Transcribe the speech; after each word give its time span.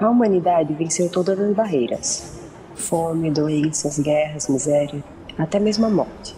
A 0.00 0.08
humanidade 0.08 0.72
venceu 0.72 1.10
todas 1.10 1.38
as 1.38 1.54
barreiras: 1.54 2.32
fome, 2.74 3.30
doenças, 3.30 3.98
guerras, 3.98 4.48
miséria, 4.48 5.04
até 5.36 5.60
mesmo 5.60 5.84
a 5.84 5.90
morte. 5.90 6.34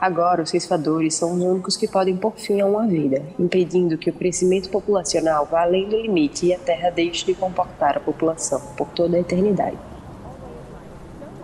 Agora, 0.00 0.42
os 0.42 0.50
ceifadores 0.50 1.14
são 1.14 1.32
os 1.32 1.40
únicos 1.40 1.76
que 1.76 1.86
podem 1.86 2.16
pôr 2.16 2.32
fim 2.32 2.60
a 2.60 2.66
uma 2.66 2.84
vida, 2.84 3.22
impedindo 3.38 3.96
que 3.96 4.10
o 4.10 4.12
crescimento 4.12 4.68
populacional 4.70 5.46
vá 5.46 5.62
além 5.62 5.88
do 5.88 5.96
limite 5.96 6.46
e 6.46 6.54
a 6.54 6.58
Terra 6.58 6.90
deixe 6.90 7.24
de 7.24 7.34
comportar 7.34 7.96
a 7.96 8.00
população 8.00 8.60
por 8.76 8.88
toda 8.88 9.16
a 9.16 9.20
eternidade. 9.20 9.78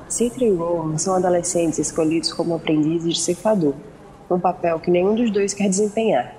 Citra 0.08 0.44
e 0.44 0.52
Rowan 0.52 0.98
são 0.98 1.14
adolescentes 1.14 1.78
escolhidos 1.78 2.32
como 2.32 2.56
aprendizes 2.56 3.14
de 3.14 3.20
ceifador, 3.20 3.74
um 4.28 4.40
papel 4.40 4.80
que 4.80 4.90
nenhum 4.90 5.14
dos 5.14 5.30
dois 5.30 5.54
quer 5.54 5.68
desempenhar. 5.68 6.34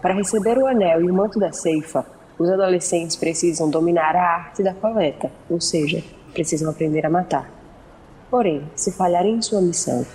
Para 0.00 0.14
receber 0.14 0.56
o 0.58 0.66
anel 0.66 1.02
e 1.02 1.10
o 1.10 1.14
manto 1.14 1.40
da 1.40 1.52
ceifa, 1.52 2.06
os 2.40 2.48
adolescentes 2.48 3.16
precisam 3.16 3.68
dominar 3.68 4.16
a 4.16 4.36
arte 4.36 4.62
da 4.62 4.72
coleta, 4.72 5.30
ou 5.50 5.60
seja, 5.60 6.02
precisam 6.32 6.70
aprender 6.70 7.04
a 7.04 7.10
matar. 7.10 7.52
Porém, 8.30 8.62
se 8.74 8.90
falharem 8.92 9.34
em 9.34 9.42
sua 9.42 9.60
missão, 9.60 10.06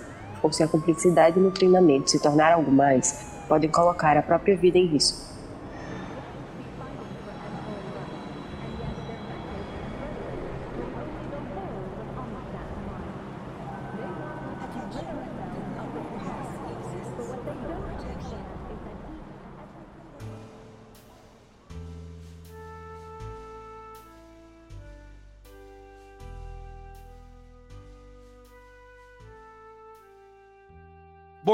ou 0.41 0.51
se 0.51 0.63
a 0.63 0.67
cumplicidade 0.67 1.39
no 1.39 1.51
treinamento 1.51 2.09
se 2.09 2.19
tornar 2.19 2.53
algo 2.53 2.71
mais, 2.71 3.43
podem 3.47 3.69
colocar 3.69 4.17
a 4.17 4.23
própria 4.23 4.57
vida 4.57 4.79
em 4.79 4.87
risco. 4.87 5.34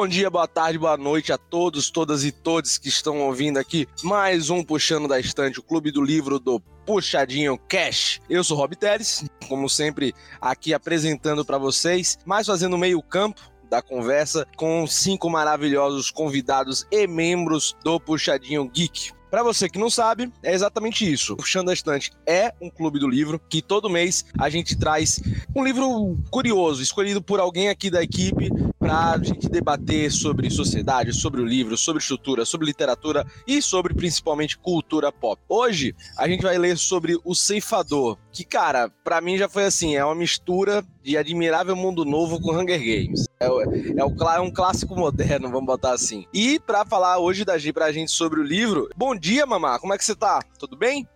Bom 0.02 0.07
dia, 0.07 0.31
boa 0.31 0.47
tarde, 0.47 0.80
boa 0.80 0.97
noite 0.97 1.31
a 1.31 1.38
todos, 1.38 1.91
todas 1.91 2.23
e 2.23 2.31
todos 2.31 2.80
que 2.80 2.89
estão 2.89 3.21
ouvindo 3.21 3.59
aqui 3.59 3.88
mais 4.02 4.49
um 4.49 4.63
Puxando 4.63 5.07
da 5.07 5.19
Estante, 5.19 5.59
o 5.59 5.63
clube 5.63 5.91
do 5.91 6.02
livro 6.02 6.39
do 6.39 6.59
Puxadinho 6.88 7.55
Cash. 7.69 8.19
Eu 8.27 8.44
sou 8.44 8.57
Rob 8.57 8.75
Teres, 8.75 9.23
como 9.47 9.69
sempre, 9.69 10.11
aqui 10.41 10.73
apresentando 10.73 11.45
para 11.45 11.59
vocês, 11.59 12.17
mais 12.25 12.47
fazendo 12.47 12.79
meio 12.79 12.99
campo 12.99 13.44
da 13.69 13.79
conversa 13.79 14.47
com 14.57 14.88
cinco 14.88 15.29
maravilhosos 15.29 16.09
convidados 16.09 16.83
e 16.91 17.05
membros 17.05 17.77
do 17.83 17.99
Puxadinho 17.99 18.67
Geek. 18.67 19.11
Para 19.31 19.43
você 19.43 19.69
que 19.69 19.79
não 19.79 19.89
sabe, 19.89 20.29
é 20.43 20.53
exatamente 20.53 21.09
isso. 21.09 21.37
Puxando 21.37 21.69
a 21.69 21.73
Estante 21.73 22.11
é 22.27 22.53
um 22.61 22.69
clube 22.69 22.99
do 22.99 23.07
livro 23.07 23.39
que 23.39 23.61
todo 23.61 23.89
mês 23.89 24.25
a 24.38 24.49
gente 24.49 24.77
traz 24.77 25.21
um 25.55 25.63
livro 25.63 26.17
curioso, 26.29 26.83
escolhido 26.83 27.21
por 27.21 27.39
alguém 27.39 27.69
aqui 27.69 27.89
da 27.89 28.03
equipe 28.03 28.51
para 28.77 29.11
a 29.11 29.23
gente 29.23 29.47
debater 29.47 30.11
sobre 30.11 30.49
sociedade, 30.49 31.13
sobre 31.13 31.39
o 31.39 31.45
livro, 31.45 31.77
sobre 31.77 32.01
estrutura, 32.01 32.43
sobre 32.43 32.67
literatura 32.67 33.25
e 33.47 33.61
sobre 33.61 33.93
principalmente 33.93 34.57
cultura 34.57 35.13
pop. 35.13 35.41
Hoje 35.47 35.95
a 36.17 36.27
gente 36.27 36.41
vai 36.41 36.57
ler 36.57 36.77
sobre 36.77 37.17
O 37.23 37.33
Ceifador, 37.33 38.17
que 38.31 38.45
cara, 38.45 38.89
para 39.03 39.21
mim 39.21 39.37
já 39.37 39.49
foi 39.49 39.65
assim, 39.65 39.95
é 39.95 40.05
uma 40.05 40.15
mistura 40.15 40.83
de 41.03 41.17
Admirável 41.17 41.75
Mundo 41.75 42.05
Novo 42.05 42.41
com 42.41 42.51
Hunger 42.51 42.79
Games. 42.79 43.25
É, 43.39 43.45
é, 43.45 43.49
o, 44.05 44.23
é 44.23 44.39
um 44.39 44.51
clássico 44.51 44.95
moderno, 44.95 45.50
vamos 45.50 45.66
botar 45.66 45.94
assim. 45.94 46.25
E 46.33 46.59
para 46.59 46.85
falar 46.85 47.19
hoje 47.19 47.44
da 47.44 47.56
pra 47.73 47.91
gente 47.91 48.11
sobre 48.11 48.39
o 48.39 48.44
livro, 48.44 48.89
bom 48.95 49.16
dia, 49.16 49.45
mamá, 49.45 49.79
como 49.79 49.94
é 49.94 49.97
que 49.97 50.06
você 50.06 50.16
tá? 50.16 50.41
Tudo 50.57 50.75
bem? 50.75 51.07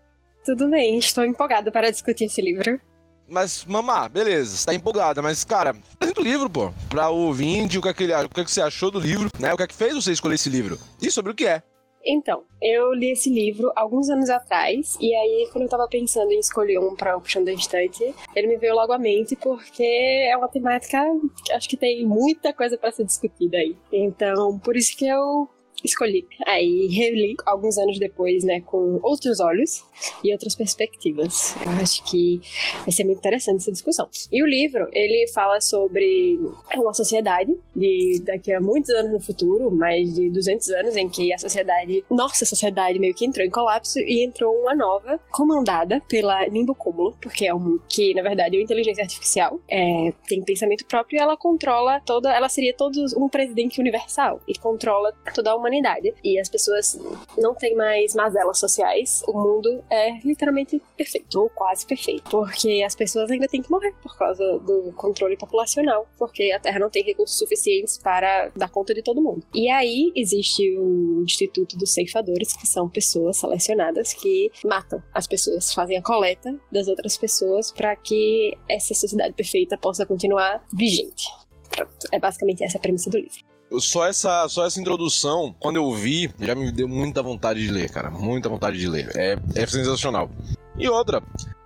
Tudo 0.46 0.70
bem, 0.70 0.98
estou 1.00 1.26
empolgada 1.26 1.72
para 1.72 1.90
discutir 1.90 2.26
esse 2.26 2.42
livro. 2.42 2.80
Mas, 3.28 3.66
mamá, 3.66 4.08
beleza, 4.08 4.56
você 4.56 4.66
tá 4.68 4.76
empolgada, 4.76 5.22
mas, 5.22 5.44
cara, 5.44 5.76
apresenta 5.94 6.22
o 6.22 6.24
livro, 6.24 6.48
pô, 6.48 6.72
pra 6.88 7.10
o 7.10 7.18
ouvinte, 7.18 7.78
o 7.78 7.82
que, 7.82 7.90
é 7.90 7.94
que, 7.94 8.04
ele, 8.04 8.14
o 8.14 8.30
que, 8.30 8.42
é 8.42 8.46
que 8.46 8.52
você 8.52 8.62
achou 8.62 8.92
do 8.92 9.00
livro, 9.00 9.30
né? 9.40 9.52
O 9.52 9.58
que 9.58 9.64
é 9.64 9.68
que 9.68 9.74
fez 9.74 9.96
você 9.96 10.12
escolher 10.12 10.36
esse 10.36 10.50
livro? 10.50 10.78
E 11.02 11.10
sobre 11.10 11.32
o 11.32 11.36
que 11.36 11.48
é. 11.48 11.64
Então, 12.06 12.44
eu 12.62 12.94
li 12.94 13.12
esse 13.12 13.30
livro 13.30 13.72
alguns 13.76 14.10
anos 14.10 14.30
atrás, 14.30 14.96
e 15.02 15.14
aí, 15.16 15.50
quando 15.52 15.64
eu 15.64 15.70
tava 15.70 15.88
pensando 15.88 16.32
em 16.32 16.40
escolher 16.40 16.78
um 16.78 16.96
pra 16.96 17.20
Puxando 17.20 17.46
da 17.46 17.54
Estante, 17.54 18.14
ele 18.36 18.48
me 18.48 18.58
veio 18.58 18.76
logo 18.76 18.94
à 18.94 19.00
mente, 19.00 19.36
porque 19.36 19.84
é 19.84 20.38
uma 20.38 20.48
temática 20.48 21.04
que 21.44 21.52
acho 21.52 21.68
que 21.68 21.78
tem 21.78 22.06
muita 22.06 22.54
coisa 22.54 22.78
para 22.78 22.92
ser 22.92 23.06
discutida 23.06 23.58
aí. 23.58 23.76
Então, 23.92 24.60
por 24.60 24.76
isso 24.76 24.96
que 24.96 25.08
eu 25.08 25.50
escolhi. 25.84 26.28
Aí 26.46 26.88
reli 26.88 27.36
alguns 27.46 27.78
anos 27.78 28.00
depois, 28.00 28.44
né, 28.44 28.62
com 28.62 29.00
outros 29.04 29.40
olhos 29.40 29.84
e 30.24 30.32
outras 30.32 30.56
perspectivas. 30.56 31.56
Eu 31.66 31.72
acho 31.74 32.04
que 32.04 32.42
vai 32.82 32.92
ser 32.92 33.04
muito 33.04 33.20
interessante 33.20 33.58
essa 33.58 33.72
discussão. 33.72 34.10
E 34.32 34.42
o 34.42 34.48
livro, 34.48 34.88
ele 34.92 35.28
fala 35.34 35.62
sobre 35.62 36.40
uma 36.76 36.94
sociedade 36.94 37.56
de 37.76 38.22
daqui 38.26 38.52
a 38.52 38.60
muitos 38.60 38.90
anos 38.92 39.12
no 39.12 39.20
futuro, 39.20 39.72
mais 39.72 40.14
de 40.14 40.30
200 40.30 40.70
anos, 40.70 40.96
em 40.96 41.10
que 41.10 41.34
a 41.34 41.38
sociedade, 41.38 42.04
nossa 42.10 42.46
sociedade 42.46 43.00
meio 43.00 43.14
que 43.14 43.26
entrou 43.26 43.46
em 43.46 43.50
colapso 43.50 44.00
e 44.00 44.24
entrou 44.24 44.54
uma 44.62 44.76
nova, 44.76 45.20
comandada 45.32 46.02
pela 46.08 46.48
Nimbo 46.48 46.74
Cúmulo, 46.76 47.16
porque 47.22 47.46
é 47.46 47.54
um 47.54 47.80
que 47.88 48.14
na 48.14 48.22
verdade 48.22 48.56
é 48.56 48.60
uma 48.60 48.64
inteligência 48.64 49.04
artificial, 49.04 49.60
é, 49.70 50.14
tem 50.28 50.44
pensamento 50.44 50.86
próprio 50.86 51.18
e 51.18 51.20
ela 51.20 51.38
controla 51.38 52.00
toda, 52.02 52.34
ela 52.34 52.50
seria 52.50 52.74
todos 52.76 53.14
um 53.14 53.28
presidente 53.30 53.80
universal 53.80 54.42
e 54.48 54.58
controla 54.58 55.14
toda 55.34 55.52
a 55.52 55.56
humanidade 55.56 55.75
humanidade. 55.76 56.14
E 56.24 56.40
as 56.40 56.50
pessoas 56.50 57.00
não 57.38 57.54
têm 57.54 57.76
mais 57.76 58.14
mazelas 58.16 58.60
sociais. 58.60 59.24
O 59.28 59.34
mundo 59.34 59.84
é 59.90 60.20
literalmente 60.24 60.82
perfeito, 60.98 61.40
ou 61.40 61.50
quase 61.50 61.86
perfeito. 61.86 62.30
Porque 62.30 62.84
as 62.86 62.96
pessoas 62.96 63.30
ainda 63.30 63.48
têm 63.48 63.62
que 63.62 63.70
morrer 63.70 63.94
por 64.02 64.18
causa 64.18 64.60
do 64.60 64.94
controle 64.94 65.38
populacional. 65.38 66.08
Porque 66.18 66.52
a 66.52 66.60
Terra 66.60 66.80
não 66.80 66.90
tem 66.90 67.04
recursos 67.04 67.38
suficientes 67.38 67.98
para 67.98 68.52
dar 68.56 68.70
conta 68.70 68.94
de 68.94 69.02
todo 69.02 69.22
mundo. 69.22 69.46
E 69.54 69.70
aí 69.70 70.12
existe 70.16 70.78
o 70.78 71.24
Instituto 71.24 71.78
dos 71.78 71.94
Ceifadores, 71.94 72.56
que 72.56 72.68
são 72.68 72.90
pessoas 72.90 73.38
selecionadas 73.38 74.14
que 74.14 74.52
matam 74.64 75.02
as 75.14 75.28
pessoas, 75.28 75.74
fazem 75.74 75.98
a 75.98 76.02
coleta 76.02 76.56
das 76.72 76.88
outras 76.88 77.18
pessoas 77.18 77.72
para 77.72 77.96
que 77.96 78.58
essa 78.70 78.94
sociedade 78.94 79.34
perfeita 79.34 79.78
possa 79.78 80.06
continuar 80.06 80.64
vigente. 80.74 81.28
Pronto, 81.70 82.08
é 82.12 82.20
basicamente 82.20 82.64
essa 82.64 82.78
a 82.78 82.82
premissa 82.82 83.10
do 83.10 83.18
livro 83.18 83.55
só 83.80 84.08
essa, 84.08 84.48
só 84.48 84.66
essa 84.66 84.80
introdução, 84.80 85.56
quando 85.60 85.78
eu 85.78 85.94
vi, 85.94 86.32
já 86.40 86.56
me 86.56 86.72
deu 86.72 86.88
muita 86.88 87.22
vontade 87.22 87.66
de 87.66 87.72
ler, 87.72 87.90
cara. 87.90 88.10
Muita 88.10 88.50
vontade 88.50 88.78
de 88.78 88.88
ler. 88.88 89.12
É, 89.16 89.38
é 89.56 89.68
sensacional. 89.68 90.30
E 90.78 90.88
outra, 90.90 91.22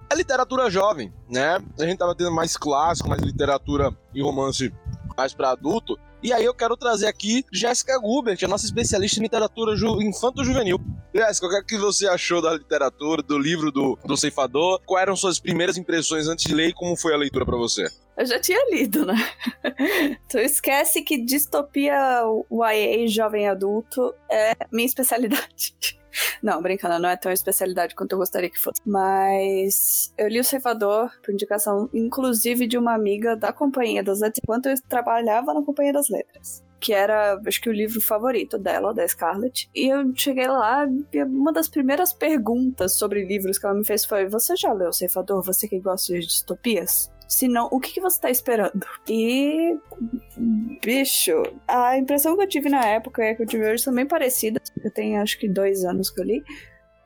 a 0.10 0.16
literatura 0.16 0.70
jovem, 0.70 1.14
né? 1.30 1.60
A 1.80 1.86
gente 1.86 1.98
tava 1.98 2.16
tendo 2.16 2.32
mais 2.32 2.58
clássico, 2.58 3.10
mais 3.10 3.22
literatura 3.22 3.96
e 4.14 4.22
romance 4.22 4.74
mais 5.16 5.34
para 5.34 5.52
adulto. 5.52 6.00
E 6.22 6.34
aí 6.34 6.44
eu 6.44 6.54
quero 6.54 6.76
trazer 6.76 7.08
aqui 7.08 7.46
Jéssica 7.52 7.98
Gubert, 7.98 8.38
a 8.44 8.48
nossa 8.48 8.66
especialista 8.66 9.20
em 9.20 9.24
literatura 9.24 9.76
ju 9.76 10.02
infanto-juvenil. 10.02 10.80
Jéssica, 11.14 11.48
o 11.48 11.50
que, 11.50 11.56
é 11.56 11.64
que 11.64 11.78
você 11.78 12.08
achou 12.08 12.42
da 12.42 12.54
literatura, 12.54 13.22
do 13.22 13.38
livro 13.38 13.72
do, 13.72 13.98
do 14.04 14.18
Ceifador? 14.18 14.82
Quais 14.86 15.04
eram 15.04 15.16
suas 15.16 15.40
primeiras 15.40 15.78
impressões 15.78 16.28
antes 16.28 16.46
de 16.46 16.54
ler 16.54 16.70
e 16.70 16.74
como 16.74 16.96
foi 16.96 17.14
a 17.14 17.18
leitura 17.18 17.46
para 17.46 17.56
você? 17.56 17.88
Eu 18.20 18.26
já 18.26 18.38
tinha 18.38 18.60
lido, 18.70 19.06
né? 19.06 19.16
tu 20.28 20.38
esquece 20.40 21.02
que 21.04 21.24
distopia 21.24 22.22
YA 22.52 23.08
jovem 23.08 23.48
adulto 23.48 24.14
é 24.30 24.52
minha 24.70 24.86
especialidade. 24.86 25.74
Não, 26.44 26.62
brincando, 26.62 27.00
não 27.00 27.08
é 27.08 27.16
tão 27.16 27.32
especialidade 27.32 27.96
quanto 27.96 28.14
eu 28.14 28.18
gostaria 28.18 28.50
que 28.50 28.60
fosse. 28.60 28.82
Mas 28.84 30.14
eu 30.18 30.28
li 30.28 30.40
O 30.40 30.44
Ceifador 30.44 31.10
por 31.24 31.32
indicação, 31.32 31.90
inclusive, 31.94 32.68
de 32.68 32.78
uma 32.78 32.94
amiga 32.94 33.38
da 33.38 33.54
Companhia 33.54 34.04
das 34.04 34.20
Letras, 34.20 34.42
enquanto 34.44 34.68
eu 34.68 34.76
trabalhava 34.90 35.54
na 35.54 35.62
Companhia 35.62 35.94
das 35.94 36.10
Letras 36.10 36.64
que 36.80 36.94
era, 36.94 37.40
acho 37.46 37.62
que 37.62 37.70
o 37.70 37.74
livro 37.74 38.00
favorito 38.00 38.58
dela, 38.58 38.94
da 38.94 39.06
Scarlett. 39.06 39.70
E 39.76 39.90
eu 39.90 40.16
cheguei 40.16 40.48
lá 40.48 40.88
e 41.12 41.24
uma 41.24 41.52
das 41.52 41.68
primeiras 41.68 42.14
perguntas 42.14 42.96
sobre 42.96 43.26
livros 43.26 43.60
que 43.60 43.66
ela 43.66 43.76
me 43.76 43.84
fez 43.84 44.06
foi: 44.06 44.28
Você 44.28 44.56
já 44.56 44.72
leu 44.72 44.88
O 44.88 44.94
Ceifador? 44.94 45.44
Você 45.44 45.68
que 45.68 45.80
gosta 45.80 46.14
de 46.14 46.22
distopias? 46.22 47.12
Se 47.30 47.48
não, 47.48 47.70
o 47.72 47.80
que, 47.80 47.94
que 47.94 48.02
você 48.02 48.20
tá 48.20 48.30
esperando? 48.30 48.86
E. 49.08 49.78
Bicho, 50.84 51.44
a 51.68 51.98
impressão 51.98 52.36
que 52.36 52.44
eu 52.44 52.48
tive 52.48 52.70
na 52.70 52.84
época 52.84 53.24
e 53.24 53.30
a 53.30 53.36
que 53.36 53.44
eu 53.44 53.48
tive 53.48 53.70
hoje 53.70 53.84
são 53.84 53.94
bem 53.94 54.06
parecidas. 54.06 54.74
Eu 54.84 54.92
tenho 54.92 55.22
acho 55.22 55.38
que 55.38 55.48
dois 55.48 55.86
anos 55.86 56.10
que 56.10 56.20
eu 56.20 56.26
li 56.26 56.44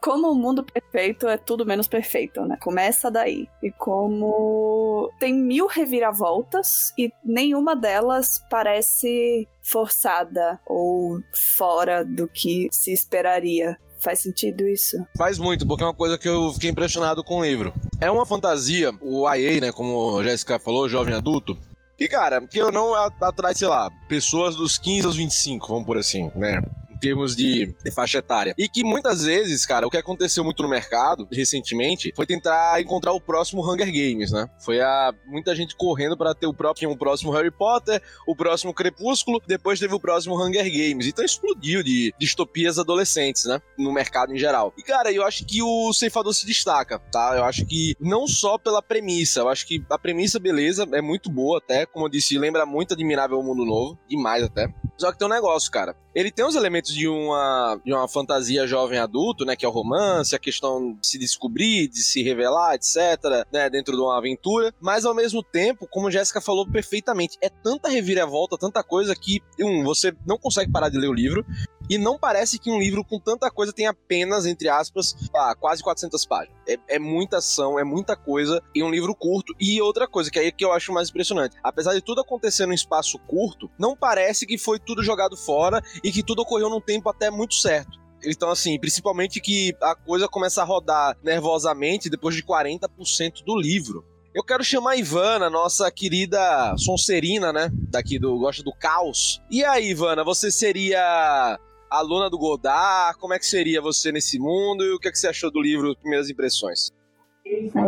como 0.04 0.30
o 0.30 0.36
mundo 0.36 0.66
perfeito 0.66 1.30
é 1.30 1.38
tudo 1.38 1.66
menos 1.66 1.88
perfeito, 1.88 2.42
né? 2.46 2.58
Começa 2.60 3.10
daí. 3.10 3.48
E 3.64 3.72
como 3.72 5.10
tem 5.18 5.34
mil 5.34 5.66
reviravoltas 5.66 6.94
e 6.98 7.10
nenhuma 7.24 7.74
delas 7.74 8.44
parece 8.50 9.48
forçada 9.62 10.60
ou 10.66 11.22
fora 11.56 12.04
do 12.04 12.28
que 12.28 12.68
se 12.70 12.92
esperaria. 12.92 13.80
Faz 14.04 14.20
sentido 14.20 14.68
isso? 14.68 14.98
Faz 15.18 15.40
muito, 15.40 15.66
porque 15.66 15.84
é 15.84 15.88
uma 15.88 15.94
coisa 15.94 16.18
que 16.18 16.28
eu 16.28 16.52
fiquei 16.54 16.70
impressionado 16.70 17.24
com 17.24 17.40
o 17.40 17.46
livro. 17.46 17.74
É 18.02 18.12
uma 18.12 18.26
fantasia, 18.26 18.92
o 19.02 19.28
IA, 19.34 19.62
né, 19.62 19.72
como 19.72 20.20
a 20.20 20.24
Jéssica 20.24 20.60
falou, 20.60 20.90
jovem 20.90 21.14
adulto, 21.14 21.58
e, 21.98 22.08
cara, 22.10 22.42
que 22.42 22.58
eu 22.58 22.72
não 22.72 22.94
atrai, 22.96 23.56
sei 23.56 23.68
lá, 23.68 23.90
pessoas 24.10 24.56
dos 24.56 24.78
15 24.78 25.06
aos 25.06 25.16
25, 25.16 25.68
vamos 25.68 25.86
por 25.86 25.98
assim, 25.98 26.30
né? 26.36 26.62
Termos 27.04 27.36
de, 27.36 27.76
de, 27.84 27.92
faixa 27.92 28.20
etária. 28.20 28.56
E 28.58 28.70
que 28.70 28.84
muitas 28.84 29.24
vezes, 29.24 29.66
cara, 29.66 29.86
o 29.86 29.90
que 29.90 29.98
aconteceu 29.98 30.44
muito 30.44 30.64
no 30.64 30.70
mercado 30.70 31.28
recentemente 31.32 32.14
foi 32.16 32.26
tentar 32.26 32.82
encontrar 32.82 33.12
o 33.12 33.20
próximo 33.20 33.62
Hunger 33.62 33.88
Games, 33.88 34.32
né? 34.32 34.50
Foi 34.64 34.80
a 34.80 35.14
muita 35.26 35.54
gente 35.54 35.76
correndo 35.76 36.18
para 36.18 36.34
ter 36.34 36.48
o 36.48 36.54
próprio 36.54 36.90
o 36.90 36.98
próximo 36.98 37.32
Harry 37.32 37.52
Potter, 37.52 38.02
o 38.28 38.36
próximo 38.36 38.74
Crepúsculo, 38.74 39.42
depois 39.46 39.80
teve 39.80 39.94
o 39.94 40.00
próximo 40.00 40.42
Hunger 40.42 40.66
Games. 40.66 41.08
Então 41.08 41.24
explodiu 41.24 41.84
de 41.84 42.14
distopias 42.18 42.80
adolescentes, 42.80 43.46
né? 43.46 43.62
No 43.78 43.92
mercado 43.92 44.34
em 44.34 44.38
geral. 44.38 44.74
E 44.78 44.84
cara, 44.84 45.12
eu 45.12 45.24
acho 45.24 45.46
que 45.46 45.62
o 45.62 45.94
Ceifador 45.94 46.34
se 46.34 46.46
destaca, 46.46 47.00
tá? 47.12 47.34
Eu 47.36 47.44
acho 47.44 47.66
que 47.66 47.96
não 48.00 48.28
só 48.28 48.58
pela 48.58 48.82
premissa, 48.82 49.42
eu 49.42 49.50
acho 49.50 49.68
que 49.68 49.84
a 49.90 50.00
premissa, 50.00 50.40
beleza, 50.40 50.88
é 50.94 51.02
muito 51.02 51.30
boa 51.30 51.58
até, 51.58 51.86
como 51.86 52.06
eu 52.06 52.10
disse, 52.10 52.38
lembra 52.38 52.66
muito 52.66 52.94
Admirável 52.94 53.42
Mundo 53.44 53.66
Novo, 53.66 54.00
demais 54.08 54.44
até. 54.44 54.68
Só 54.98 55.12
que 55.12 55.18
tem 55.18 55.28
um 55.28 55.32
negócio, 55.32 55.72
cara. 55.72 55.96
Ele 56.14 56.32
tem 56.32 56.46
os 56.46 56.56
elementos 56.56 56.93
de 56.94 57.08
uma, 57.08 57.80
de 57.84 57.94
uma 57.94 58.08
fantasia 58.08 58.68
jovem 58.68 59.00
adulto, 59.00 59.46
né? 59.46 59.56
Que 59.56 59.66
é 59.66 59.68
o 59.68 59.72
romance, 59.72 60.36
a 60.36 60.40
questão 60.40 60.94
de 60.94 61.08
se 61.08 61.18
descobrir, 61.18 61.88
de 61.88 62.04
se 62.04 62.22
revelar, 62.24 62.76
etc., 62.76 63.46
né? 63.52 63.70
Dentro 63.70 63.96
de 63.96 64.02
uma 64.02 64.18
aventura. 64.18 64.74
Mas 64.80 65.06
ao 65.06 65.14
mesmo 65.14 65.44
tempo, 65.44 65.88
como 65.90 66.12
Jéssica 66.12 66.42
falou 66.42 66.70
perfeitamente, 66.70 67.38
é 67.42 67.50
tanta 67.50 67.90
reviravolta, 67.90 68.58
tanta 68.58 68.84
coisa 68.84 69.16
que, 69.16 69.42
um, 69.60 69.84
você 69.84 70.14
não 70.26 70.38
consegue 70.38 70.72
parar 70.72 70.90
de 70.90 70.98
ler 70.98 71.08
o 71.08 71.14
livro. 71.14 71.46
E 71.90 71.98
não 71.98 72.18
parece 72.18 72.58
que 72.58 72.72
um 72.72 72.80
livro 72.80 73.04
com 73.04 73.20
tanta 73.20 73.52
coisa 73.52 73.74
tem 73.74 73.88
apenas, 73.88 74.46
entre 74.46 74.70
aspas, 74.70 75.16
ah, 75.36 75.56
quase 75.60 75.84
400 75.84 76.26
páginas. 76.26 76.58
É, 76.68 76.78
é, 76.88 77.00
muita 77.00 77.38
ação, 77.38 77.78
é 77.78 77.84
muita 77.84 78.16
coisa 78.16 78.62
em 78.74 78.84
um 78.84 78.90
livro 78.90 79.14
curto. 79.14 79.54
E 79.60 79.82
outra 79.82 80.08
coisa, 80.08 80.32
que 80.32 80.40
é 80.40 80.44
aí 80.44 80.52
que 80.52 80.64
eu 80.64 80.72
acho 80.72 80.94
mais 80.94 81.10
impressionante. 81.10 81.58
Apesar 81.64 81.94
de 81.94 82.02
tudo 82.02 82.22
acontecer 82.22 82.66
num 82.66 82.74
espaço 82.74 83.20
curto, 83.20 83.70
não 83.78 83.96
parece 83.96 84.46
que 84.46 84.58
foi 84.58 84.80
tudo 84.80 85.04
jogado 85.04 85.36
fora 85.36 85.82
e 86.04 86.12
que 86.12 86.24
tudo 86.24 86.42
ocorreu 86.42 86.70
num 86.70 86.82
tempo 86.82 87.10
até 87.10 87.30
muito 87.30 87.56
certo. 87.56 88.02
Então, 88.26 88.50
assim, 88.50 88.80
principalmente 88.80 89.42
que 89.42 89.76
a 89.82 89.96
coisa 89.96 90.28
começa 90.30 90.62
a 90.62 90.66
rodar 90.66 91.18
nervosamente 91.22 92.10
depois 92.10 92.36
de 92.36 92.44
40% 92.44 93.44
do 93.46 93.58
livro. 93.58 94.06
Eu 94.34 94.44
quero 94.44 94.64
chamar 94.64 94.92
a 94.92 94.98
Ivana, 94.98 95.50
nossa 95.50 95.92
querida 95.92 96.76
Sonserina, 96.78 97.54
né? 97.54 97.70
Daqui 97.72 98.18
do 98.18 98.36
Gosta 98.40 98.64
do 98.64 98.74
Caos. 98.74 99.42
E 99.50 99.64
aí, 99.64 99.90
Ivana, 99.90 100.24
você 100.24 100.50
seria 100.50 101.60
aluna 101.94 102.30
do 102.30 102.38
Godard? 102.38 103.18
Como 103.20 103.34
é 103.34 103.40
que 103.40 103.46
seria 103.46 103.82
você 103.82 104.12
nesse 104.12 104.40
mundo? 104.40 104.84
E 104.84 104.96
o 104.96 105.00
que, 105.00 105.08
é 105.08 105.12
que 105.12 105.18
você 105.18 105.28
achou 105.28 105.52
do 105.52 105.62
livro, 105.62 105.96
primeiras 105.96 106.30
impressões? 106.30 106.92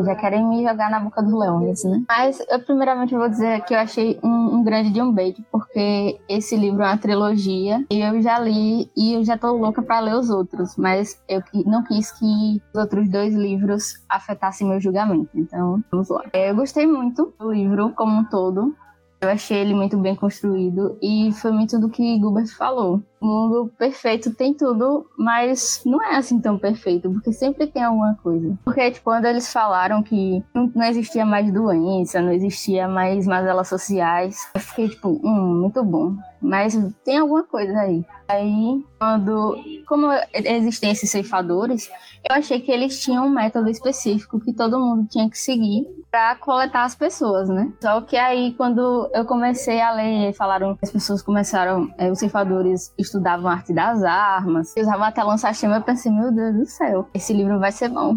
já 0.04 0.16
querem 0.16 0.46
me 0.46 0.63
jogar 0.63 0.90
na 0.90 1.00
boca 1.00 1.24
dos 1.24 1.34
leões, 1.34 1.84
né? 1.86 2.04
Mas 2.07 2.40
eu 2.50 2.60
primeiramente 2.60 3.16
vou 3.16 3.30
dizer 3.30 3.63
que 3.63 3.74
eu 3.74 3.80
achei 3.80 4.19
um, 4.22 4.56
um, 4.56 4.63
grande 4.63 4.90
de 4.92 5.02
um 5.02 5.12
bait, 5.12 5.42
porque 5.50 6.19
esse 6.28 6.57
livro 6.57 6.84
é 6.84 6.88
uma 6.88 6.98
trilogia 6.98 7.84
e 7.90 8.02
eu 8.02 8.22
já 8.22 8.38
li 8.38 8.92
e 8.96 9.13
eu 9.13 9.24
já 9.24 9.38
tô 9.38 9.54
louca 9.54 9.81
para 9.81 10.02
ler 10.02 10.16
os 10.16 10.30
outros, 10.30 10.75
mas 10.75 11.22
eu 11.28 11.42
não 11.66 11.84
quis 11.84 12.12
que 12.12 12.62
os 12.74 12.81
outros 12.81 13.10
dois 13.10 13.34
livros 13.34 14.04
afetassem 14.10 14.68
meu 14.68 14.80
julgamento. 14.80 15.30
Então, 15.34 15.81
vamos 15.90 16.10
lá. 16.10 16.25
Eu 16.34 16.56
gostei 16.56 16.86
muito 16.86 17.34
do 17.40 17.51
livro 17.51 17.92
como 17.96 18.19
um 18.19 18.25
todo. 18.25 18.75
Eu 19.22 19.30
achei 19.30 19.58
ele 19.58 19.74
muito 19.74 19.98
bem 19.98 20.16
construído 20.16 20.98
e 21.01 21.31
foi 21.34 21.51
muito 21.51 21.80
do 21.80 21.90
que 21.90 22.18
Gilbert 22.18 22.54
falou. 22.56 23.01
Mundo 23.25 23.72
perfeito 23.77 24.33
tem 24.33 24.54
tudo, 24.54 25.10
mas 25.18 25.81
não 25.86 26.01
é 26.04 26.16
assim 26.16 26.39
tão 26.39 26.57
perfeito, 26.57 27.10
porque 27.10 27.33
sempre 27.33 27.66
tem 27.68 27.83
alguma 27.83 28.16
coisa. 28.22 28.57
Porque, 28.63 28.92
tipo, 28.92 29.06
quando 29.06 29.25
eles 29.25 29.51
falaram 29.51 30.04
que 30.04 30.44
não 30.54 30.86
existia 30.86 31.25
mais 31.25 31.51
doença, 31.51 32.22
não 32.22 32.31
existia 32.31 32.88
mais 32.88 33.25
mazelas 33.25 33.68
sociais, 33.68 34.48
eu 34.54 34.62
fiquei, 34.62 34.89
tipo, 34.89 35.19
hum, 35.24 35.62
muito 35.62 35.83
bom. 35.83 36.16
Mas 36.42 36.77
tem 37.04 37.18
alguma 37.18 37.44
coisa 37.44 37.80
aí. 37.80 38.06
Aí, 38.27 38.83
quando. 39.00 39.57
Como 39.88 40.07
existem 40.33 40.92
esses 40.92 41.10
ceifadores, 41.10 41.89
eu 42.27 42.36
achei 42.36 42.60
que 42.60 42.72
eles 42.72 43.01
tinham 43.01 43.25
um 43.25 43.30
método 43.30 43.69
específico 43.69 44.39
que 44.39 44.54
todo 44.54 44.80
mundo 44.80 45.07
tinha 45.10 45.30
que 45.30 45.38
seguir 45.38 45.86
para 46.10 46.36
coletar 46.38 46.83
as 46.83 46.95
pessoas, 46.95 47.50
né? 47.50 47.72
Só 47.81 48.01
que 48.01 48.16
aí, 48.16 48.54
quando 48.54 49.10
eu 49.13 49.25
comecei 49.25 49.80
a 49.80 49.92
ler, 49.92 50.33
falaram 50.33 50.75
que 50.75 50.86
as 50.86 50.92
pessoas 50.92 51.22
começaram, 51.22 51.94
é, 51.98 52.12
os 52.12 52.19
ceifadores 52.19 52.94
estudavam 53.15 53.50
arte 53.50 53.73
das 53.73 54.03
armas, 54.03 54.73
usavam 54.77 55.03
até 55.03 55.23
lança-chama, 55.23 55.77
eu 55.77 55.81
pensei, 55.81 56.12
meu 56.12 56.31
Deus 56.31 56.56
do 56.56 56.65
céu, 56.65 57.07
esse 57.13 57.33
livro 57.33 57.59
vai 57.59 57.71
ser 57.71 57.89
bom. 57.89 58.15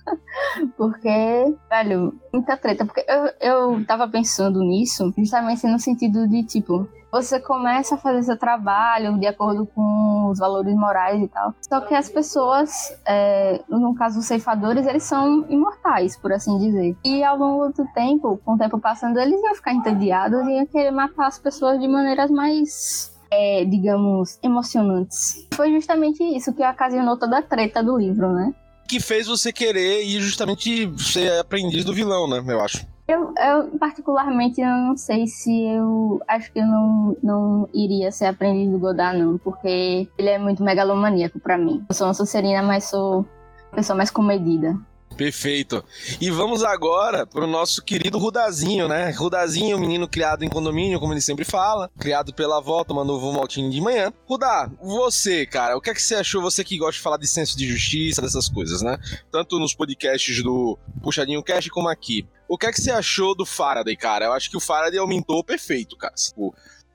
porque, 0.76 1.56
velho, 1.68 2.14
muita 2.32 2.56
treta. 2.56 2.84
Porque 2.84 3.04
eu, 3.08 3.32
eu 3.40 3.86
tava 3.86 4.08
pensando 4.08 4.60
nisso 4.60 5.12
justamente 5.16 5.66
no 5.66 5.78
sentido 5.78 6.28
de, 6.28 6.44
tipo, 6.44 6.88
você 7.10 7.40
começa 7.40 7.96
a 7.96 7.98
fazer 7.98 8.22
seu 8.22 8.36
trabalho 8.36 9.18
de 9.18 9.26
acordo 9.26 9.66
com 9.66 10.28
os 10.30 10.38
valores 10.38 10.74
morais 10.74 11.20
e 11.20 11.28
tal. 11.28 11.54
Só 11.60 11.80
que 11.80 11.94
as 11.94 12.08
pessoas, 12.08 12.96
é, 13.04 13.60
no 13.68 13.94
caso 13.94 14.20
os 14.20 14.26
ceifadores, 14.26 14.86
eles 14.86 15.02
são 15.02 15.44
imortais, 15.48 16.16
por 16.16 16.32
assim 16.32 16.56
dizer. 16.58 16.96
E 17.04 17.24
ao 17.24 17.36
longo 17.36 17.68
do 17.72 17.84
tempo, 17.92 18.40
com 18.44 18.54
o 18.54 18.58
tempo 18.58 18.78
passando, 18.78 19.18
eles 19.18 19.42
iam 19.42 19.54
ficar 19.54 19.72
entediados 19.72 20.46
e 20.46 20.52
iam 20.52 20.66
querer 20.66 20.92
matar 20.92 21.26
as 21.26 21.38
pessoas 21.38 21.80
de 21.80 21.88
maneiras 21.88 22.30
mais 22.30 23.09
é, 23.30 23.64
digamos, 23.64 24.38
emocionantes. 24.42 25.46
Foi 25.54 25.72
justamente 25.72 26.22
isso 26.22 26.52
que 26.52 26.66
ocasionou 26.66 27.16
toda 27.16 27.38
a 27.38 27.42
treta 27.42 27.82
do 27.82 27.96
livro, 27.96 28.32
né? 28.32 28.52
Que 28.88 28.98
fez 29.00 29.26
você 29.26 29.52
querer 29.52 30.02
ir 30.04 30.20
justamente 30.20 30.92
ser 30.98 31.38
aprendiz 31.38 31.84
do 31.84 31.94
vilão, 31.94 32.28
né? 32.28 32.42
Eu 32.46 32.60
acho. 32.60 32.84
Eu, 33.06 33.34
eu, 33.36 33.78
particularmente, 33.78 34.60
eu 34.60 34.68
não 34.68 34.96
sei 34.96 35.26
se 35.26 35.64
eu. 35.64 36.20
Acho 36.28 36.52
que 36.52 36.60
eu 36.60 36.66
não, 36.66 37.16
não 37.22 37.68
iria 37.74 38.12
ser 38.12 38.26
aprendiz 38.26 38.70
do 38.70 38.78
Godard, 38.78 39.18
não, 39.18 39.36
porque 39.38 40.08
ele 40.16 40.28
é 40.28 40.38
muito 40.38 40.62
megalomaníaco 40.62 41.40
para 41.40 41.58
mim. 41.58 41.84
Eu 41.88 41.94
sou 41.94 42.06
uma 42.06 42.14
Sonserina, 42.14 42.62
mas 42.62 42.84
sou 42.84 43.26
uma 43.72 43.76
pessoa 43.76 43.96
mais 43.96 44.10
comedida. 44.10 44.76
Perfeito. 45.16 45.84
E 46.20 46.30
vamos 46.30 46.64
agora 46.64 47.26
pro 47.26 47.46
nosso 47.46 47.82
querido 47.82 48.18
Rudazinho, 48.18 48.88
né? 48.88 49.10
Rudazinho, 49.10 49.78
menino 49.78 50.08
criado 50.08 50.44
em 50.44 50.48
condomínio, 50.48 50.98
como 50.98 51.12
ele 51.12 51.20
sempre 51.20 51.44
fala, 51.44 51.90
criado 51.98 52.32
pela 52.32 52.58
avó, 52.58 52.84
tomando 52.84 53.12
ovo 53.12 53.32
maltinho 53.32 53.70
de 53.70 53.80
manhã. 53.80 54.12
Rudá, 54.26 54.70
você, 54.80 55.44
cara, 55.44 55.76
o 55.76 55.80
que 55.80 55.90
é 55.90 55.94
que 55.94 56.00
você 56.00 56.14
achou? 56.14 56.40
Você 56.42 56.64
que 56.64 56.78
gosta 56.78 56.92
de 56.92 57.00
falar 57.00 57.18
de 57.18 57.26
senso 57.26 57.56
de 57.56 57.66
justiça, 57.66 58.22
dessas 58.22 58.48
coisas, 58.48 58.80
né? 58.82 58.98
Tanto 59.30 59.58
nos 59.58 59.74
podcasts 59.74 60.42
do 60.42 60.78
Puxadinho 61.02 61.42
Cast 61.42 61.68
como 61.70 61.88
aqui. 61.88 62.26
O 62.48 62.56
que 62.56 62.66
é 62.66 62.72
que 62.72 62.80
você 62.80 62.90
achou 62.90 63.34
do 63.34 63.44
Faraday, 63.44 63.96
cara? 63.96 64.26
Eu 64.26 64.32
acho 64.32 64.50
que 64.50 64.56
o 64.56 64.60
Faraday 64.60 64.98
aumentou 64.98 65.44
perfeito, 65.44 65.96
cara. 65.96 66.14
Tipo, 66.14 66.54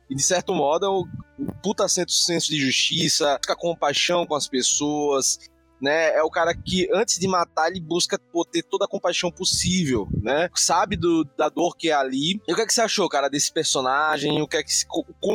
e 0.09 0.15
de 0.15 0.23
certo 0.23 0.53
modo 0.53 0.85
é 0.85 0.89
o, 0.89 1.05
o 1.39 1.53
puta 1.61 1.87
senso 1.87 2.49
de 2.49 2.59
justiça, 2.59 3.39
fica 3.41 3.55
compaixão 3.55 4.25
com 4.25 4.35
as 4.35 4.47
pessoas, 4.47 5.39
né? 5.81 6.15
É 6.15 6.23
o 6.23 6.29
cara 6.29 6.53
que, 6.53 6.87
antes 6.93 7.19
de 7.19 7.27
matar, 7.27 7.69
ele 7.69 7.79
busca 7.79 8.19
ter 8.51 8.63
toda 8.63 8.85
a 8.85 8.87
compaixão 8.87 9.31
possível, 9.31 10.07
né? 10.21 10.49
Sabe 10.55 10.95
do, 10.95 11.23
da 11.37 11.49
dor 11.49 11.75
que 11.75 11.89
é 11.89 11.93
ali. 11.93 12.41
E 12.47 12.53
o 12.53 12.55
que 12.55 12.61
é 12.61 12.65
que 12.65 12.73
você 12.73 12.81
achou, 12.81 13.07
cara, 13.09 13.29
desse 13.29 13.51
personagem? 13.51 14.41
O 14.41 14.47
que 14.47 14.57
é 14.57 14.63
que, 14.63 14.71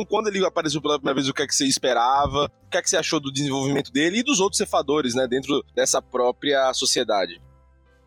quando 0.07 0.27
ele 0.27 0.45
apareceu 0.45 0.81
pela 0.81 0.97
primeira 0.97 1.15
vez, 1.15 1.29
o 1.29 1.33
que 1.33 1.43
é 1.43 1.47
que 1.47 1.55
você 1.55 1.65
esperava? 1.65 2.51
O 2.67 2.69
que 2.69 2.77
é 2.77 2.81
que 2.81 2.89
você 2.89 2.97
achou 2.97 3.19
do 3.19 3.31
desenvolvimento 3.31 3.91
dele 3.91 4.19
e 4.19 4.23
dos 4.23 4.39
outros 4.39 4.57
cefadores, 4.57 5.15
né? 5.15 5.27
Dentro 5.27 5.63
dessa 5.75 6.01
própria 6.01 6.73
sociedade. 6.73 7.41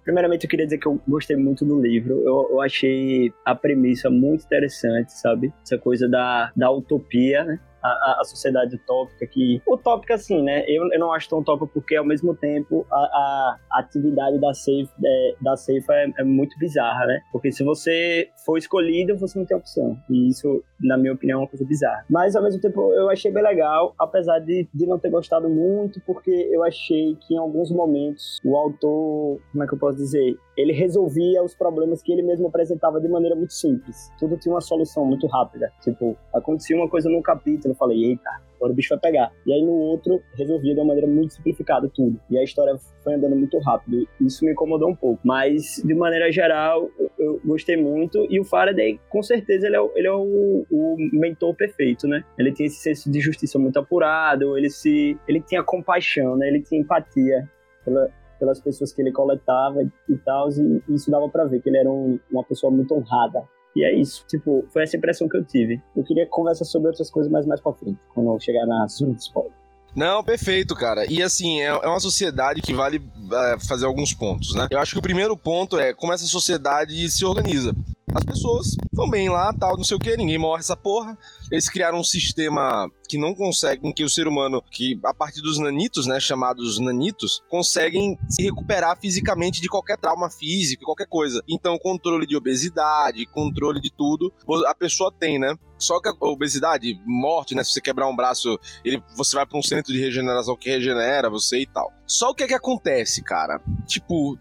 Primeiramente, 0.04 0.44
eu 0.44 0.50
queria 0.50 0.66
dizer 0.66 0.78
que 0.78 0.86
eu 0.86 1.00
gostei 1.08 1.34
muito 1.34 1.64
do 1.64 1.80
livro. 1.80 2.20
Eu, 2.20 2.48
eu 2.50 2.60
achei 2.60 3.32
a 3.42 3.54
premissa 3.54 4.10
muito 4.10 4.44
interessante, 4.44 5.12
sabe? 5.14 5.50
Essa 5.62 5.78
coisa 5.78 6.06
da, 6.06 6.52
da 6.54 6.70
utopia, 6.70 7.42
né? 7.42 7.58
A, 7.84 8.20
a, 8.20 8.24
sociedade 8.24 8.76
utópica 8.76 9.26
que 9.26 9.60
utópica 9.68 10.14
assim 10.14 10.42
né? 10.42 10.64
Eu, 10.66 10.90
eu 10.92 10.98
não 10.98 11.12
acho 11.12 11.28
tão 11.28 11.40
utópica 11.40 11.70
porque 11.72 11.96
ao 11.96 12.04
mesmo 12.04 12.34
tempo 12.34 12.86
a, 12.90 12.96
a 12.96 13.78
atividade 13.78 14.40
da 14.40 14.54
safe 14.54 14.88
é, 15.04 15.34
da 15.40 15.56
safe 15.56 15.84
é, 15.90 16.12
é, 16.18 16.24
muito 16.24 16.58
bizarra 16.58 17.06
né? 17.06 17.20
Porque 17.30 17.52
se 17.52 17.62
você 17.62 18.28
for 18.44 18.56
escolhido 18.56 19.16
você 19.18 19.38
não 19.38 19.46
tem 19.46 19.56
opção. 19.56 19.96
E 20.08 20.28
isso 20.28 20.62
na 20.80 20.96
minha 20.96 21.12
opinião 21.12 21.38
é 21.38 21.42
uma 21.42 21.48
coisa 21.48 21.64
bizarra. 21.64 22.04
Mas 22.08 22.34
ao 22.34 22.42
mesmo 22.42 22.60
tempo 22.60 22.92
eu 22.94 23.10
achei 23.10 23.30
bem 23.30 23.42
legal 23.42 23.94
apesar 23.98 24.38
de, 24.38 24.68
de 24.72 24.86
não 24.86 24.98
ter 24.98 25.10
gostado 25.10 25.48
muito 25.48 26.00
porque 26.06 26.30
eu 26.50 26.64
achei 26.64 27.16
que 27.16 27.34
em 27.34 27.38
alguns 27.38 27.70
momentos 27.70 28.40
o 28.44 28.56
autor 28.56 29.40
como 29.52 29.64
é 29.64 29.66
que 29.66 29.74
eu 29.74 29.78
posso 29.78 29.98
dizer? 29.98 30.36
Ele 30.56 30.72
resolvia 30.72 31.42
os 31.42 31.54
problemas 31.54 32.02
que 32.02 32.12
ele 32.12 32.22
mesmo 32.22 32.46
apresentava 32.46 33.00
de 33.00 33.08
maneira 33.08 33.34
muito 33.34 33.52
simples. 33.52 34.10
Tudo 34.18 34.36
tinha 34.36 34.54
uma 34.54 34.60
solução 34.60 35.04
muito 35.04 35.26
rápida. 35.26 35.72
Tipo, 35.82 36.16
acontecia 36.32 36.76
uma 36.76 36.88
coisa 36.88 37.08
num 37.08 37.22
capítulo, 37.22 37.73
eu 37.74 37.78
falei, 37.78 38.04
eita, 38.04 38.30
agora 38.56 38.72
o 38.72 38.74
bicho 38.74 38.88
vai 38.90 38.98
pegar. 38.98 39.32
E 39.46 39.52
aí 39.52 39.62
no 39.62 39.72
outro, 39.72 40.22
resolvia 40.34 40.74
de 40.74 40.80
uma 40.80 40.86
maneira 40.86 41.08
muito 41.08 41.34
simplificada 41.34 41.90
tudo. 41.92 42.18
E 42.30 42.38
a 42.38 42.42
história 42.42 42.76
foi 43.02 43.14
andando 43.14 43.36
muito 43.36 43.58
rápido. 43.58 44.08
Isso 44.20 44.44
me 44.44 44.52
incomodou 44.52 44.88
um 44.88 44.96
pouco. 44.96 45.20
Mas, 45.24 45.82
de 45.84 45.94
maneira 45.94 46.30
geral, 46.32 46.88
eu 47.18 47.40
gostei 47.44 47.76
muito. 47.76 48.26
E 48.30 48.40
o 48.40 48.44
Faraday, 48.44 48.98
com 49.08 49.22
certeza, 49.22 49.66
ele 49.66 49.76
é, 49.76 49.80
o, 49.80 49.92
ele 49.94 50.06
é 50.06 50.12
o, 50.12 50.66
o 50.70 50.96
mentor 51.12 51.54
perfeito, 51.54 52.08
né? 52.08 52.24
Ele 52.38 52.52
tem 52.52 52.66
esse 52.66 52.76
senso 52.76 53.10
de 53.10 53.20
justiça 53.20 53.58
muito 53.58 53.78
apurado, 53.78 54.56
ele 54.56 54.70
se... 54.70 55.18
Ele 55.28 55.40
tinha 55.40 55.62
compaixão, 55.62 56.36
né? 56.36 56.48
Ele 56.48 56.62
tinha 56.62 56.80
empatia 56.80 57.48
pela, 57.84 58.10
pelas 58.38 58.60
pessoas 58.60 58.92
que 58.92 59.02
ele 59.02 59.12
coletava 59.12 59.82
e 59.82 60.16
tal, 60.24 60.48
e 60.50 60.94
isso 60.94 61.10
dava 61.10 61.28
para 61.28 61.44
ver 61.44 61.60
que 61.60 61.68
ele 61.68 61.78
era 61.78 61.90
um, 61.90 62.18
uma 62.30 62.44
pessoa 62.44 62.70
muito 62.70 62.94
honrada. 62.94 63.42
E 63.76 63.84
é 63.84 63.92
isso, 63.92 64.24
tipo, 64.28 64.64
foi 64.72 64.84
essa 64.84 64.96
impressão 64.96 65.28
que 65.28 65.36
eu 65.36 65.44
tive. 65.44 65.82
Eu 65.96 66.04
queria 66.04 66.26
conversar 66.26 66.64
sobre 66.64 66.88
outras 66.88 67.10
coisas 67.10 67.30
mais 67.30 67.44
mais 67.44 67.60
pra 67.60 67.72
frente, 67.72 67.98
quando 68.14 68.32
eu 68.32 68.38
chegar 68.38 68.66
na 68.66 68.86
de 68.86 69.16
spoiler. 69.16 69.52
Não, 69.94 70.24
perfeito, 70.24 70.74
cara. 70.74 71.06
E 71.10 71.22
assim, 71.22 71.60
é, 71.60 71.66
é 71.66 71.88
uma 71.88 72.00
sociedade 72.00 72.60
que 72.60 72.74
vale 72.74 73.00
é, 73.32 73.56
fazer 73.66 73.86
alguns 73.86 74.12
pontos, 74.12 74.54
né? 74.54 74.66
Eu 74.70 74.80
acho 74.80 74.92
que 74.92 74.98
o 74.98 75.02
primeiro 75.02 75.36
ponto 75.36 75.78
é 75.78 75.94
como 75.94 76.12
essa 76.12 76.26
sociedade 76.26 77.08
se 77.08 77.24
organiza. 77.24 77.74
As 78.12 78.24
pessoas 78.24 78.76
vão 78.92 79.08
bem 79.08 79.28
lá, 79.28 79.52
tal, 79.52 79.76
não 79.76 79.84
sei 79.84 79.96
o 79.96 80.00
que, 80.00 80.16
ninguém 80.16 80.38
morre 80.38 80.60
essa 80.60 80.76
porra. 80.76 81.16
Eles 81.50 81.68
criaram 81.68 81.98
um 81.98 82.04
sistema 82.04 82.90
que 83.08 83.18
não 83.18 83.34
consegue, 83.34 83.86
em 83.86 83.92
que 83.92 84.04
o 84.04 84.08
ser 84.08 84.26
humano, 84.26 84.62
que 84.70 84.98
a 85.04 85.14
partir 85.14 85.40
dos 85.40 85.58
nanitos, 85.58 86.06
né, 86.06 86.20
chamados 86.20 86.78
nanitos, 86.78 87.42
conseguem 87.48 88.18
se 88.28 88.42
recuperar 88.42 88.98
fisicamente 89.00 89.60
de 89.60 89.68
qualquer 89.68 89.98
trauma 89.98 90.30
físico, 90.30 90.84
qualquer 90.84 91.06
coisa. 91.06 91.42
Então, 91.48 91.78
controle 91.78 92.26
de 92.26 92.36
obesidade, 92.36 93.26
controle 93.26 93.80
de 93.80 93.90
tudo, 93.90 94.32
a 94.66 94.74
pessoa 94.74 95.12
tem, 95.12 95.38
né? 95.38 95.54
Só 95.78 96.00
que 96.00 96.08
a 96.08 96.14
obesidade, 96.20 96.98
morte, 97.04 97.54
né? 97.54 97.64
Se 97.64 97.72
você 97.72 97.80
quebrar 97.80 98.08
um 98.08 98.16
braço, 98.16 98.58
ele, 98.84 99.02
você 99.16 99.36
vai 99.36 99.44
para 99.44 99.58
um 99.58 99.62
centro 99.62 99.92
de 99.92 100.00
regeneração 100.00 100.56
que 100.56 100.70
regenera 100.70 101.28
você 101.28 101.60
e 101.60 101.66
tal. 101.66 101.92
Só 102.06 102.30
o 102.30 102.34
que 102.34 102.44
é 102.44 102.46
que 102.46 102.54
acontece, 102.54 103.22
cara? 103.22 103.60
Tipo, 103.86 104.38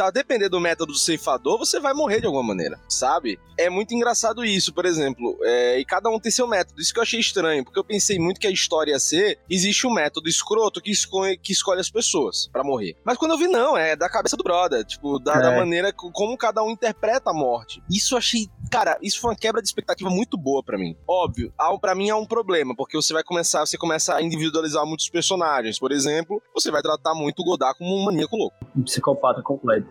a 0.00 0.10
depender 0.10 0.48
do 0.48 0.60
método 0.60 0.92
do 0.92 0.98
ceifador, 0.98 1.58
você 1.58 1.80
vai 1.80 1.94
morrer 1.94 2.20
de 2.20 2.26
alguma 2.26 2.42
maneira, 2.42 2.78
sabe? 2.88 3.38
É 3.56 3.70
muito 3.70 3.94
engraçado 3.94 4.44
isso, 4.44 4.72
por 4.72 4.84
exemplo. 4.84 5.38
É, 5.42 5.78
e 5.78 5.84
cada 5.84 6.10
um 6.10 6.18
tem 6.18 6.30
seu 6.30 6.46
método. 6.46 6.80
Isso 6.80 6.92
que 6.92 6.98
eu 6.98 7.02
achei 7.02 7.20
estranho, 7.20 7.64
porque 7.64 7.78
eu 7.78 7.84
pensei 7.84 8.18
muito 8.18 8.40
que 8.40 8.46
a 8.46 8.50
história 8.50 8.92
ia 8.92 8.98
ser: 8.98 9.38
existe 9.48 9.86
um 9.86 9.92
método 9.94 10.28
escroto 10.28 10.80
que 10.80 10.90
escolhe, 10.90 11.36
que 11.36 11.52
escolhe 11.52 11.80
as 11.80 11.90
pessoas 11.90 12.48
para 12.52 12.64
morrer. 12.64 12.96
Mas 13.04 13.16
quando 13.16 13.32
eu 13.32 13.38
vi, 13.38 13.46
não, 13.46 13.76
é 13.76 13.94
da 13.94 14.08
cabeça 14.08 14.36
do 14.36 14.42
brother. 14.42 14.84
Tipo, 14.84 15.18
da, 15.18 15.34
é. 15.34 15.42
da 15.42 15.52
maneira 15.52 15.92
como 15.92 16.36
cada 16.36 16.62
um 16.62 16.70
interpreta 16.70 17.30
a 17.30 17.34
morte. 17.34 17.82
Isso 17.88 18.14
eu 18.14 18.18
achei. 18.18 18.48
Cara, 18.70 18.98
isso 19.00 19.20
foi 19.20 19.30
uma 19.30 19.36
quebra 19.36 19.62
de 19.62 19.68
expectativa 19.68 20.10
muito 20.10 20.36
boa 20.36 20.62
para 20.62 20.76
mim. 20.76 20.96
Óbvio, 21.06 21.52
para 21.80 21.94
mim 21.94 22.08
é 22.08 22.14
um 22.14 22.26
problema, 22.26 22.74
porque 22.74 22.96
você 22.96 23.12
vai 23.12 23.22
começar, 23.22 23.64
você 23.64 23.78
começa 23.78 24.14
a 24.14 24.22
individualizar 24.22 24.84
muitos 24.84 25.08
personagens. 25.08 25.78
Por 25.78 25.92
exemplo, 25.92 26.42
você 26.52 26.70
vai 26.70 26.82
tratar 26.82 27.03
muito 27.12 27.40
o 27.40 27.44
Godard 27.44 27.76
como 27.76 27.96
um 27.96 28.04
maníaco 28.04 28.36
louco. 28.36 28.56
Um 28.76 28.84
psicopata 28.84 29.42
completo. 29.42 29.88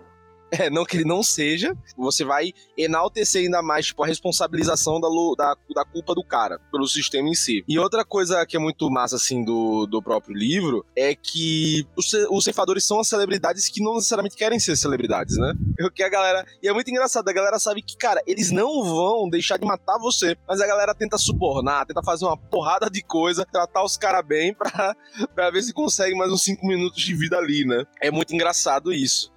É, 0.63 0.69
não 0.69 0.86
que 0.86 0.98
ele 0.98 1.03
não 1.03 1.24
seja, 1.24 1.75
você 1.98 2.24
vai 2.24 2.53
enaltecer 2.77 3.41
ainda 3.41 3.62
mais 3.63 3.88
tipo, 3.88 4.03
a 4.03 4.07
responsabilização 4.07 5.01
da, 5.01 5.07
da, 5.36 5.55
da 5.74 5.83
culpa 5.83 6.13
do 6.13 6.24
cara 6.24 6.60
pelo 6.72 6.88
sistema 6.88 7.27
em 7.27 7.33
si. 7.33 7.63
E 7.67 7.79
outra 7.79 8.05
coisa 8.05 8.45
que 8.45 8.55
é 8.55 8.60
muito 8.60 8.89
massa, 8.89 9.15
assim, 9.15 9.43
do, 9.43 9.88
do 9.88 10.01
próprio 10.01 10.36
livro 10.36 10.86
é 10.95 11.15
que 11.15 11.88
os, 11.98 12.13
os 12.29 12.43
ceifadores 12.43 12.86
são 12.86 13.00
as 13.00 13.07
celebridades 13.07 13.67
que 13.67 13.81
não 13.81 13.95
necessariamente 13.95 14.38
querem 14.38 14.60
ser 14.60 14.75
celebridades, 14.75 15.38
né? 15.38 15.53
O 15.81 15.89
que 15.89 16.03
a 16.03 16.10
galera. 16.10 16.45
E 16.62 16.67
é 16.67 16.74
muito 16.74 16.89
engraçado, 16.89 17.27
a 17.27 17.33
galera 17.33 17.57
sabe 17.57 17.81
que, 17.81 17.98
cara, 17.98 18.22
eles 18.27 18.51
não 18.51 18.83
vão 18.83 19.27
deixar 19.29 19.57
de 19.57 19.65
matar 19.65 19.98
você, 19.98 20.38
mas 20.48 20.62
a 20.62 20.67
galera 20.67 20.93
tenta 20.93 21.17
subornar, 21.17 21.88
tenta 21.88 22.03
fazer 22.03 22.25
uma 22.25 22.38
porrada 22.38 22.89
de 22.91 23.01
coisa, 23.01 23.45
tratar 23.45 23.83
os 23.83 23.98
caras 23.98 24.25
bem 24.25 24.53
pra, 24.53 24.95
pra 25.33 25.50
ver 25.50 25.63
se 25.63 25.74
consegue 25.74 26.15
mais 26.15 26.31
uns 26.31 26.43
5 26.43 26.65
minutos 26.65 27.01
de 27.01 27.15
vida 27.15 27.38
ali, 27.38 27.65
né? 27.65 27.86
É 28.00 28.12
muito 28.12 28.36
engraçado 28.36 28.93
isso 28.93 29.33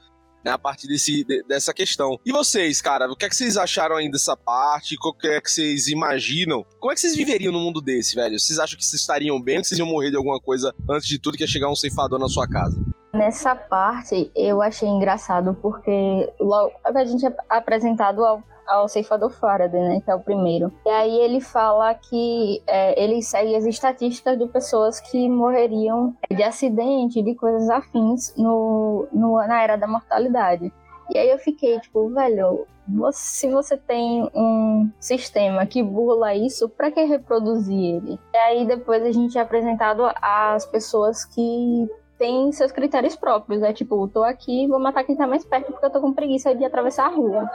né, 0.46 0.52
a 0.52 0.58
partir 0.58 0.86
desse, 0.86 1.24
de, 1.24 1.42
dessa 1.42 1.74
questão. 1.74 2.20
E 2.24 2.30
vocês, 2.30 2.80
cara, 2.80 3.10
o 3.10 3.16
que 3.16 3.24
é 3.24 3.28
que 3.28 3.34
vocês 3.34 3.56
acharam 3.56 3.96
aí 3.96 4.08
dessa 4.08 4.36
parte? 4.36 4.96
O 5.02 5.12
que 5.12 5.26
é 5.26 5.40
que 5.40 5.50
vocês 5.50 5.88
imaginam? 5.88 6.64
Como 6.78 6.92
é 6.92 6.94
que 6.94 7.00
vocês 7.00 7.16
viveriam 7.16 7.52
num 7.52 7.60
mundo 7.60 7.82
desse, 7.82 8.14
velho? 8.14 8.38
Vocês 8.38 8.60
acham 8.60 8.78
que 8.78 8.84
vocês 8.84 9.00
estariam 9.00 9.42
bem 9.42 9.60
que 9.60 9.66
vocês 9.66 9.78
iam 9.78 9.88
morrer 9.88 10.10
de 10.10 10.16
alguma 10.16 10.40
coisa 10.40 10.72
antes 10.88 11.08
de 11.08 11.18
tudo 11.18 11.36
que 11.36 11.42
ia 11.42 11.48
chegar 11.48 11.68
um 11.68 11.74
ceifador 11.74 12.20
na 12.20 12.28
sua 12.28 12.46
casa? 12.46 12.80
Nessa 13.12 13.56
parte 13.56 14.30
eu 14.36 14.62
achei 14.62 14.88
engraçado 14.88 15.54
porque 15.60 16.30
logo 16.38 16.72
a 16.84 17.04
gente 17.04 17.26
é 17.26 17.34
apresentado 17.48 18.24
ao 18.24 18.42
ao 18.66 18.88
ceifador 18.88 19.30
Faraday, 19.30 19.80
né, 19.80 20.00
que 20.00 20.10
é 20.10 20.14
o 20.14 20.20
primeiro. 20.20 20.72
E 20.84 20.90
aí 20.90 21.20
ele 21.20 21.40
fala 21.40 21.94
que 21.94 22.62
é, 22.66 23.02
ele 23.02 23.22
segue 23.22 23.54
as 23.54 23.64
estatísticas 23.64 24.38
de 24.38 24.46
pessoas 24.46 25.00
que 25.00 25.28
morreriam 25.28 26.14
de 26.30 26.42
acidente, 26.42 27.22
de 27.22 27.34
coisas 27.34 27.68
afins 27.70 28.34
no, 28.36 29.08
no, 29.12 29.36
na 29.46 29.62
era 29.62 29.76
da 29.76 29.86
mortalidade. 29.86 30.72
E 31.14 31.18
aí 31.18 31.30
eu 31.30 31.38
fiquei 31.38 31.78
tipo, 31.78 32.08
velho, 32.08 32.66
se 33.12 33.48
você 33.48 33.76
tem 33.76 34.28
um 34.34 34.90
sistema 35.00 35.66
que 35.66 35.82
burla 35.82 36.34
isso, 36.34 36.68
para 36.68 36.90
que 36.90 37.02
reproduzir 37.04 37.96
ele? 37.96 38.18
E 38.34 38.36
aí 38.36 38.66
depois 38.66 39.02
a 39.02 39.12
gente 39.12 39.38
é 39.38 39.40
apresentado 39.40 40.02
às 40.20 40.66
pessoas 40.66 41.24
que 41.24 41.88
tem 42.18 42.50
seus 42.52 42.72
critérios 42.72 43.16
próprios. 43.16 43.62
É 43.62 43.72
tipo, 43.72 44.08
tô 44.08 44.22
aqui, 44.22 44.66
vou 44.66 44.78
matar 44.78 45.04
quem 45.04 45.16
tá 45.16 45.26
mais 45.26 45.44
perto 45.44 45.72
porque 45.72 45.86
eu 45.86 45.90
tô 45.90 46.00
com 46.00 46.12
preguiça 46.12 46.54
de 46.54 46.64
atravessar 46.64 47.06
a 47.06 47.14
rua. 47.14 47.50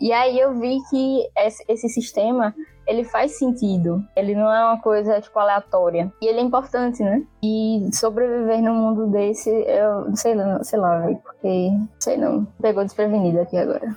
E 0.00 0.12
aí 0.12 0.38
eu 0.38 0.54
vi 0.58 0.78
que 0.90 1.28
esse 1.68 1.88
sistema, 1.88 2.54
ele 2.86 3.04
faz 3.04 3.38
sentido. 3.38 4.02
Ele 4.16 4.34
não 4.34 4.52
é 4.52 4.64
uma 4.64 4.80
coisa, 4.80 5.20
tipo, 5.20 5.38
aleatória. 5.38 6.12
E 6.20 6.26
ele 6.26 6.40
é 6.40 6.42
importante, 6.42 7.02
né? 7.02 7.22
E 7.42 7.88
sobreviver 7.92 8.62
num 8.62 8.74
mundo 8.74 9.06
desse, 9.06 9.50
eu 9.50 10.14
sei 10.16 10.34
lá, 10.34 10.62
sei 10.62 10.78
lá, 10.78 11.08
porque, 11.22 11.70
sei 11.98 12.16
não, 12.16 12.44
pegou 12.60 12.84
desprevenido 12.84 13.40
aqui 13.40 13.56
agora. 13.56 13.96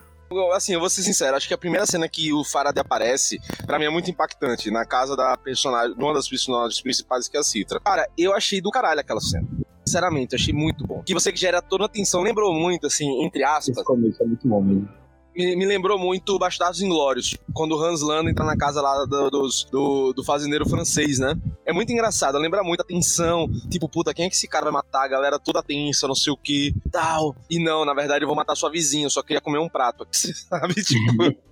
Assim, 0.54 0.74
eu 0.74 0.80
vou 0.82 0.90
ser 0.90 1.04
sincero, 1.04 1.38
acho 1.38 1.48
que 1.48 1.54
a 1.54 1.58
primeira 1.58 1.86
cena 1.86 2.08
que 2.10 2.34
o 2.34 2.44
Faraday 2.44 2.82
aparece, 2.82 3.40
para 3.66 3.80
mim 3.80 3.86
é 3.86 3.90
muito 3.90 4.12
impactante, 4.12 4.70
na 4.70 4.86
casa 4.86 5.16
da 5.16 5.38
personagem, 5.38 5.96
uma 5.98 6.14
das 6.14 6.28
personagens 6.28 6.82
principais 6.82 7.30
que 7.30 7.38
é 7.38 7.40
a 7.40 7.44
Citra. 7.44 7.80
Cara, 7.80 8.10
eu 8.18 8.36
achei 8.36 8.60
do 8.60 8.70
caralho 8.70 9.00
aquela 9.00 9.22
cena. 9.22 9.48
Sinceramente, 9.88 10.36
achei 10.36 10.54
muito 10.54 10.86
bom. 10.86 11.02
Que 11.04 11.14
você 11.14 11.32
que 11.32 11.40
gera 11.40 11.62
toda 11.62 11.86
a 11.86 11.88
atenção, 11.88 12.22
lembrou 12.22 12.54
muito, 12.54 12.88
assim, 12.88 13.24
entre 13.24 13.44
aspas. 13.44 13.78
Esse 13.78 13.84
começo 13.84 14.22
é 14.22 14.26
muito 14.26 14.48
bom 14.48 14.62
mesmo. 14.62 14.90
Me, 15.34 15.56
me, 15.56 15.66
lembrou 15.68 16.00
muito 16.00 16.38
Bastardos 16.40 16.82
Inglórios, 16.82 17.38
quando 17.54 17.74
o 17.74 17.80
Hans 17.80 18.02
Landa 18.02 18.30
entra 18.30 18.44
na 18.44 18.58
casa 18.58 18.82
lá 18.82 19.06
do, 19.06 19.30
do, 19.30 20.14
do, 20.14 20.24
fazendeiro 20.24 20.68
francês, 20.68 21.20
né? 21.20 21.36
É 21.64 21.72
muito 21.72 21.92
engraçado, 21.92 22.40
lembra 22.40 22.64
muito 22.64 22.82
a 22.82 22.84
tensão, 22.84 23.48
tipo, 23.70 23.88
puta, 23.88 24.16
quem 24.16 24.26
é 24.26 24.30
que 24.30 24.36
esse 24.36 24.48
cara 24.48 24.64
vai 24.64 24.74
matar? 24.74 25.06
A 25.06 25.08
galera 25.08 25.38
toda 25.38 25.62
tensa, 25.62 26.08
não 26.08 26.16
sei 26.16 26.34
o 26.34 26.38
que, 26.38 26.74
tal. 26.92 27.36
E 27.48 27.64
não, 27.64 27.86
na 27.86 27.94
verdade 27.94 28.24
eu 28.24 28.28
vou 28.28 28.36
matar 28.36 28.56
sua 28.56 28.72
vizinha, 28.72 29.06
eu 29.06 29.12
só 29.12 29.22
queria 29.22 29.40
comer 29.40 29.60
um 29.60 29.70
prato 29.70 30.08
sabe? 30.12 30.74
Tipo... 30.74 31.38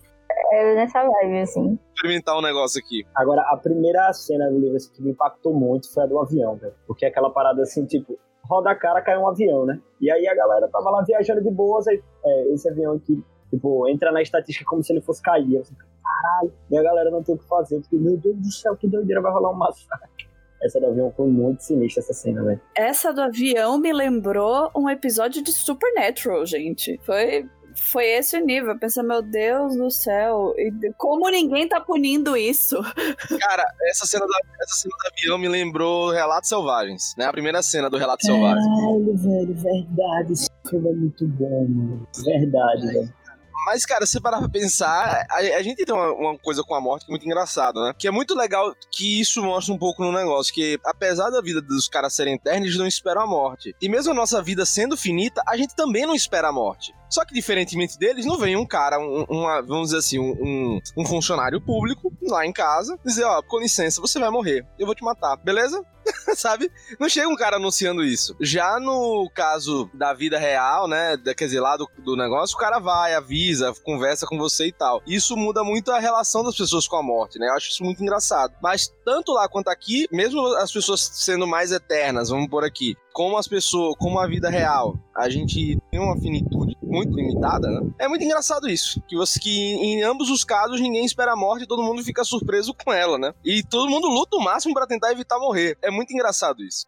É 0.51 0.75
nessa 0.75 1.03
vibe, 1.03 1.39
assim. 1.39 1.79
Experimentar 1.95 2.37
um 2.37 2.41
negócio 2.41 2.79
aqui. 2.79 3.05
Agora, 3.15 3.41
a 3.41 3.57
primeira 3.57 4.11
cena 4.13 4.49
do 4.49 4.59
livro 4.59 4.75
assim, 4.75 4.91
que 4.93 5.01
me 5.01 5.11
impactou 5.11 5.53
muito 5.53 5.91
foi 5.93 6.03
a 6.03 6.07
do 6.07 6.19
avião, 6.19 6.55
velho. 6.55 6.73
Porque 6.87 7.05
é 7.05 7.09
aquela 7.09 7.29
parada 7.29 7.61
assim, 7.61 7.85
tipo, 7.85 8.17
roda 8.43 8.71
a 8.71 8.75
cara, 8.75 9.01
cai 9.01 9.17
um 9.17 9.27
avião, 9.27 9.65
né? 9.65 9.79
E 9.99 10.11
aí 10.11 10.27
a 10.27 10.35
galera 10.35 10.67
tava 10.67 10.89
lá 10.89 11.03
viajando 11.03 11.41
de 11.41 11.49
boas, 11.49 11.87
aí 11.87 12.01
é, 12.23 12.53
esse 12.53 12.69
avião 12.69 12.93
aqui, 12.93 13.23
tipo, 13.49 13.87
entra 13.87 14.11
na 14.11 14.21
estatística 14.21 14.65
como 14.69 14.83
se 14.83 14.93
ele 14.93 15.01
fosse 15.01 15.21
cair. 15.21 15.57
Assim, 15.57 15.75
caralho. 16.03 16.53
E 16.69 16.77
a 16.77 16.83
galera 16.83 17.09
não 17.09 17.23
tem 17.23 17.35
o 17.35 17.37
que 17.37 17.47
fazer, 17.47 17.79
porque, 17.79 17.97
meu 17.97 18.17
Deus 18.17 18.37
do 18.37 18.51
céu, 18.51 18.75
que 18.75 18.87
doideira, 18.87 19.21
vai 19.21 19.31
rolar 19.31 19.51
um 19.51 19.55
massacre. 19.55 20.27
Essa 20.63 20.79
do 20.79 20.87
avião 20.87 21.11
foi 21.15 21.27
muito 21.27 21.61
sinistra, 21.61 22.01
essa 22.01 22.13
cena, 22.13 22.43
velho. 22.43 22.61
Essa 22.75 23.13
do 23.13 23.21
avião 23.21 23.77
me 23.77 23.93
lembrou 23.93 24.71
um 24.75 24.89
episódio 24.89 25.43
de 25.43 25.51
Supernatural, 25.51 26.45
gente. 26.45 26.99
Foi 27.03 27.47
foi 27.75 28.05
esse 28.05 28.37
o 28.37 28.45
nível. 28.45 28.77
Pensa, 28.77 29.03
meu 29.03 29.21
Deus 29.21 29.75
do 29.75 29.89
céu, 29.91 30.53
como 30.97 31.29
ninguém 31.29 31.67
tá 31.67 31.79
punindo 31.79 32.35
isso? 32.35 32.77
Cara, 33.39 33.63
essa 33.89 34.05
cena, 34.05 34.25
da, 34.25 34.37
essa 34.61 34.75
cena 34.75 34.95
do 34.97 35.07
avião 35.13 35.37
me 35.37 35.47
lembrou 35.47 36.11
Relatos 36.11 36.49
Selvagens, 36.49 37.13
né? 37.17 37.25
A 37.25 37.31
primeira 37.31 37.61
cena 37.61 37.89
do 37.89 37.97
Relatos 37.97 38.25
Selvagens. 38.25 38.65
Caralho, 38.65 39.17
velho, 39.17 39.55
verdade. 39.55 40.33
Esse 40.33 40.49
filme 40.69 40.89
é 40.89 40.93
muito 40.93 41.27
bom, 41.27 41.67
mano. 41.67 42.07
Verdade, 42.23 42.87
velho. 42.87 43.13
Mas, 43.65 43.83
cara, 43.83 44.05
se 44.05 44.11
você 44.11 44.21
parar 44.21 44.37
pra 44.37 44.47
pensar, 44.47 45.25
a, 45.27 45.37
a 45.37 45.63
gente 45.63 45.83
tem 45.83 45.95
uma, 45.95 46.13
uma, 46.13 46.37
coisa 46.37 46.63
com 46.63 46.75
a 46.75 46.79
morte 46.79 47.05
que 47.05 47.11
é 47.11 47.13
muito 47.13 47.25
engraçada, 47.25 47.81
né? 47.81 47.93
Que 47.97 48.07
é 48.07 48.11
muito 48.11 48.35
legal 48.35 48.71
que 48.91 49.19
isso 49.19 49.41
mostra 49.41 49.73
um 49.73 49.77
pouco 49.77 50.03
no 50.03 50.11
negócio, 50.11 50.53
que 50.53 50.79
apesar 50.85 51.31
da 51.31 51.41
vida 51.41 51.63
dos 51.63 51.87
caras 51.87 52.13
serem 52.13 52.35
eternos, 52.35 52.67
eles 52.67 52.77
não 52.77 52.85
esperam 52.85 53.23
a 53.23 53.27
morte. 53.27 53.75
E 53.81 53.89
mesmo 53.89 54.11
a 54.11 54.15
nossa 54.15 54.39
vida 54.41 54.67
sendo 54.67 54.95
finita, 54.95 55.41
a 55.47 55.57
gente 55.57 55.75
também 55.75 56.05
não 56.05 56.13
espera 56.13 56.49
a 56.49 56.53
morte. 56.53 56.93
Só 57.09 57.23
que, 57.25 57.33
diferentemente 57.33 57.97
deles, 57.97 58.25
não 58.25 58.37
vem 58.37 58.55
um 58.55 58.65
cara, 58.65 58.99
um, 58.99 59.23
uma, 59.29 59.61
vamos 59.61 59.87
dizer 59.87 59.99
assim, 59.99 60.19
um, 60.19 60.79
um, 60.97 61.05
funcionário 61.05 61.61
público 61.61 62.11
lá 62.23 62.45
em 62.45 62.53
casa 62.53 62.99
dizer: 63.03 63.23
Ó, 63.23 63.41
com 63.41 63.59
licença, 63.59 64.01
você 64.01 64.19
vai 64.19 64.29
morrer, 64.29 64.65
eu 64.79 64.85
vou 64.85 64.95
te 64.95 65.03
matar, 65.03 65.35
beleza? 65.37 65.83
sabe? 66.35 66.71
Não 66.99 67.09
chega 67.09 67.27
um 67.27 67.35
cara 67.35 67.57
anunciando 67.57 68.03
isso. 68.03 68.35
Já 68.39 68.79
no 68.79 69.29
caso 69.33 69.89
da 69.93 70.13
vida 70.13 70.37
real, 70.37 70.87
né? 70.87 71.17
Quer 71.35 71.45
dizer, 71.45 71.59
lá 71.59 71.77
do, 71.77 71.89
do 71.99 72.15
negócio, 72.15 72.55
o 72.55 72.59
cara 72.59 72.79
vai, 72.79 73.13
avisa, 73.13 73.73
conversa 73.83 74.25
com 74.25 74.37
você 74.37 74.67
e 74.67 74.71
tal. 74.71 75.01
Isso 75.05 75.35
muda 75.35 75.63
muito 75.63 75.91
a 75.91 75.99
relação 75.99 76.43
das 76.43 76.55
pessoas 76.55 76.87
com 76.87 76.95
a 76.95 77.03
morte, 77.03 77.39
né? 77.39 77.47
Eu 77.47 77.53
acho 77.53 77.69
isso 77.69 77.83
muito 77.83 78.01
engraçado. 78.01 78.53
Mas 78.61 78.93
tanto 79.03 79.33
lá 79.33 79.47
quanto 79.47 79.69
aqui, 79.69 80.07
mesmo 80.11 80.45
as 80.57 80.71
pessoas 80.71 81.01
sendo 81.01 81.47
mais 81.47 81.71
eternas, 81.71 82.29
vamos 82.29 82.49
por 82.49 82.63
aqui, 82.63 82.95
como 83.15 83.37
as 83.37 83.47
pessoas, 83.47 83.95
como 83.97 84.19
a 84.19 84.27
vida 84.27 84.49
real, 84.49 84.99
a 85.15 85.29
gente 85.29 85.79
tem 85.89 86.01
uma 86.01 86.17
finitude 86.17 86.75
muito 86.83 87.15
limitada, 87.15 87.65
né? 87.65 87.89
É 87.97 88.09
muito 88.09 88.25
engraçado 88.25 88.67
isso. 88.67 89.01
Que 89.07 89.15
você 89.15 89.39
que 89.39 89.49
em 89.49 90.03
ambos 90.03 90.29
os 90.29 90.43
casos 90.43 90.81
ninguém 90.81 91.05
espera 91.05 91.31
a 91.31 91.35
morte 91.37 91.63
e 91.63 91.67
todo 91.67 91.81
mundo 91.81 92.03
fica 92.03 92.25
surpreso 92.25 92.73
com 92.73 92.91
ela, 92.91 93.17
né? 93.17 93.33
E 93.41 93.63
todo 93.63 93.89
mundo 93.89 94.09
luta 94.09 94.35
o 94.35 94.43
máximo 94.43 94.73
para 94.73 94.85
tentar 94.85 95.13
evitar 95.13 95.39
morrer. 95.39 95.77
É 95.81 95.89
muito 95.89 96.13
engraçado 96.13 96.61
isso. 96.61 96.87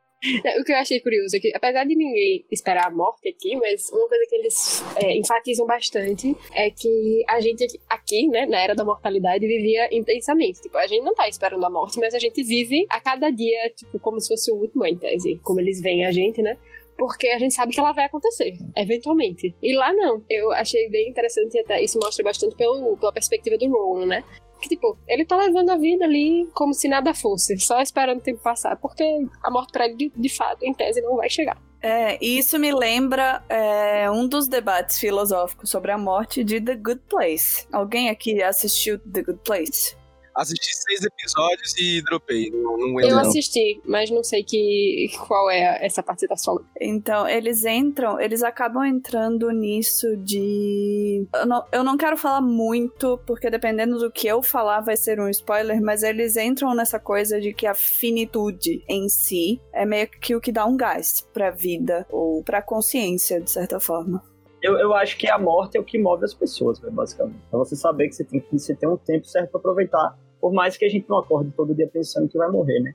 O 0.59 0.63
que 0.63 0.71
eu 0.71 0.77
achei 0.77 0.99
curioso 0.99 1.35
é 1.35 1.39
que, 1.39 1.51
apesar 1.55 1.83
de 1.83 1.95
ninguém 1.95 2.43
esperar 2.51 2.87
a 2.87 2.91
morte 2.91 3.29
aqui, 3.29 3.55
mas 3.55 3.87
uma 3.91 4.07
coisa 4.07 4.25
que 4.27 4.35
eles 4.35 4.83
é, 4.95 5.15
enfatizam 5.15 5.67
bastante 5.67 6.35
é 6.53 6.71
que 6.71 7.23
a 7.29 7.39
gente 7.39 7.67
aqui, 7.87 8.27
né, 8.27 8.47
na 8.47 8.59
era 8.59 8.73
da 8.73 8.83
mortalidade, 8.83 9.45
vivia 9.45 9.87
intensamente. 9.95 10.61
Tipo, 10.61 10.77
a 10.77 10.87
gente 10.87 11.03
não 11.03 11.13
tá 11.13 11.29
esperando 11.29 11.63
a 11.63 11.69
morte, 11.69 11.99
mas 11.99 12.15
a 12.15 12.19
gente 12.19 12.43
vive 12.43 12.87
a 12.89 12.99
cada 12.99 13.29
dia, 13.29 13.69
tipo, 13.75 13.99
como 13.99 14.19
se 14.19 14.29
fosse 14.29 14.51
o 14.51 14.55
último, 14.55 14.85
em 14.85 14.97
tese. 14.97 15.39
Como 15.43 15.59
eles 15.59 15.81
veem 15.81 16.05
a 16.05 16.11
gente, 16.11 16.41
né? 16.41 16.57
porque 16.97 17.27
a 17.27 17.37
gente 17.37 17.53
sabe 17.53 17.71
que 17.71 17.79
ela 17.79 17.91
vai 17.91 18.05
acontecer, 18.05 18.57
eventualmente. 18.75 19.55
E 19.61 19.75
lá 19.75 19.93
não. 19.93 20.23
Eu 20.27 20.51
achei 20.51 20.89
bem 20.89 21.09
interessante, 21.09 21.57
até 21.59 21.81
isso 21.81 21.99
mostra 22.01 22.23
bastante 22.23 22.55
pelo, 22.55 22.97
pela 22.97 23.13
perspectiva 23.13 23.57
do 23.57 23.69
Rowan, 23.69 24.07
né? 24.07 24.23
Que, 24.59 24.69
tipo, 24.69 24.97
ele 25.07 25.25
tá 25.25 25.37
levando 25.37 25.69
a 25.69 25.77
vida 25.77 26.05
ali 26.05 26.47
como 26.53 26.73
se 26.73 26.87
nada 26.87 27.13
fosse, 27.13 27.57
só 27.59 27.81
esperando 27.81 28.19
o 28.19 28.21
tempo 28.21 28.41
passar, 28.41 28.75
porque 28.77 29.03
a 29.43 29.51
morte 29.51 29.71
pra 29.71 29.85
ele, 29.85 29.95
de, 29.95 30.11
de 30.15 30.29
fato, 30.29 30.63
em 30.63 30.73
tese, 30.73 31.01
não 31.01 31.15
vai 31.15 31.29
chegar. 31.29 31.57
É, 31.81 32.17
e 32.23 32.39
isso 32.39 32.57
me 32.57 32.73
lembra 32.73 33.43
é, 33.47 34.09
um 34.09 34.27
dos 34.27 34.47
debates 34.47 34.99
filosóficos 34.99 35.69
sobre 35.69 35.91
a 35.91 35.97
morte 35.97 36.43
de 36.43 36.59
The 36.59 36.75
Good 36.75 37.01
Place. 37.07 37.67
Alguém 37.71 38.09
aqui 38.09 38.41
assistiu 38.41 38.99
The 38.99 39.21
Good 39.21 39.39
Place? 39.43 39.95
Assisti 40.37 40.75
seis 40.75 41.03
episódios 41.03 41.75
e 41.77 42.01
dropei. 42.03 42.49
Não, 42.51 42.77
não 42.77 43.01
eu 43.01 43.19
assisti, 43.19 43.81
mas 43.85 44.09
não 44.09 44.23
sei 44.23 44.43
que, 44.43 45.07
qual 45.27 45.49
é 45.49 45.83
essa 45.85 46.03
parte 46.03 46.27
tá 46.27 46.35
falando. 46.37 46.65
Então, 46.79 47.27
eles 47.27 47.65
entram, 47.65 48.19
eles 48.19 48.43
acabam 48.43 48.85
entrando 48.85 49.49
nisso 49.51 50.15
de. 50.17 51.27
Eu 51.33 51.45
não, 51.45 51.65
eu 51.71 51.83
não 51.83 51.97
quero 51.97 52.15
falar 52.15 52.41
muito, 52.41 53.19
porque 53.25 53.49
dependendo 53.49 53.97
do 53.97 54.11
que 54.11 54.27
eu 54.27 54.41
falar 54.41 54.81
vai 54.81 54.95
ser 54.95 55.19
um 55.19 55.29
spoiler, 55.29 55.81
mas 55.81 56.03
eles 56.03 56.37
entram 56.37 56.73
nessa 56.75 56.99
coisa 56.99 57.41
de 57.41 57.53
que 57.53 57.65
a 57.65 57.73
finitude 57.73 58.83
em 58.87 59.09
si 59.09 59.59
é 59.73 59.85
meio 59.85 60.07
que 60.07 60.35
o 60.35 60.41
que 60.41 60.51
dá 60.51 60.65
um 60.65 60.77
gás 60.77 61.27
pra 61.33 61.49
vida, 61.49 62.05
ou 62.09 62.43
pra 62.43 62.61
consciência, 62.61 63.41
de 63.41 63.49
certa 63.49 63.79
forma. 63.79 64.23
Eu, 64.61 64.77
eu 64.77 64.93
acho 64.93 65.17
que 65.17 65.29
a 65.29 65.37
morte 65.37 65.77
é 65.77 65.79
o 65.79 65.83
que 65.83 65.99
move 65.99 66.25
as 66.25 66.33
pessoas, 66.33 66.79
basicamente. 66.79 67.39
É 67.53 67.55
você 67.55 67.75
saber 67.75 68.09
que 68.09 68.15
você 68.15 68.23
tem 68.23 68.39
que 68.39 68.57
você 68.57 68.75
tem 68.75 68.89
um 68.89 68.97
tempo 68.97 69.25
certo 69.25 69.51
para 69.51 69.59
aproveitar 69.59 70.17
por 70.39 70.53
mais 70.53 70.77
que 70.77 70.85
a 70.85 70.89
gente 70.89 71.09
não 71.09 71.17
acorde 71.17 71.51
todo 71.51 71.73
dia 71.73 71.87
pensando 71.87 72.29
que 72.29 72.37
vai 72.37 72.49
morrer, 72.49 72.79
né? 72.79 72.93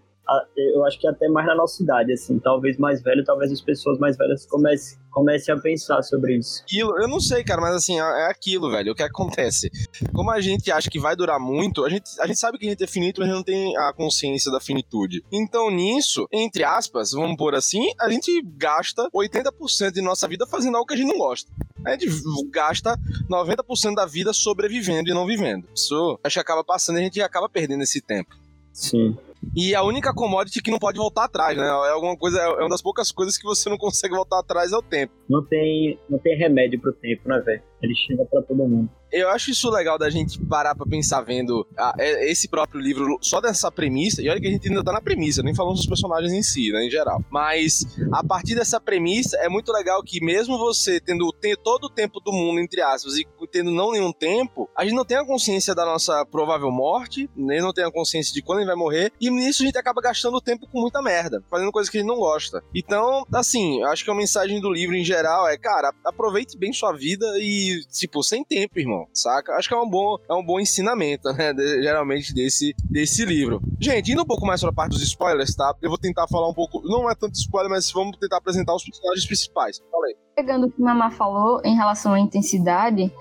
Eu 0.57 0.85
acho 0.87 0.99
que 0.99 1.07
até 1.07 1.29
mais 1.29 1.47
na 1.47 1.55
nossa 1.55 1.83
idade, 1.83 2.13
assim, 2.13 2.39
talvez 2.39 2.79
mais 2.79 3.03
velho, 3.03 3.25
talvez 3.25 3.53
as 3.53 3.61
pessoas 3.61 3.99
mais 3.99 4.17
velhas 4.17 4.47
comecem, 4.47 4.99
comecem 5.11 5.55
a 5.55 5.59
pensar 5.59 6.03
sobre 6.03 6.37
isso. 6.37 6.63
Eu 6.73 7.09
não 7.09 7.21
sei, 7.21 7.45
cara, 7.45 7.61
mas 7.61 7.75
assim, 7.75 8.01
é, 8.01 8.03
é 8.03 8.31
aquilo, 8.31 8.71
velho. 8.71 8.93
O 8.93 8.95
que 8.95 9.03
acontece? 9.03 9.71
Como 10.15 10.31
a 10.31 10.41
gente 10.41 10.71
acha 10.71 10.89
que 10.89 10.99
vai 10.99 11.15
durar 11.15 11.39
muito, 11.39 11.85
a 11.85 11.89
gente, 11.89 12.09
a 12.21 12.27
gente 12.27 12.39
sabe 12.39 12.57
que 12.57 12.67
a 12.67 12.71
gente 12.71 12.83
é 12.83 12.87
finito, 12.87 13.21
mas 13.21 13.29
não 13.29 13.43
tem 13.43 13.77
a 13.77 13.93
consciência 13.93 14.51
da 14.51 14.61
finitude. 14.61 15.25
Então, 15.31 15.71
nisso, 15.71 16.27
entre 16.33 16.65
aspas, 16.65 17.13
vamos 17.13 17.37
pôr 17.37 17.55
assim, 17.55 17.91
a 18.01 18.09
gente 18.09 18.41
gasta 18.57 19.09
80% 19.11 19.93
de 19.93 20.01
nossa 20.01 20.27
vida 20.29 20.47
fazendo 20.47 20.77
algo 20.77 20.87
que 20.87 20.95
a 20.95 20.97
gente 20.97 21.09
não 21.09 21.19
gosta. 21.19 21.51
A 21.85 21.91
gente 21.91 22.07
gasta 22.51 22.97
90% 23.29 23.95
da 23.95 24.07
vida 24.07 24.33
sobrevivendo 24.33 25.11
e 25.11 25.15
não 25.15 25.27
vivendo. 25.27 25.69
Isso 25.75 26.19
acho 26.23 26.35
que 26.35 26.41
acaba 26.41 26.63
passando 26.63 26.99
e 26.99 27.01
a 27.01 27.05
gente 27.05 27.21
acaba 27.21 27.49
perdendo 27.49 27.83
esse 27.83 28.01
tempo. 28.01 28.37
Sim. 28.73 29.17
E 29.55 29.75
a 29.75 29.83
única 29.83 30.15
commodity 30.15 30.63
que 30.63 30.71
não 30.71 30.79
pode 30.79 30.99
voltar 30.99 31.25
atrás, 31.25 31.57
né? 31.57 31.67
É 31.67 31.91
alguma 31.91 32.17
coisa, 32.17 32.41
é 32.41 32.61
uma 32.61 32.69
das 32.69 32.83
poucas 32.83 33.11
coisas 33.11 33.37
que 33.37 33.45
você 33.45 33.69
não 33.69 33.77
consegue 33.77 34.15
voltar 34.15 34.39
atrás 34.39 34.73
é 34.73 34.77
o 34.77 34.83
tempo. 34.83 35.13
Não 35.29 35.45
tem, 35.45 35.99
não 36.09 36.19
tem 36.19 36.37
remédio 36.37 36.81
pro 36.81 36.93
tempo, 36.93 37.29
né, 37.29 37.41
velho? 37.41 37.63
Ele 37.83 37.95
chega 37.95 38.25
para 38.25 38.43
todo 38.43 38.59
mundo. 38.59 38.89
Eu 39.11 39.29
acho 39.29 39.51
isso 39.51 39.69
legal 39.69 39.99
da 39.99 40.09
gente 40.09 40.41
parar 40.47 40.75
pra 40.75 40.87
pensar 40.87 41.21
vendo 41.21 41.67
ah, 41.77 41.95
esse 41.99 42.49
próprio 42.49 42.81
livro 42.81 43.19
só 43.21 43.41
dessa 43.41 43.71
premissa, 43.71 44.23
e 44.23 44.31
olha 44.31 44.41
que 44.41 44.47
a 44.47 44.51
gente 44.51 44.69
ainda 44.69 44.83
tá 44.83 44.91
na 44.91 45.03
premissa, 45.03 45.43
nem 45.43 45.55
falando 45.55 45.75
dos 45.75 45.87
personagens 45.87 46.33
em 46.33 46.43
si, 46.43 46.73
né, 46.73 46.87
em 46.87 46.91
geral. 46.91 47.23
Mas 47.31 47.85
a 48.11 48.25
partir 48.25 48.55
dessa 48.55 48.81
premissa, 48.81 49.37
é 49.37 49.49
muito 49.51 49.71
legal 49.71 50.03
que 50.03 50.25
mesmo 50.25 50.57
você 50.57 50.99
tendo, 50.99 51.31
todo 51.63 51.85
o 51.85 51.91
tempo 51.91 52.21
do 52.21 52.33
mundo, 52.33 52.61
entre 52.61 52.81
aspas, 52.81 53.17
e 53.17 53.27
tendo 53.51 53.71
não 53.71 53.93
nenhum 53.93 54.13
tempo, 54.13 54.71
a 54.75 54.85
gente 54.85 54.95
não 54.95 55.05
tem 55.05 55.19
a 55.19 55.27
consciência 55.27 55.75
da 55.75 55.85
nossa 55.85 56.25
provável 56.25 56.71
morte, 56.71 57.29
nem 57.37 57.61
não 57.61 57.73
tem 57.73 57.85
a 57.85 57.93
consciência 57.93 58.33
de 58.33 58.41
quando 58.41 58.61
ele 58.61 58.69
vai 58.69 58.77
morrer, 58.77 59.13
e 59.21 59.29
nisso 59.29 59.63
a 59.63 59.67
gente 59.67 59.77
acaba 59.77 60.01
gastando 60.01 60.41
tempo 60.41 60.67
com 60.67 60.81
muita 60.81 61.03
merda, 61.03 61.45
fazendo 61.51 61.71
coisas 61.71 61.91
que 61.91 61.99
a 61.99 62.01
gente 62.01 62.09
não 62.09 62.17
gosta. 62.17 62.63
Então, 62.75 63.27
assim, 63.35 63.83
acho 63.85 64.05
que 64.05 64.11
a 64.11 64.15
mensagem 64.15 64.59
do 64.59 64.73
livro 64.73 64.97
em 64.97 65.05
geral 65.05 65.47
é, 65.49 65.59
cara, 65.59 65.93
aproveite 66.05 66.57
bem 66.57 66.73
sua 66.73 66.93
vida 66.93 67.27
e, 67.39 67.72
tipo, 67.87 68.23
sem 68.23 68.45
tempo, 68.45 68.79
irmão 68.79 69.07
saca? 69.13 69.55
Acho 69.55 69.69
que 69.69 69.75
é 69.75 69.79
um 69.79 69.89
bom, 69.89 70.17
é 70.29 70.35
um 70.35 70.45
bom 70.45 70.61
ensinamento, 70.61 71.33
né? 71.33 71.53
De, 71.53 71.83
geralmente 71.83 72.35
desse, 72.35 72.75
desse 72.91 73.25
livro. 73.25 73.61
Gente, 73.81 74.13
indo 74.13 74.23
um 74.23 74.27
pouco 74.27 74.47
mais 74.47 74.61
para 74.61 74.71
a 74.71 74.75
parte 74.75 74.93
dos 74.93 75.03
spoilers, 75.03 75.55
tá? 75.55 75.75
Eu 75.81 75.89
vou 75.89 75.99
tentar 75.99 76.27
falar 76.29 76.49
um 76.49 76.55
pouco, 76.55 76.83
não 76.85 77.11
é 77.11 77.15
tanto 77.15 77.35
spoiler, 77.35 77.71
mas 77.71 77.91
vamos 77.91 78.17
tentar 78.19 78.39
apresentar 78.39 78.75
os 78.75 78.85
personagens 78.85 79.27
principais. 79.27 79.81
Falei. 79.91 80.15
Pegando 80.35 80.67
o 80.67 80.71
que 80.71 80.81
Mamá 80.81 81.11
falou 81.11 81.61
em 81.65 81.77
relação 81.77 82.15
à 82.15 82.21
intensidade, 82.21 83.13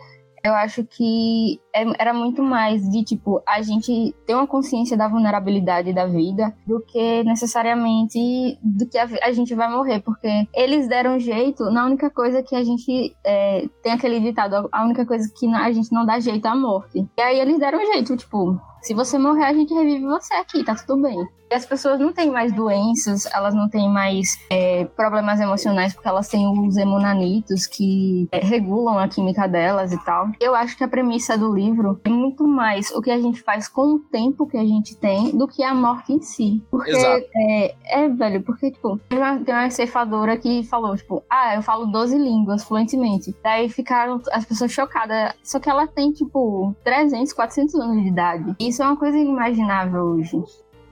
eu 0.43 0.54
acho 0.54 0.84
que 0.84 1.60
é, 1.73 1.84
era 2.01 2.13
muito 2.13 2.41
mais 2.41 2.89
de, 2.89 3.04
tipo, 3.04 3.41
a 3.47 3.62
gente 3.62 4.15
ter 4.25 4.36
uma 4.36 4.47
consciência 4.47 4.97
da 4.97 5.08
vulnerabilidade 5.08 5.93
da 5.93 6.06
vida 6.06 6.54
do 6.65 6.80
que 6.82 7.23
necessariamente 7.23 8.58
do 8.62 8.88
que 8.88 8.97
a, 8.97 9.08
a 9.23 9.32
gente 9.32 9.54
vai 9.54 9.69
morrer, 9.69 10.01
porque 10.01 10.47
eles 10.54 10.88
deram 10.88 11.19
jeito 11.19 11.69
na 11.71 11.86
única 11.86 12.10
coisa 12.10 12.41
que 12.41 12.56
a 12.56 12.63
gente 12.63 13.15
é, 13.23 13.67
tem 13.84 13.91
aquele 13.91 14.19
ditado, 14.19 14.67
a 14.71 14.84
única 14.84 15.06
coisa 15.06 15.32
que 15.38 15.47
a 15.47 15.71
gente 15.71 15.91
não 15.91 16.06
dá 16.06 16.19
jeito 16.19 16.47
é 16.47 16.51
a 16.51 16.56
morte. 16.56 17.08
E 17.17 17.21
aí 17.21 17.39
eles 17.39 17.60
deram 17.60 17.80
jeito, 17.93 18.17
tipo, 18.17 18.60
se 18.81 18.93
você 18.93 19.17
morrer, 19.17 19.45
a 19.45 19.53
gente 19.53 19.73
revive 19.73 20.05
você 20.05 20.33
aqui, 20.33 20.63
tá 20.63 20.75
tudo 20.75 21.01
bem. 21.03 21.27
E 21.51 21.53
as 21.53 21.65
pessoas 21.65 21.99
não 21.99 22.13
têm 22.13 22.31
mais 22.31 22.53
doenças, 22.53 23.25
elas 23.25 23.53
não 23.53 23.67
têm 23.67 23.89
mais 23.89 24.39
é, 24.49 24.85
problemas 24.85 25.37
emocionais, 25.37 25.93
porque 25.93 26.07
elas 26.07 26.29
têm 26.29 26.47
os 26.47 26.77
hemonanitos 26.77 27.67
que 27.67 28.29
é, 28.31 28.39
regulam 28.39 28.97
a 28.97 29.05
química 29.09 29.49
delas 29.49 29.91
e 29.91 30.01
tal. 30.05 30.29
Eu 30.39 30.55
acho 30.55 30.77
que 30.77 30.83
a 30.85 30.87
premissa 30.87 31.37
do 31.37 31.53
livro 31.53 31.99
é 32.05 32.09
muito 32.09 32.47
mais 32.47 32.89
o 32.91 33.01
que 33.01 33.11
a 33.11 33.19
gente 33.19 33.41
faz 33.41 33.67
com 33.67 33.95
o 33.95 33.99
tempo 33.99 34.47
que 34.47 34.55
a 34.55 34.63
gente 34.63 34.95
tem 34.95 35.37
do 35.37 35.45
que 35.45 35.61
a 35.61 35.73
morte 35.73 36.13
em 36.13 36.21
si. 36.21 36.63
Porque, 36.71 36.95
é, 37.35 37.75
é, 37.83 38.07
velho, 38.07 38.41
porque, 38.43 38.71
tipo, 38.71 38.97
tem 39.09 39.19
uma, 39.19 39.37
tem 39.39 39.53
uma 39.53 39.69
ceifadora 39.69 40.37
que 40.37 40.63
falou, 40.63 40.95
tipo, 40.95 41.21
ah, 41.29 41.55
eu 41.55 41.61
falo 41.61 41.85
12 41.85 42.17
línguas 42.17 42.63
fluentemente. 42.63 43.35
Daí 43.43 43.67
ficaram 43.67 44.21
as 44.31 44.45
pessoas 44.45 44.71
chocadas. 44.71 45.33
Só 45.43 45.59
que 45.59 45.69
ela 45.69 45.85
tem, 45.85 46.13
tipo, 46.13 46.73
300, 46.81 47.33
400 47.33 47.75
anos 47.75 48.03
de 48.03 48.07
idade. 48.07 48.55
E 48.57 48.70
isso 48.71 48.81
é 48.81 48.86
uma 48.86 48.97
coisa 48.97 49.17
inimaginável 49.17 50.01
hoje. 50.01 50.41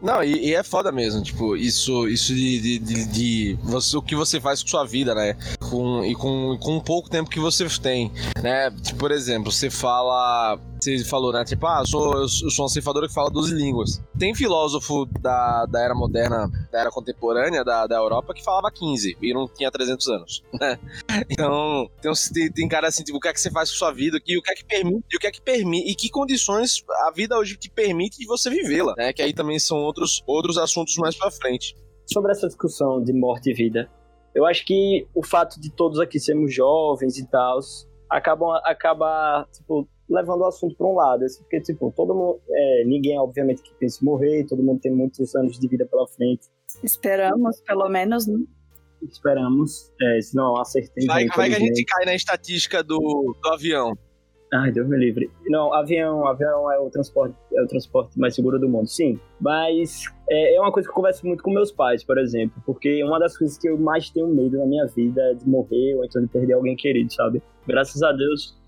Não, 0.02 0.24
e, 0.24 0.48
e, 0.48 0.56
é 0.56 0.64
foda 0.64 0.94
mesmo, 0.94 1.22
tipo, 1.22 1.58
isso, 1.58 2.08
isso 2.08 2.34
de, 2.34 2.62
de, 2.62 2.80
de, 2.80 3.06
de, 3.06 3.60
você, 3.62 3.98
o 3.98 4.02
que 4.02 4.16
você 4.16 4.40
faz 4.40 4.62
com 4.62 4.70
sua 4.70 4.86
vida, 4.86 5.14
né? 5.14 5.36
Com, 5.60 6.06
e 6.06 6.16
com, 6.16 6.58
com 6.58 6.78
um 6.78 6.80
pouco 6.80 7.10
tempo 7.10 7.30
que 7.30 7.40
você 7.40 7.68
tem, 7.82 8.10
né? 8.42 8.72
Tipo, 8.82 8.98
por 8.98 9.12
exemplo, 9.12 9.52
você 9.52 9.70
fala 9.70 10.58
você 10.84 11.04
falou, 11.04 11.32
né? 11.32 11.44
Tipo, 11.44 11.68
ah, 11.68 11.82
eu 11.82 11.88
sou, 11.88 12.22
eu 12.22 12.28
sou 12.28 12.66
um 12.66 12.70
ceifador 12.70 13.08
que 13.08 13.14
fala 13.14 13.30
12 13.30 13.54
línguas. 13.54 14.02
Tem 14.18 14.34
filósofo 14.34 15.06
da, 15.20 15.66
da 15.66 15.82
era 15.82 15.96
moderna, 15.96 16.50
da 16.72 16.80
era 16.80 16.90
contemporânea 16.90 17.64
da, 17.64 17.88
da 17.88 17.96
Europa 17.98 18.34
que 18.34 18.44
falava 18.44 18.72
15 18.72 19.18
e 19.22 19.34
não 19.34 19.48
tinha 19.48 19.72
300 19.72 20.08
anos, 20.08 20.44
né? 20.60 20.80
Então, 21.30 21.90
tem, 22.34 22.52
tem 22.52 22.68
cara 22.68 22.88
assim, 22.88 23.04
tipo, 23.04 23.18
o 23.18 23.22
que 23.22 23.28
é 23.28 23.34
que 23.34 23.42
você 23.42 23.52
faz 23.52 23.70
com 23.72 23.78
sua 23.78 23.92
vida 23.92 24.20
e 24.26 24.38
o 24.38 24.42
que 24.42 24.52
é 24.52 24.56
que 24.56 24.66
permite, 24.66 25.06
e 25.12 25.18
o 25.18 25.20
que 25.20 25.28
é 25.28 25.32
que 25.32 25.42
permite, 25.42 25.90
e 25.90 25.96
que 25.96 26.10
condições 26.10 26.84
a 27.08 27.12
vida 27.12 27.38
hoje 27.38 27.58
te 27.58 27.70
permite 27.70 28.26
você 28.26 28.50
vivê-la, 28.50 28.94
né? 28.98 29.14
Que 29.14 29.22
aí 29.22 29.34
também 29.34 29.60
são 29.60 29.78
outros, 29.78 30.24
outros 30.26 30.58
assuntos 30.58 30.96
mais 30.98 31.16
pra 31.16 31.32
frente. 31.32 31.76
Sobre 32.12 32.32
essa 32.32 32.48
discussão 32.48 33.04
de 33.04 33.14
morte 33.14 33.52
e 33.52 33.54
vida, 33.54 33.90
eu 34.34 34.46
acho 34.46 34.66
que 34.66 35.08
o 35.14 35.24
fato 35.24 35.60
de 35.60 35.72
todos 35.72 36.00
aqui 36.00 36.20
sermos 36.20 36.54
jovens 36.54 37.18
e 37.18 37.28
tal, 37.28 37.60
acabam, 38.10 38.60
acaba, 38.64 39.48
tipo, 39.52 39.88
levando 40.10 40.42
o 40.42 40.46
assunto 40.46 40.76
para 40.76 40.88
um 40.88 40.96
lado, 40.96 41.24
assim, 41.24 41.42
porque, 41.42 41.62
tipo, 41.62 41.94
todo 41.96 42.16
mundo, 42.16 42.42
é, 42.50 42.84
ninguém, 42.86 43.18
obviamente, 43.20 43.62
que 43.62 43.74
pensa 43.76 44.00
em 44.02 44.06
morrer, 44.06 44.46
todo 44.46 44.64
mundo 44.64 44.80
tem 44.82 44.92
muitos 44.92 45.36
anos 45.36 45.60
de 45.60 45.68
vida 45.68 45.86
pela 45.86 46.08
frente. 46.08 46.48
Esperamos, 46.84 47.62
pelo 47.62 47.88
menos, 47.90 48.28
né? 48.28 48.40
Esperamos, 49.02 49.92
é, 50.02 50.22
se 50.22 50.36
não 50.36 50.58
acertei. 50.58 51.06
Vai, 51.06 51.28
vai 51.28 51.50
que 51.50 51.56
a 51.56 51.60
gente 51.60 51.86
cai 51.86 52.06
na 52.06 52.16
estatística 52.16 52.84
do, 52.84 52.98
do 53.42 53.50
avião. 53.50 53.98
Ai, 54.52 54.72
Deus 54.72 54.88
me 54.88 54.98
livre. 54.98 55.30
Não, 55.48 55.74
avião, 55.74 56.28
avião 56.28 56.72
é 56.72 56.80
o 56.80 56.90
transporte, 56.90 57.36
é 57.54 57.62
o 57.62 57.68
transporte 57.68 58.20
mais 58.20 58.34
seguro 58.34 58.60
do 58.60 58.68
mundo, 58.68 58.88
sim. 58.88 59.20
Mas 59.40 60.06
é, 60.30 60.56
é 60.56 60.62
uma 60.62 60.72
coisa 60.72 60.88
que 60.88 60.92
eu 60.92 60.96
converso 60.96 61.26
muito 61.26 61.44
com 61.44 61.52
meus 61.52 61.72
pais, 61.72 62.04
por 62.04 62.18
exemplo, 62.18 62.62
porque 62.66 63.04
uma 63.04 63.20
das 63.20 63.38
coisas 63.38 63.58
que 63.58 63.68
eu 63.68 63.78
mais 63.78 64.10
tenho 64.10 64.28
medo 64.28 64.58
na 64.58 64.66
minha 64.66 64.86
vida 64.86 65.22
é 65.22 65.34
de 65.34 65.48
morrer 65.48 65.96
ou 65.96 66.06
então 66.06 66.22
de 66.22 66.28
perder 66.28 66.54
alguém 66.54 66.76
querido, 66.76 67.12
sabe? 67.14 67.42
Graças 67.68 68.02
a 68.02 68.12
Deus, 68.12 68.60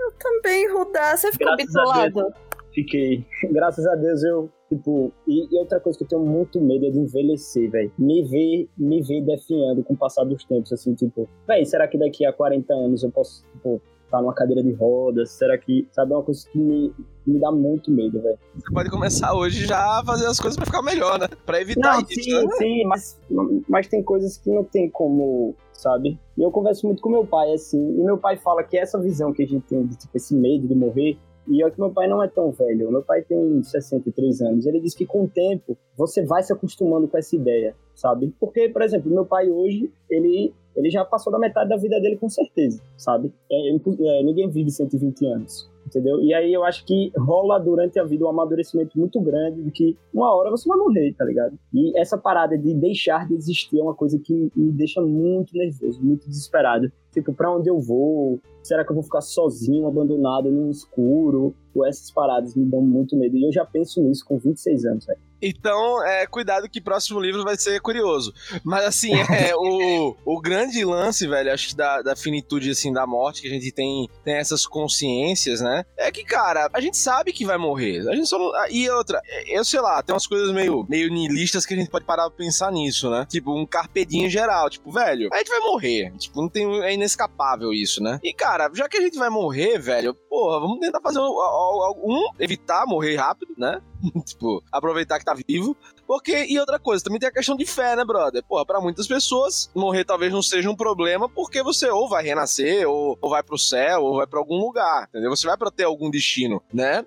eu 0.00 0.12
também, 0.18 0.66
Rudá. 0.72 1.16
Você 1.16 1.30
ficou 1.30 1.54
bitolado? 1.56 2.32
Fiquei. 2.72 3.24
Graças 3.52 3.86
a 3.86 3.94
Deus 3.94 4.22
eu, 4.24 4.50
tipo. 4.68 5.12
E, 5.26 5.54
e, 5.54 5.58
outra 5.58 5.78
coisa 5.78 5.98
que 5.98 6.04
eu 6.04 6.08
tenho 6.08 6.22
muito 6.22 6.60
medo 6.60 6.86
é 6.86 6.90
de 6.90 6.98
envelhecer, 6.98 7.70
velho. 7.70 7.92
Me 7.98 8.22
ver, 8.22 8.68
me 8.78 9.02
ver 9.02 9.20
definhando 9.22 9.82
com 9.82 9.94
o 9.94 9.96
passar 9.96 10.24
dos 10.24 10.44
tempos, 10.44 10.72
assim, 10.72 10.94
tipo. 10.94 11.28
Véi, 11.46 11.64
será 11.66 11.86
que 11.86 11.98
daqui 11.98 12.24
a 12.24 12.32
40 12.32 12.72
anos 12.72 13.02
eu 13.02 13.10
posso, 13.10 13.44
tipo, 13.52 13.82
tá 14.10 14.20
numa 14.20 14.34
cadeira 14.34 14.62
de 14.62 14.72
rodas? 14.72 15.30
Será 15.30 15.56
que, 15.56 15.88
sabe, 15.92 16.12
é 16.12 16.16
uma 16.16 16.22
coisa 16.22 16.48
que 16.50 16.58
me, 16.58 16.92
me 17.26 17.38
dá 17.38 17.50
muito 17.50 17.90
medo, 17.90 18.20
velho. 18.20 18.38
Você 18.56 18.72
pode 18.72 18.90
começar 18.90 19.34
hoje 19.34 19.66
já 19.66 20.00
a 20.00 20.04
fazer 20.04 20.26
as 20.26 20.38
coisas 20.38 20.56
pra 20.56 20.66
ficar 20.66 20.82
melhor, 20.82 21.18
né? 21.18 21.28
Pra 21.46 21.60
evitar 21.60 21.94
Não, 21.94 22.00
isso. 22.02 22.22
sim, 22.22 22.44
né? 22.44 22.52
sim, 22.58 22.84
mas, 22.84 23.20
mas 23.68 23.86
tem 23.86 24.02
coisas 24.02 24.36
que 24.36 24.50
não 24.50 24.64
tem 24.64 24.90
como, 24.90 25.54
sabe? 25.72 26.18
E 26.36 26.42
eu 26.42 26.50
converso 26.50 26.86
muito 26.86 27.00
com 27.02 27.08
meu 27.08 27.26
pai, 27.26 27.52
assim, 27.52 27.78
e 27.78 28.02
meu 28.02 28.18
pai 28.18 28.36
fala 28.36 28.62
que 28.62 28.76
essa 28.76 28.98
visão 28.98 29.32
que 29.32 29.42
a 29.42 29.46
gente 29.46 29.62
tem 29.62 29.86
de, 29.86 29.96
tipo, 29.96 30.16
esse 30.16 30.34
medo 30.34 30.66
de 30.66 30.74
morrer, 30.74 31.18
e 31.48 31.62
é 31.62 31.70
que 31.70 31.78
meu 31.80 31.90
pai 31.90 32.06
não 32.08 32.22
é 32.22 32.28
tão 32.28 32.50
velho, 32.52 32.90
meu 32.90 33.02
pai 33.02 33.22
tem 33.22 33.62
63 33.62 34.40
anos, 34.42 34.66
ele 34.66 34.80
diz 34.80 34.94
que 34.94 35.06
com 35.06 35.24
o 35.24 35.28
tempo 35.28 35.76
você 35.96 36.24
vai 36.24 36.42
se 36.42 36.52
acostumando 36.52 37.08
com 37.08 37.16
essa 37.18 37.34
ideia, 37.34 37.74
sabe? 37.94 38.32
Porque, 38.38 38.68
por 38.68 38.82
exemplo, 38.82 39.10
meu 39.10 39.24
pai 39.26 39.50
hoje, 39.50 39.90
ele, 40.08 40.52
ele 40.76 40.90
já 40.90 41.04
passou 41.04 41.32
da 41.32 41.38
metade 41.38 41.68
da 41.70 41.76
vida 41.76 42.00
dele 42.00 42.16
com 42.16 42.28
certeza, 42.28 42.80
sabe? 42.96 43.32
É, 43.50 43.70
impo- 43.72 43.96
é, 44.00 44.22
ninguém 44.22 44.48
vive 44.48 44.70
120 44.70 45.26
anos. 45.26 45.68
Entendeu? 45.90 46.20
E 46.22 46.32
aí 46.32 46.52
eu 46.52 46.62
acho 46.62 46.84
que 46.86 47.10
rola 47.18 47.58
durante 47.58 47.98
a 47.98 48.04
vida 48.04 48.24
um 48.24 48.28
amadurecimento 48.28 48.96
muito 48.96 49.20
grande 49.20 49.60
de 49.60 49.70
que 49.72 49.96
uma 50.14 50.32
hora 50.32 50.48
você 50.48 50.68
vai 50.68 50.78
morrer, 50.78 51.12
tá 51.14 51.24
ligado? 51.24 51.58
E 51.74 51.98
essa 51.98 52.16
parada 52.16 52.56
de 52.56 52.72
deixar 52.74 53.26
de 53.26 53.34
existir 53.34 53.80
é 53.80 53.82
uma 53.82 53.94
coisa 53.94 54.16
que 54.18 54.52
me 54.54 54.70
deixa 54.70 55.00
muito 55.02 55.52
nervoso, 55.52 56.00
muito 56.00 56.28
desesperado. 56.28 56.90
Tipo, 57.12 57.34
pra 57.34 57.52
onde 57.52 57.68
eu 57.68 57.80
vou? 57.80 58.40
Será 58.62 58.84
que 58.84 58.92
eu 58.92 58.94
vou 58.94 59.02
ficar 59.02 59.20
sozinho, 59.20 59.88
abandonado 59.88 60.48
no 60.48 60.70
escuro? 60.70 61.52
Ou 61.74 61.84
essas 61.84 62.08
paradas 62.12 62.54
me 62.54 62.64
dão 62.64 62.80
muito 62.80 63.16
medo. 63.16 63.36
E 63.36 63.44
eu 63.44 63.52
já 63.52 63.64
penso 63.64 64.00
nisso 64.00 64.24
com 64.24 64.38
26 64.38 64.84
anos, 64.84 65.06
velho. 65.06 65.29
Então, 65.42 66.04
é, 66.04 66.26
cuidado 66.26 66.68
que 66.68 66.78
o 66.78 66.82
próximo 66.82 67.20
livro 67.20 67.44
vai 67.44 67.56
ser 67.56 67.80
curioso. 67.80 68.32
Mas 68.64 68.84
assim, 68.84 69.12
é, 69.14 69.54
o, 69.56 70.16
o 70.24 70.40
grande 70.40 70.84
lance, 70.84 71.26
velho, 71.26 71.52
acho 71.52 71.68
que 71.68 71.76
da, 71.76 72.02
da 72.02 72.16
finitude, 72.16 72.70
assim, 72.70 72.92
da 72.92 73.06
morte, 73.06 73.42
que 73.42 73.48
a 73.48 73.50
gente 73.50 73.72
tem, 73.72 74.08
tem 74.24 74.34
essas 74.34 74.66
consciências, 74.66 75.60
né? 75.60 75.84
É 75.96 76.10
que, 76.10 76.24
cara, 76.24 76.68
a 76.72 76.80
gente 76.80 76.96
sabe 76.96 77.32
que 77.32 77.44
vai 77.44 77.56
morrer. 77.56 78.08
A 78.08 78.14
gente 78.14 78.28
só 78.28 78.38
não, 78.38 78.52
E 78.70 78.88
outra, 78.90 79.20
eu 79.46 79.64
sei 79.64 79.80
lá, 79.80 80.02
tem 80.02 80.14
umas 80.14 80.26
coisas 80.26 80.52
meio, 80.52 80.86
meio 80.88 81.10
nihilistas 81.10 81.64
que 81.64 81.74
a 81.74 81.76
gente 81.76 81.90
pode 81.90 82.04
parar 82.04 82.28
pra 82.28 82.36
pensar 82.36 82.70
nisso, 82.70 83.10
né? 83.10 83.26
Tipo, 83.28 83.54
um 83.54 83.66
carpedinho 83.66 84.28
geral. 84.28 84.68
Tipo, 84.68 84.90
velho, 84.90 85.28
a 85.32 85.38
gente 85.38 85.48
vai 85.48 85.60
morrer. 85.60 86.12
Tipo, 86.18 86.42
não 86.42 86.48
tem, 86.48 86.82
é 86.82 86.94
inescapável 86.94 87.72
isso, 87.72 88.02
né? 88.02 88.18
E, 88.22 88.32
cara, 88.32 88.70
já 88.74 88.88
que 88.88 88.96
a 88.96 89.00
gente 89.00 89.18
vai 89.18 89.30
morrer, 89.30 89.78
velho, 89.78 90.14
porra, 90.14 90.60
vamos 90.60 90.78
tentar 90.80 91.00
fazer 91.00 91.18
um, 91.18 91.94
um 92.04 92.30
evitar 92.38 92.86
morrer 92.86 93.16
rápido, 93.16 93.54
né? 93.56 93.80
tipo, 94.24 94.62
aproveitar 94.70 95.18
que 95.18 95.24
tá 95.24 95.34
vivo. 95.34 95.76
Porque, 96.06 96.44
e 96.46 96.58
outra 96.58 96.78
coisa, 96.78 97.04
também 97.04 97.20
tem 97.20 97.28
a 97.28 97.32
questão 97.32 97.56
de 97.56 97.64
fé, 97.64 97.94
né, 97.94 98.04
brother? 98.04 98.42
Porra, 98.44 98.66
pra 98.66 98.80
muitas 98.80 99.06
pessoas, 99.06 99.70
morrer 99.74 100.04
talvez 100.04 100.32
não 100.32 100.42
seja 100.42 100.70
um 100.70 100.76
problema, 100.76 101.28
porque 101.28 101.62
você 101.62 101.88
ou 101.88 102.08
vai 102.08 102.24
renascer, 102.24 102.88
ou, 102.88 103.16
ou 103.20 103.30
vai 103.30 103.42
pro 103.42 103.58
céu, 103.58 104.02
ou 104.02 104.16
vai 104.16 104.26
pra 104.26 104.38
algum 104.38 104.56
lugar, 104.56 105.06
entendeu? 105.08 105.30
Você 105.30 105.46
vai 105.46 105.56
pra 105.56 105.70
ter 105.70 105.84
algum 105.84 106.10
destino, 106.10 106.62
né? 106.72 107.04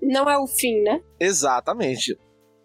Não 0.00 0.28
é 0.28 0.38
o 0.38 0.46
fim, 0.46 0.82
né? 0.82 1.02
Exatamente. 1.18 2.18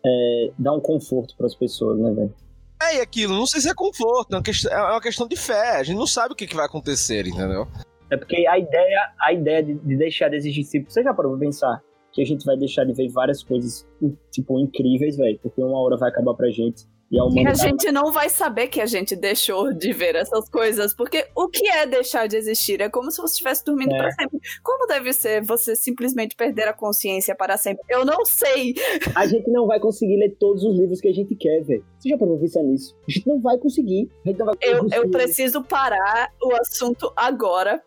É, 0.05 0.51
dá 0.57 0.71
um 0.73 0.79
conforto 0.79 1.35
pras 1.37 1.55
pessoas, 1.55 1.99
né, 1.99 2.11
velho? 2.13 2.33
É, 2.81 2.97
e 2.97 3.01
aquilo, 3.01 3.35
não 3.35 3.45
sei 3.45 3.61
se 3.61 3.69
é 3.69 3.73
conforto, 3.75 4.33
é 4.33 4.37
uma 4.37 4.43
questão, 4.43 4.71
é 4.71 4.91
uma 4.91 5.01
questão 5.01 5.27
de 5.27 5.35
fé. 5.35 5.77
A 5.77 5.83
gente 5.83 5.97
não 5.97 6.07
sabe 6.07 6.33
o 6.33 6.35
que, 6.35 6.47
que 6.47 6.55
vai 6.55 6.65
acontecer, 6.65 7.27
entendeu? 7.27 7.67
É 8.09 8.17
porque 8.17 8.47
a 8.47 8.57
ideia, 8.57 9.13
a 9.21 9.31
ideia 9.31 9.63
de, 9.63 9.75
de 9.75 9.95
deixar 9.95 10.29
de 10.29 10.35
existir, 10.35 10.83
você 10.87 11.03
já 11.03 11.13
parou 11.13 11.31
pra 11.33 11.45
pensar 11.45 11.81
que 12.13 12.21
a 12.21 12.25
gente 12.25 12.45
vai 12.45 12.57
deixar 12.57 12.83
de 12.85 12.93
ver 12.93 13.07
várias 13.09 13.41
coisas, 13.43 13.87
tipo, 14.31 14.59
incríveis, 14.59 15.15
velho, 15.17 15.39
porque 15.41 15.61
uma 15.61 15.79
hora 15.79 15.97
vai 15.97 16.09
acabar 16.09 16.33
pra 16.33 16.49
gente. 16.49 16.85
E 17.09 17.19
a, 17.19 17.23
E 17.29 17.45
a 17.45 17.53
gente 17.53 17.91
não 17.91 18.09
vai 18.09 18.29
saber 18.29 18.67
que 18.67 18.79
a 18.79 18.85
gente 18.85 19.17
deixou 19.17 19.73
de 19.73 19.91
ver 19.91 20.15
essas 20.15 20.47
coisas, 20.49 20.93
porque 20.93 21.27
o 21.35 21.49
que 21.49 21.67
é 21.67 21.85
deixar 21.85 22.25
de 22.25 22.37
existir? 22.37 22.79
É 22.79 22.87
como 22.89 23.11
se 23.11 23.17
você 23.21 23.33
estivesse 23.33 23.65
dormindo 23.65 23.93
É. 23.93 23.97
para 23.97 24.11
sempre. 24.11 24.39
Como 24.63 24.87
deve 24.87 25.11
ser 25.11 25.41
você 25.43 25.75
simplesmente 25.75 26.37
perder 26.37 26.69
a 26.69 26.73
consciência 26.73 27.35
para 27.35 27.57
sempre? 27.57 27.83
Eu 27.89 28.05
não 28.05 28.25
sei. 28.25 28.75
A 29.13 29.27
gente 29.27 29.51
não 29.51 29.67
vai 29.67 29.77
conseguir 29.77 30.15
ler 30.15 30.37
todos 30.39 30.63
os 30.63 30.77
livros 30.79 31.01
que 31.01 31.09
a 31.09 31.13
gente 31.13 31.35
quer, 31.35 31.61
velho. 31.63 31.83
Você 31.99 32.07
já 32.07 32.17
parou 32.17 32.39
pensar 32.39 32.63
nisso? 32.63 32.95
A 33.05 33.11
gente 33.11 33.27
não 33.27 33.41
vai 33.41 33.57
conseguir. 33.57 34.09
A 34.25 34.29
gente 34.29 34.39
não 34.39 34.45
vai 34.45 34.55
Eu, 34.61 34.79
conseguir. 34.79 34.95
eu 34.95 35.11
preciso 35.11 35.63
parar 35.63 36.29
o 36.41 36.53
assunto 36.55 37.11
agora. 37.17 37.83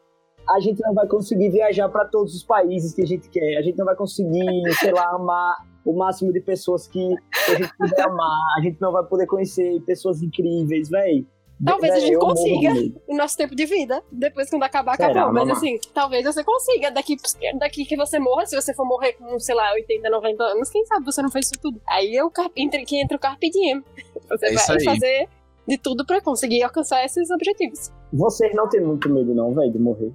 A 0.49 0.61
gente 0.61 0.81
não 0.83 0.93
vai 0.95 1.07
conseguir 1.07 1.51
viajar 1.51 1.89
pra 1.89 2.05
todos 2.05 2.35
os 2.35 2.43
países 2.43 2.93
que 2.95 3.03
a 3.03 3.07
gente 3.07 3.29
quer. 3.29 3.57
A 3.57 3.63
gente 3.63 3.77
não 3.79 3.85
vai 3.87 3.97
conseguir, 3.97 4.47
sei 4.81 4.93
lá, 4.93 5.07
amar 5.15 5.57
o 5.85 5.93
máximo 5.93 6.33
de 6.33 6.41
pessoas 6.41 6.87
que, 6.87 7.15
a 7.49 7.55
gente 7.55 7.77
puder 7.77 8.01
amar. 8.03 8.39
A 8.59 8.63
gente 8.63 8.81
não 8.81 8.93
vai 8.93 9.05
poder 9.05 9.27
conhecer 9.27 9.81
pessoas 9.83 10.23
incríveis, 10.23 10.89
velho. 10.89 11.27
Talvez 11.65 11.95
a 11.95 11.99
gente 12.01 12.13
eu 12.15 12.19
consiga. 12.21 12.73
O 13.07 13.17
nosso 13.17 13.37
tempo 13.37 13.55
de 13.55 13.65
vida. 13.65 14.03
Depois, 14.11 14.51
quando 14.51 14.65
acabar, 14.65 14.97
Será, 14.97 15.11
acabou. 15.11 15.33
Mas 15.33 15.51
assim, 15.51 15.79
talvez 15.95 16.25
você 16.25 16.43
consiga. 16.43 16.91
Daqui, 16.91 17.17
daqui 17.59 17.85
que 17.85 17.97
você 17.97 18.19
morra, 18.19 18.45
se 18.45 18.61
você 18.61 18.75
for 18.75 18.85
morrer 18.85 19.13
com, 19.13 19.39
sei 19.39 19.55
lá, 19.55 19.73
80, 19.73 20.11
90 20.11 20.43
anos, 20.43 20.69
quem 20.69 20.85
sabe 20.85 21.05
você 21.07 21.23
não 21.23 21.31
fez 21.31 21.47
isso 21.47 21.55
tudo. 21.63 21.81
Aí 21.89 22.17
é 22.17 22.25
o 22.25 22.31
car- 22.31 22.51
entre, 22.57 22.85
que 22.85 23.01
entra 23.01 23.17
o 23.17 23.21
Carpe 23.21 23.49
Diem. 23.51 23.83
Você 24.29 24.47
É 24.47 24.55
isso 24.55 24.67
vai 24.67 24.77
aí. 24.79 24.85
fazer 24.85 25.29
de 25.67 25.79
tudo 25.79 26.05
pra 26.05 26.21
conseguir 26.21 26.63
alcançar 26.63 27.05
esses 27.05 27.31
objetivos. 27.31 27.91
Vocês 28.13 28.55
não 28.55 28.69
têm 28.69 28.81
muito 28.83 29.09
medo, 29.09 29.33
não, 29.35 29.53
velho, 29.55 29.71
de 29.73 29.79
morrer. 29.79 30.13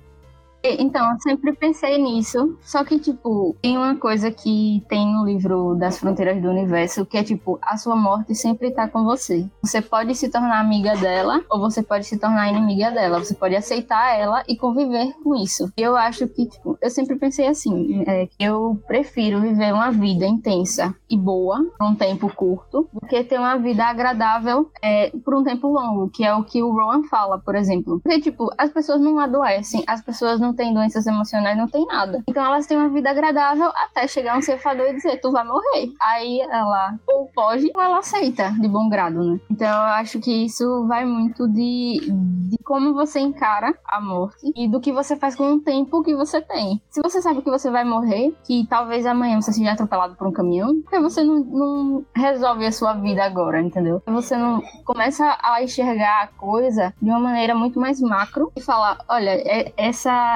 Então, 0.63 1.11
eu 1.11 1.19
sempre 1.19 1.53
pensei 1.53 1.97
nisso. 1.97 2.57
Só 2.61 2.83
que, 2.83 2.99
tipo, 2.99 3.55
tem 3.61 3.77
uma 3.77 3.95
coisa 3.95 4.31
que 4.31 4.83
tem 4.87 5.11
no 5.11 5.25
livro 5.25 5.75
Das 5.75 5.97
Fronteiras 5.99 6.41
do 6.41 6.49
Universo, 6.49 7.05
que 7.05 7.17
é, 7.17 7.23
tipo, 7.23 7.57
a 7.61 7.77
sua 7.77 7.95
morte 7.95 8.35
sempre 8.35 8.71
tá 8.71 8.87
com 8.87 9.03
você. 9.03 9.47
Você 9.61 9.81
pode 9.81 10.15
se 10.15 10.29
tornar 10.29 10.59
amiga 10.59 10.95
dela, 10.95 11.41
ou 11.49 11.59
você 11.59 11.81
pode 11.81 12.05
se 12.05 12.17
tornar 12.17 12.49
inimiga 12.49 12.91
dela. 12.91 13.19
Você 13.19 13.33
pode 13.33 13.55
aceitar 13.55 14.17
ela 14.17 14.43
e 14.47 14.55
conviver 14.55 15.13
com 15.23 15.35
isso. 15.35 15.71
Eu 15.77 15.95
acho 15.95 16.27
que, 16.27 16.45
tipo, 16.45 16.77
eu 16.81 16.89
sempre 16.89 17.15
pensei 17.15 17.47
assim, 17.47 18.03
é, 18.07 18.27
eu 18.39 18.81
prefiro 18.87 19.41
viver 19.41 19.73
uma 19.73 19.91
vida 19.91 20.25
intensa 20.25 20.93
e 21.09 21.17
boa 21.17 21.63
por 21.77 21.87
um 21.87 21.95
tempo 21.95 22.33
curto, 22.33 22.87
do 22.93 23.07
que 23.07 23.23
ter 23.23 23.39
uma 23.39 23.57
vida 23.57 23.85
agradável 23.85 24.69
é, 24.81 25.11
por 25.23 25.35
um 25.35 25.43
tempo 25.43 25.67
longo, 25.67 26.09
que 26.09 26.23
é 26.23 26.33
o 26.33 26.43
que 26.43 26.61
o 26.61 26.71
Rowan 26.71 27.03
fala, 27.03 27.39
por 27.39 27.55
exemplo. 27.55 27.99
Porque, 28.01 28.19
tipo, 28.19 28.49
as 28.57 28.71
pessoas 28.71 29.01
não 29.01 29.19
adoecem, 29.19 29.83
as 29.87 30.01
pessoas 30.01 30.39
não 30.39 30.48
têm 30.53 30.73
doenças 30.73 31.05
emocionais, 31.05 31.57
não 31.57 31.67
tem 31.67 31.85
nada. 31.85 32.23
Então 32.27 32.43
elas 32.43 32.67
têm 32.67 32.77
uma 32.77 32.89
vida 32.89 33.09
agradável 33.09 33.71
até 33.75 34.07
chegar 34.07 34.37
um 34.37 34.41
ceifador 34.41 34.87
e 34.87 34.93
dizer, 34.95 35.19
tu 35.21 35.31
vai 35.31 35.43
morrer. 35.45 35.91
Aí 36.01 36.39
ela 36.41 36.95
ou 37.07 37.29
pode 37.33 37.69
ou 37.75 37.81
ela 37.81 37.99
aceita 37.99 38.51
de 38.59 38.67
bom 38.67 38.89
grado, 38.89 39.23
né? 39.23 39.39
Então 39.49 39.67
eu 39.67 39.93
acho 39.93 40.19
que 40.19 40.45
isso 40.45 40.85
vai 40.87 41.05
muito 41.05 41.47
de, 41.47 41.99
de 42.49 42.57
como 42.63 42.93
você 42.93 43.19
encara 43.19 43.73
a 43.85 43.99
morte 44.01 44.51
e 44.55 44.67
do 44.67 44.79
que 44.79 44.91
você 44.91 45.15
faz 45.15 45.35
com 45.35 45.53
o 45.53 45.59
tempo 45.59 46.03
que 46.03 46.15
você 46.15 46.41
tem. 46.41 46.81
Se 46.89 47.01
você 47.01 47.21
sabe 47.21 47.41
que 47.41 47.49
você 47.49 47.69
vai 47.69 47.83
morrer, 47.83 48.35
que 48.43 48.65
talvez 48.67 49.05
amanhã 49.05 49.41
você 49.41 49.51
seja 49.51 49.71
atropelado 49.71 50.15
por 50.15 50.27
um 50.27 50.31
caminhão, 50.31 50.81
porque 50.81 50.99
você 50.99 51.23
não, 51.23 51.39
não 51.39 52.05
resolve 52.15 52.65
a 52.65 52.71
sua 52.71 52.93
vida 52.93 53.23
agora, 53.23 53.61
entendeu? 53.61 54.01
Você 54.07 54.35
não 54.35 54.61
começa 54.85 55.37
a 55.41 55.63
enxergar 55.63 56.23
a 56.23 56.27
coisa 56.27 56.93
de 57.01 57.09
uma 57.09 57.19
maneira 57.19 57.55
muito 57.55 57.79
mais 57.79 57.99
macro 58.01 58.51
e 58.55 58.61
falar, 58.61 58.97
olha, 59.07 59.31
é- 59.31 59.73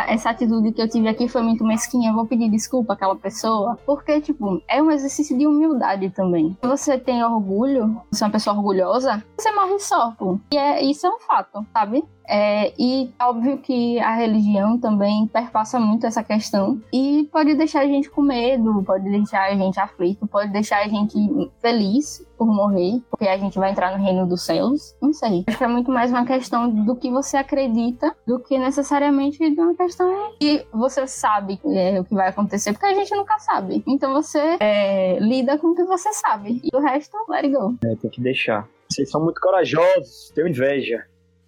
essa, 0.07 0.29
atitude 0.29 0.71
que 0.71 0.81
eu 0.81 0.89
tive 0.89 1.07
aqui 1.07 1.27
foi 1.27 1.41
muito 1.41 1.63
mesquinha, 1.63 2.13
vou 2.13 2.25
pedir 2.25 2.49
desculpa 2.49 2.93
àquela 2.93 3.15
pessoa, 3.15 3.77
porque, 3.85 4.19
tipo, 4.21 4.61
é 4.67 4.81
um 4.81 4.91
exercício 4.91 5.37
de 5.37 5.45
humildade 5.45 6.09
também. 6.09 6.57
Se 6.61 6.67
você 6.67 6.97
tem 6.97 7.23
orgulho, 7.23 8.01
você 8.11 8.23
é 8.23 8.27
uma 8.27 8.33
pessoa 8.33 8.55
orgulhosa, 8.55 9.23
você 9.37 9.51
morre 9.51 9.79
só, 9.79 10.11
pô. 10.11 10.39
E 10.51 10.57
é, 10.57 10.83
isso 10.83 11.05
é 11.05 11.09
um 11.09 11.19
fato, 11.19 11.65
sabe? 11.73 12.03
É, 12.27 12.73
e 12.79 13.11
é 13.19 13.25
óbvio 13.25 13.57
que 13.57 13.99
a 13.99 14.15
religião 14.15 14.77
também 14.77 15.27
perpassa 15.27 15.79
muito 15.79 16.05
essa 16.05 16.23
questão 16.23 16.81
e 16.91 17.27
pode 17.31 17.53
deixar 17.55 17.81
a 17.81 17.87
gente 17.87 18.09
com 18.09 18.21
medo, 18.21 18.83
pode 18.85 19.09
deixar 19.09 19.49
a 19.49 19.55
gente 19.55 19.79
aflito, 19.79 20.27
pode 20.27 20.51
deixar 20.51 20.79
a 20.83 20.87
gente 20.87 21.17
feliz 21.61 22.25
por 22.37 22.47
morrer, 22.47 23.01
porque 23.09 23.27
a 23.27 23.37
gente 23.37 23.57
vai 23.57 23.71
entrar 23.71 23.97
no 23.97 24.03
reino 24.03 24.25
dos 24.25 24.43
céus. 24.43 24.95
Não 25.01 25.13
sei. 25.13 25.43
Acho 25.47 25.57
que 25.57 25.63
é 25.63 25.67
muito 25.67 25.91
mais 25.91 26.11
uma 26.11 26.25
questão 26.25 26.69
do 26.69 26.95
que 26.95 27.09
você 27.09 27.37
acredita 27.37 28.15
do 28.25 28.39
que 28.39 28.57
necessariamente 28.57 29.37
de 29.37 29.59
uma 29.59 29.75
questão 29.75 30.33
que 30.39 30.65
você 30.73 31.05
sabe 31.07 31.59
é, 31.65 31.99
o 31.99 32.03
que 32.03 32.15
vai 32.15 32.29
acontecer, 32.29 32.73
porque 32.73 32.85
a 32.85 32.93
gente 32.93 33.13
nunca 33.15 33.37
sabe. 33.39 33.83
Então 33.87 34.13
você 34.13 34.57
é, 34.59 35.19
lida 35.19 35.57
com 35.57 35.67
o 35.67 35.75
que 35.75 35.83
você 35.83 36.11
sabe 36.13 36.61
e 36.63 36.75
o 36.75 36.79
resto, 36.79 37.17
let 37.29 37.43
it 37.43 37.53
go. 37.53 37.75
É, 37.85 37.95
tem 37.95 38.09
que 38.09 38.21
deixar. 38.21 38.67
Vocês 38.89 39.09
são 39.09 39.23
muito 39.23 39.39
corajosos, 39.41 40.31
tenho 40.35 40.47
inveja. 40.47 41.05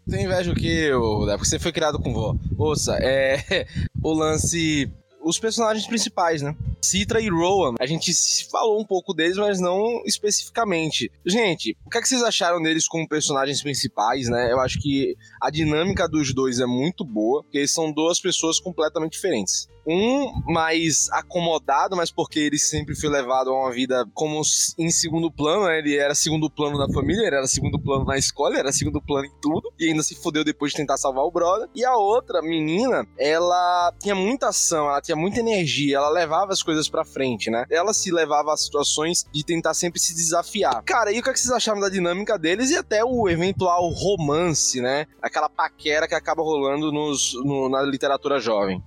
Tem 0.10 0.26
inveja 0.26 0.52
o 0.52 1.26
Dé? 1.26 1.34
Porque 1.34 1.50
você 1.50 1.60
foi 1.60 1.72
criado 1.72 2.00
com 2.00 2.13
vó. 2.13 2.36
Ouça, 2.58 2.98
é. 3.02 3.65
O 4.04 4.13
lance. 4.13 4.91
Os 5.24 5.39
personagens 5.39 5.88
principais, 5.88 6.44
né? 6.44 6.56
Citra 6.80 7.20
e 7.20 7.30
Rowan. 7.30 7.74
A 7.80 7.88
gente 7.88 8.13
falou 8.52 8.80
um 8.80 8.86
pouco 8.86 9.12
deles, 9.12 9.38
mas 9.38 9.60
não 9.60 10.04
especificamente. 10.06 11.12
Gente, 11.26 11.76
o 11.84 11.89
que, 11.89 11.98
é 11.98 12.02
que 12.02 12.08
vocês 12.08 12.22
acharam 12.22 12.62
deles 12.62 12.88
como 12.88 13.10
personagens 13.10 13.63
principais, 13.63 14.30
né? 14.30 14.52
Eu 14.52 14.60
acho 14.60 14.80
que 14.80 15.15
a 15.41 15.50
dinâmica 15.50 16.08
dos 16.08 16.32
dois 16.32 16.60
é 16.60 16.68
muito 16.68 17.04
boa, 17.04 17.41
porque 17.41 17.58
eles 17.58 17.74
são 17.74 17.91
duas 17.91 18.20
pessoas 18.20 18.60
completamente 18.60 19.13
diferentes. 19.13 19.68
Um 19.88 20.41
mais 20.45 21.10
acomodado, 21.12 21.95
mas 21.95 22.12
porque 22.12 22.39
ele 22.39 22.58
sempre 22.58 22.95
foi 22.95 23.10
levado 23.10 23.50
a 23.50 23.54
uma 23.54 23.71
vida 23.71 24.06
como 24.13 24.41
em 24.78 24.89
segundo 24.89 25.32
plano, 25.32 25.65
né? 25.65 25.80
Ele 25.80 25.95
era 25.95 26.15
segundo 26.15 26.50
plano 26.50 26.78
na 26.78 26.91
família, 26.91 27.28
ele 27.28 27.36
era 27.36 27.48
segundo 27.48 27.80
plano 27.80 28.06
na 28.06 28.17
escola, 28.17 28.52
ele 28.52 28.60
era 28.60 28.71
segundo 28.71 29.02
plano 29.02 29.28
em 29.28 29.32
tudo. 29.41 29.71
E 29.80 29.88
ainda 29.88 30.04
se 30.04 30.15
fudeu 30.15 30.43
depois 30.43 30.71
de 30.71 30.78
tentar 30.78 30.98
salvar 30.98 31.24
o 31.24 31.32
brother. 31.32 31.69
E 31.76 31.86
a 31.86 31.95
outra 31.95 32.41
menina, 32.41 33.06
ela 33.17 33.93
tinha 34.00 34.15
muita 34.15 34.50
ação, 34.50 34.89
ela 34.89 35.02
tinha 35.02 35.15
muita 35.15 35.39
energia, 35.39 35.98
ela 35.98 36.10
levava 36.10 36.52
as 36.52 36.63
coisas 36.63 36.89
pra 36.89 37.06
frente, 37.06 37.50
né? 37.50 37.65
Ela 37.69 37.93
se 37.93 38.12
levava 38.12 38.54
a 38.54 38.58
situações 38.58 39.26
de 39.32 39.43
tentar 39.43 39.74
sempre 39.74 40.00
se 40.00 40.13
desafiar. 40.13 40.84
Cara, 40.84 41.12
e 41.12 41.19
o 41.19 41.24
que, 41.24 41.30
é 41.30 41.34
que 41.34 41.39
vocês 41.39 41.54
acharam 41.54 41.80
da 41.80 41.89
dinâmica 41.89 42.38
deles 42.38 42.71
e 42.71 42.78
até 42.78 43.04
o 43.04 43.30
eventual 43.30 43.88
romance, 43.89 44.82
né? 44.82 45.06
Aquela 45.21 45.50
paquera 45.50 46.08
que 46.08 46.15
acaba 46.15 46.41
rolando 46.41 46.91
nos, 46.91 47.34
no, 47.43 47.69
na 47.69 47.82
literatura 47.82 48.39
jovem. 48.39 48.84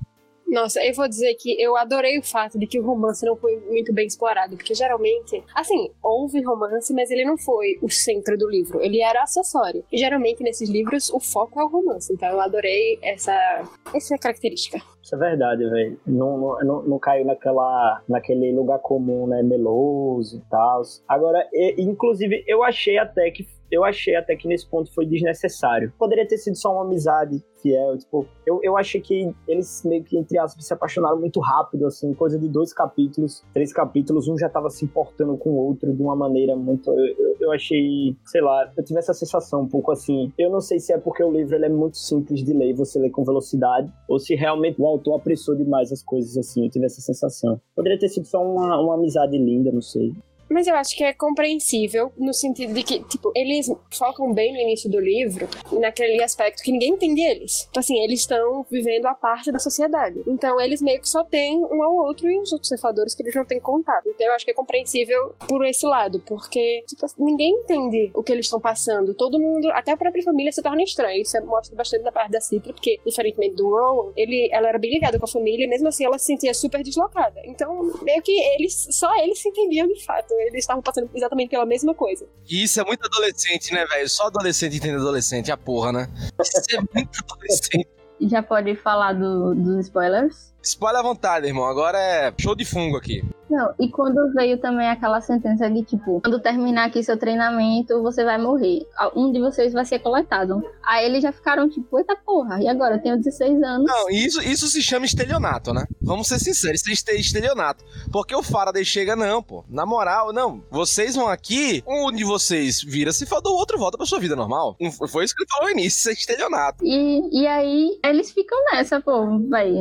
Nossa, 0.49 0.83
eu 0.83 0.95
vou 0.95 1.07
dizer 1.07 1.35
que 1.35 1.61
eu 1.61 1.77
adorei 1.77 2.19
o 2.19 2.23
fato 2.23 2.59
de 2.59 2.67
que 2.67 2.81
o 2.81 2.85
romance 2.85 3.25
não 3.25 3.37
foi 3.37 3.57
muito 3.69 3.93
bem 3.93 4.07
explorado, 4.07 4.57
porque 4.57 4.75
geralmente, 4.75 5.43
assim, 5.55 5.91
houve 6.03 6.43
romance, 6.43 6.93
mas 6.95 7.11
ele 7.11 7.25
não 7.25 7.37
foi 7.37 7.79
o 7.83 7.91
centro 7.91 8.37
do 8.39 8.49
livro, 8.49 8.81
ele 8.81 9.01
era 9.01 9.23
acessório. 9.23 9.85
E 9.93 9.99
geralmente 9.99 10.43
nesses 10.43 10.71
livros 10.71 11.11
o 11.11 11.21
foco 11.21 11.61
é 11.61 11.65
o 11.65 11.69
romance, 11.69 12.13
então 12.13 12.29
eu 12.31 12.41
adorei 12.41 12.99
essa, 13.03 13.63
essa 13.95 14.17
característica. 14.17 14.81
Isso 15.03 15.15
é 15.15 15.19
verdade, 15.19 15.69
velho. 15.69 16.01
Não, 16.07 16.39
não, 16.39 16.59
não, 16.65 16.83
não, 16.83 16.99
caiu 16.99 17.25
naquela, 17.25 18.03
naquele 18.07 18.53
lugar 18.53 18.79
comum, 18.79 19.27
né? 19.27 19.43
Meloso 19.43 20.37
e 20.37 20.51
tal. 20.51 20.83
Agora, 21.09 21.49
inclusive, 21.79 22.45
eu 22.47 22.63
achei 22.63 22.99
até 22.99 23.31
que 23.31 23.47
eu 23.71 23.85
achei 23.85 24.15
até 24.17 24.35
que 24.37 24.49
nesse 24.49 24.69
ponto 24.69 24.93
foi 24.95 25.07
desnecessário. 25.07 25.93
Poderia 25.99 26.27
ter 26.27 26.39
sido 26.39 26.57
só 26.57 26.73
uma 26.73 26.85
amizade 26.85 27.43
fiel, 27.63 27.99
tipo, 27.99 28.27
eu, 28.47 28.61
eu 28.63 28.77
achei 28.77 29.01
que 29.01 29.35
eles 29.47 29.83
meio 29.85 30.05
que, 30.05 30.17
entre 30.17 30.39
aspas, 30.39 30.65
se 30.65 30.73
apaixonaram 30.73 31.19
muito 31.19 31.41
rápido, 31.41 31.87
assim, 31.87 32.15
coisa 32.15 32.39
de 32.39 32.49
dois 32.49 32.73
capítulos, 32.73 33.45
três 33.53 33.73
capítulos, 33.73 34.29
um 34.29 34.39
já 34.39 34.49
tava 34.49 34.71
se 34.71 34.85
importando 34.85 35.37
com 35.37 35.51
o 35.51 35.57
outro 35.57 35.93
de 35.93 36.03
uma 36.03 36.15
maneira 36.15 36.55
muito, 36.57 36.91
eu, 36.93 37.37
eu, 37.41 37.53
achei, 37.53 38.17
sei 38.27 38.41
lá, 38.41 38.73
eu 38.77 38.85
tive 38.85 38.99
essa 38.99 39.13
sensação 39.13 39.63
um 39.63 39.69
pouco 39.69 39.91
assim, 39.91 40.33
eu 40.39 40.51
não 40.51 40.61
sei 40.61 40.79
se 40.79 40.93
é 40.93 40.99
porque 40.99 41.23
o 41.23 41.33
livro 41.33 41.57
ele 41.57 41.67
é 41.67 41.69
muito 41.69 41.97
simples 41.97 42.45
de 42.45 42.53
ler, 42.53 42.75
você 42.75 42.99
lê 42.99 43.11
com 43.11 43.25
velocidade, 43.25 43.93
ou 44.09 44.19
se 44.19 44.35
realmente 44.35 44.81
o 44.81 44.87
autor 44.87 45.17
apressou 45.17 45.55
demais 45.57 45.93
as 45.93 46.03
coisas, 46.03 46.37
assim, 46.37 46.65
eu 46.65 46.71
tive 46.71 46.87
essa 46.87 47.01
sensação. 47.01 47.61
Poderia 47.75 47.99
ter 47.99 48.09
sido 48.09 48.27
só 48.27 48.43
uma, 48.43 48.81
uma 48.81 48.95
amizade 48.95 49.37
linda, 49.37 49.73
não 49.73 49.83
sei. 49.83 50.13
Mas 50.51 50.67
eu 50.67 50.75
acho 50.75 50.97
que 50.97 51.05
é 51.05 51.13
compreensível 51.13 52.13
no 52.17 52.33
sentido 52.33 52.73
de 52.73 52.83
que, 52.83 53.01
tipo, 53.05 53.31
eles 53.35 53.71
focam 53.93 54.33
bem 54.33 54.53
no 54.53 54.59
início 54.59 54.91
do 54.91 54.99
livro 54.99 55.49
naquele 55.73 56.23
aspecto 56.23 56.63
que 56.63 56.73
ninguém 56.73 56.91
entende 56.91 57.21
eles. 57.21 57.67
Então, 57.71 57.81
assim, 57.81 57.99
eles 57.99 58.21
estão 58.21 58.65
vivendo 58.71 59.07
a 59.07 59.15
parte 59.15 59.53
da 59.53 59.59
sociedade. 59.59 60.23
Então, 60.27 60.61
eles 60.61 60.81
meio 60.81 61.01
que 61.01 61.09
só 61.09 61.25
têm 61.25 61.59
um 61.65 61.83
ao 61.83 61.95
outro 61.95 62.31
e 62.31 62.39
os 62.39 62.53
outros 62.53 62.69
cefadores 62.69 63.15
que 63.15 63.23
eles 63.23 63.35
não 63.35 63.45
têm 63.45 63.61
contato. 63.61 64.09
Então, 64.09 64.27
eu 64.27 64.33
acho 64.33 64.45
que 64.45 64.51
é 64.51 64.55
compreensível 64.55 65.35
por 65.49 65.65
esse 65.67 65.87
lado, 65.87 66.21
porque, 66.27 66.85
tipo, 66.87 67.07
ninguém 67.19 67.53
entende 67.53 68.11
o 68.15 68.23
que 68.23 68.33
eles 68.33 68.47
estão 68.47 68.61
passando. 68.61 69.15
Todo 69.15 69.39
mundo, 69.39 69.69
até 69.73 69.93
a 69.93 69.97
própria 69.97 70.23
família 70.23 70.53
se 70.53 70.63
torna 70.63 70.83
estranha. 70.83 71.21
Isso 71.21 71.39
mostra 71.45 71.77
bastante 71.77 72.03
da 72.03 72.13
parte 72.13 72.31
da 72.31 72.41
Citra, 72.41 72.73
porque, 72.73 73.01
diferentemente 73.05 73.57
do 73.57 73.69
Rowan, 73.69 74.13
ele, 74.17 74.49
ela 74.53 74.69
era 74.69 74.79
bem 74.79 74.93
ligada 74.93 75.19
com 75.19 75.25
a 75.25 75.29
família 75.29 75.65
e 75.65 75.69
mesmo 75.69 75.89
assim 75.89 76.05
ela 76.05 76.19
se 76.19 76.27
sentia 76.27 76.55
super 76.55 76.83
deslocada. 76.83 77.41
Então, 77.45 77.93
meio 78.03 78.23
que 78.23 78.33
eles, 78.33 78.89
só 78.91 79.15
eles 79.23 79.39
se 79.39 79.49
entendiam 79.49 79.87
de 79.87 80.05
fato 80.05 80.38
eles 80.41 80.61
estavam 80.61 80.83
passando 80.83 81.11
exatamente 81.15 81.51
pela 81.51 81.67
mesma 81.67 81.95
coisa. 81.95 82.27
E 82.49 82.65
isso 82.65 82.81
é 82.81 82.85
muito 82.85 83.05
adolescente, 83.05 83.73
né, 83.73 83.85
velho? 83.87 84.09
Só 84.09 84.27
adolescente 84.27 84.77
entende 84.77 84.97
adolescente, 84.97 85.51
a 85.51 85.57
porra, 85.57 85.93
né? 85.93 86.09
Isso 86.41 86.77
é 86.77 86.81
muito 86.95 87.19
adolescente. 87.31 87.89
Já 88.21 88.43
pode 88.43 88.75
falar 88.77 89.13
do, 89.13 89.55
dos 89.55 89.87
spoilers? 89.87 90.53
Spoiler 90.63 91.01
à 91.01 91.03
vontade, 91.03 91.47
irmão. 91.47 91.65
Agora 91.65 91.99
é 91.99 92.33
show 92.39 92.55
de 92.55 92.65
fungo 92.65 92.97
aqui. 92.97 93.23
Não, 93.51 93.73
e 93.81 93.89
quando 93.89 94.31
veio 94.35 94.59
também 94.59 94.89
aquela 94.89 95.21
sentença 95.21 95.71
de 95.71 95.83
tipo, 95.83 96.21
quando 96.21 96.39
terminar 96.39 96.89
aqui 96.89 97.03
seu 97.03 97.17
treinamento, 97.17 98.03
você 98.03 98.23
vai 98.23 98.37
morrer. 98.37 98.87
Um 99.17 99.33
de 99.33 99.41
vocês 99.41 99.73
vai 99.73 99.85
ser 99.85 100.01
coletado. 100.01 100.63
Aí 100.85 101.07
eles 101.07 101.23
já 101.23 101.33
ficaram 101.33 101.69
tipo, 101.69 101.99
eita 101.99 102.15
porra, 102.15 102.63
e 102.63 102.69
agora? 102.69 102.97
Eu 102.97 103.03
tenho 103.03 103.17
16 103.17 103.63
anos. 103.63 103.87
Não, 103.87 104.11
isso, 104.11 104.43
isso 104.43 104.69
se 104.69 104.83
chama 104.83 105.07
estelionato, 105.07 105.73
né? 105.73 105.87
Vamos 106.03 106.29
ser 106.29 106.39
sinceros, 106.39 106.87
isso 106.87 107.11
é 107.11 107.15
estelionato. 107.15 107.85
Porque 108.13 108.35
o 108.35 108.43
Faraday 108.43 108.85
chega, 108.85 109.17
não, 109.17 109.43
pô. 109.43 109.65
Na 109.69 109.87
moral, 109.87 110.33
não. 110.33 110.63
Vocês 110.71 111.15
vão 111.15 111.29
aqui, 111.29 111.83
um 111.87 112.13
de 112.13 112.25
vocês 112.25 112.83
vira 112.83 113.13
se 113.13 113.25
for 113.25 113.41
o 113.45 113.57
outro 113.57 113.79
volta 113.79 113.97
pra 113.97 114.07
sua 114.07 114.21
vida 114.21 114.37
normal. 114.37 114.77
Foi 115.09 115.25
isso 115.25 115.35
que 115.35 115.43
ele 115.43 115.51
falou 115.51 115.67
no 115.67 115.81
início, 115.81 115.99
isso 115.99 116.11
é 116.11 116.13
estelionato. 116.13 116.85
E, 116.85 117.43
e 117.43 117.47
aí, 117.47 117.99
eles 118.05 118.31
ficam 118.31 118.59
nessa, 118.73 119.01
pô, 119.01 119.39
vai, 119.49 119.73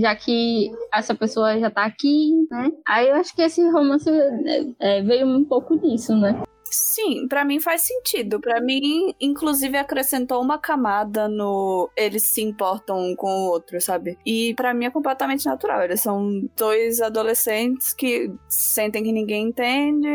já 0.00 0.14
que 0.14 0.70
essa 0.92 1.14
pessoa 1.14 1.58
já 1.58 1.70
tá 1.70 1.84
aqui, 1.84 2.46
né? 2.50 2.72
Aí 2.86 3.08
eu 3.08 3.16
acho 3.16 3.34
que 3.34 3.42
esse 3.42 3.62
romance 3.70 4.08
é, 4.08 4.66
é, 4.78 5.02
veio 5.02 5.26
um 5.26 5.44
pouco 5.44 5.78
disso, 5.78 6.16
né? 6.16 6.42
Sim, 6.72 7.26
para 7.26 7.44
mim 7.44 7.58
faz 7.58 7.82
sentido. 7.82 8.40
Para 8.40 8.60
mim, 8.60 9.12
inclusive, 9.20 9.76
acrescentou 9.76 10.40
uma 10.40 10.56
camada 10.56 11.28
no 11.28 11.90
eles 11.96 12.22
se 12.22 12.42
importam 12.42 12.96
um 12.96 13.16
com 13.16 13.28
o 13.28 13.50
outro, 13.50 13.80
sabe? 13.80 14.16
E 14.24 14.54
para 14.54 14.72
mim 14.72 14.84
é 14.84 14.90
completamente 14.90 15.46
natural. 15.46 15.82
Eles 15.82 16.00
são 16.00 16.48
dois 16.56 17.00
adolescentes 17.00 17.92
que 17.92 18.32
sentem 18.48 19.02
que 19.02 19.10
ninguém 19.10 19.48
entende, 19.48 20.08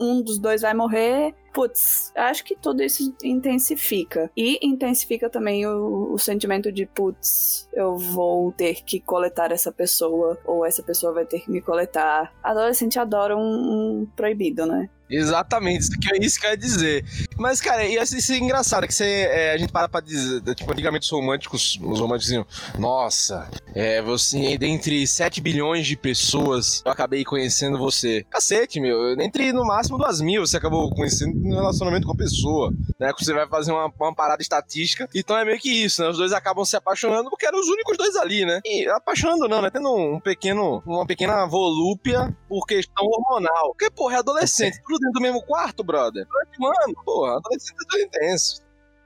um 0.00 0.22
dos 0.22 0.38
dois 0.38 0.62
vai 0.62 0.72
morrer 0.72 1.34
putz, 1.58 2.12
acho 2.14 2.44
que 2.44 2.54
tudo 2.54 2.84
isso 2.84 3.12
intensifica. 3.20 4.30
E 4.36 4.64
intensifica 4.64 5.28
também 5.28 5.66
o, 5.66 6.12
o, 6.12 6.16
sentimento 6.16 6.70
de, 6.70 6.86
putz, 6.86 7.68
eu 7.72 7.96
vou 7.96 8.52
ter 8.52 8.84
que 8.84 9.00
coletar 9.00 9.50
essa 9.50 9.72
pessoa, 9.72 10.38
ou 10.44 10.64
essa 10.64 10.84
pessoa 10.84 11.12
vai 11.12 11.26
ter 11.26 11.40
que 11.40 11.50
me 11.50 11.60
coletar. 11.60 12.32
Adolescente 12.44 13.00
adora 13.00 13.36
um, 13.36 13.40
um 14.02 14.06
proibido, 14.14 14.66
né? 14.66 14.88
Exatamente, 15.10 15.80
isso 15.82 15.98
que, 15.98 16.14
é 16.14 16.18
isso 16.18 16.40
que 16.40 16.46
eu 16.46 16.50
ia 16.50 16.56
dizer. 16.56 17.04
Mas, 17.36 17.60
cara, 17.60 17.84
e 17.84 17.98
assim, 17.98 18.18
isso 18.18 18.32
é 18.32 18.38
engraçado, 18.38 18.86
que 18.86 18.94
você, 18.94 19.28
é, 19.30 19.52
a 19.52 19.58
gente 19.58 19.72
para 19.72 19.88
pra 19.88 20.00
dizer, 20.00 20.42
tipo, 20.54 20.70
antigamente 20.70 21.04
os 21.04 21.10
românticos, 21.10 21.78
os 21.82 22.00
românticos 22.00 22.24
diziam, 22.24 22.46
nossa, 22.78 23.48
é, 23.74 24.02
você, 24.02 24.58
dentre 24.58 25.06
7 25.06 25.40
bilhões 25.40 25.86
de 25.86 25.96
pessoas, 25.96 26.82
eu 26.84 26.92
acabei 26.92 27.24
conhecendo 27.24 27.78
você. 27.78 28.24
Cacete, 28.30 28.80
meu, 28.80 29.12
entre 29.20 29.52
no 29.52 29.64
máximo 29.64 29.98
duas 29.98 30.20
mil 30.20 30.46
você 30.46 30.56
acabou 30.56 30.90
conhecendo 30.90 31.34
no 31.34 31.56
relacionamento 31.56 32.06
com 32.06 32.12
a 32.12 32.16
pessoa, 32.16 32.72
né, 32.98 33.12
que 33.12 33.24
você 33.24 33.32
vai 33.32 33.48
fazer 33.48 33.72
uma, 33.72 33.92
uma 34.00 34.14
parada 34.14 34.42
estatística, 34.42 35.08
então 35.14 35.36
é 35.36 35.44
meio 35.44 35.58
que 35.58 35.70
isso, 35.70 36.02
né, 36.02 36.08
os 36.08 36.16
dois 36.16 36.32
acabam 36.32 36.64
se 36.64 36.76
apaixonando 36.76 37.30
porque 37.30 37.46
eram 37.46 37.60
os 37.60 37.68
únicos 37.68 37.96
dois 37.96 38.16
ali, 38.16 38.44
né, 38.44 38.60
e 38.64 38.88
apaixonando 38.88 39.48
não, 39.48 39.62
né, 39.62 39.70
tendo 39.70 39.94
um 39.94 40.20
pequeno, 40.20 40.82
uma 40.86 41.06
pequena 41.06 41.46
volúpia 41.46 42.34
por 42.48 42.66
questão 42.66 43.04
hormonal, 43.06 43.70
porque, 43.70 43.90
porra, 43.90 44.16
é 44.16 44.18
adolescente, 44.18 44.80
tudo 44.86 44.97
dentro 44.98 45.14
do 45.14 45.22
mesmo 45.22 45.42
quarto, 45.42 45.82
brother. 45.82 46.26
Mano, 46.58 46.94
porra, 47.04 47.36
adolescente 47.36 47.76
é 47.82 47.88
tão 47.90 48.00
intenso. 48.00 48.62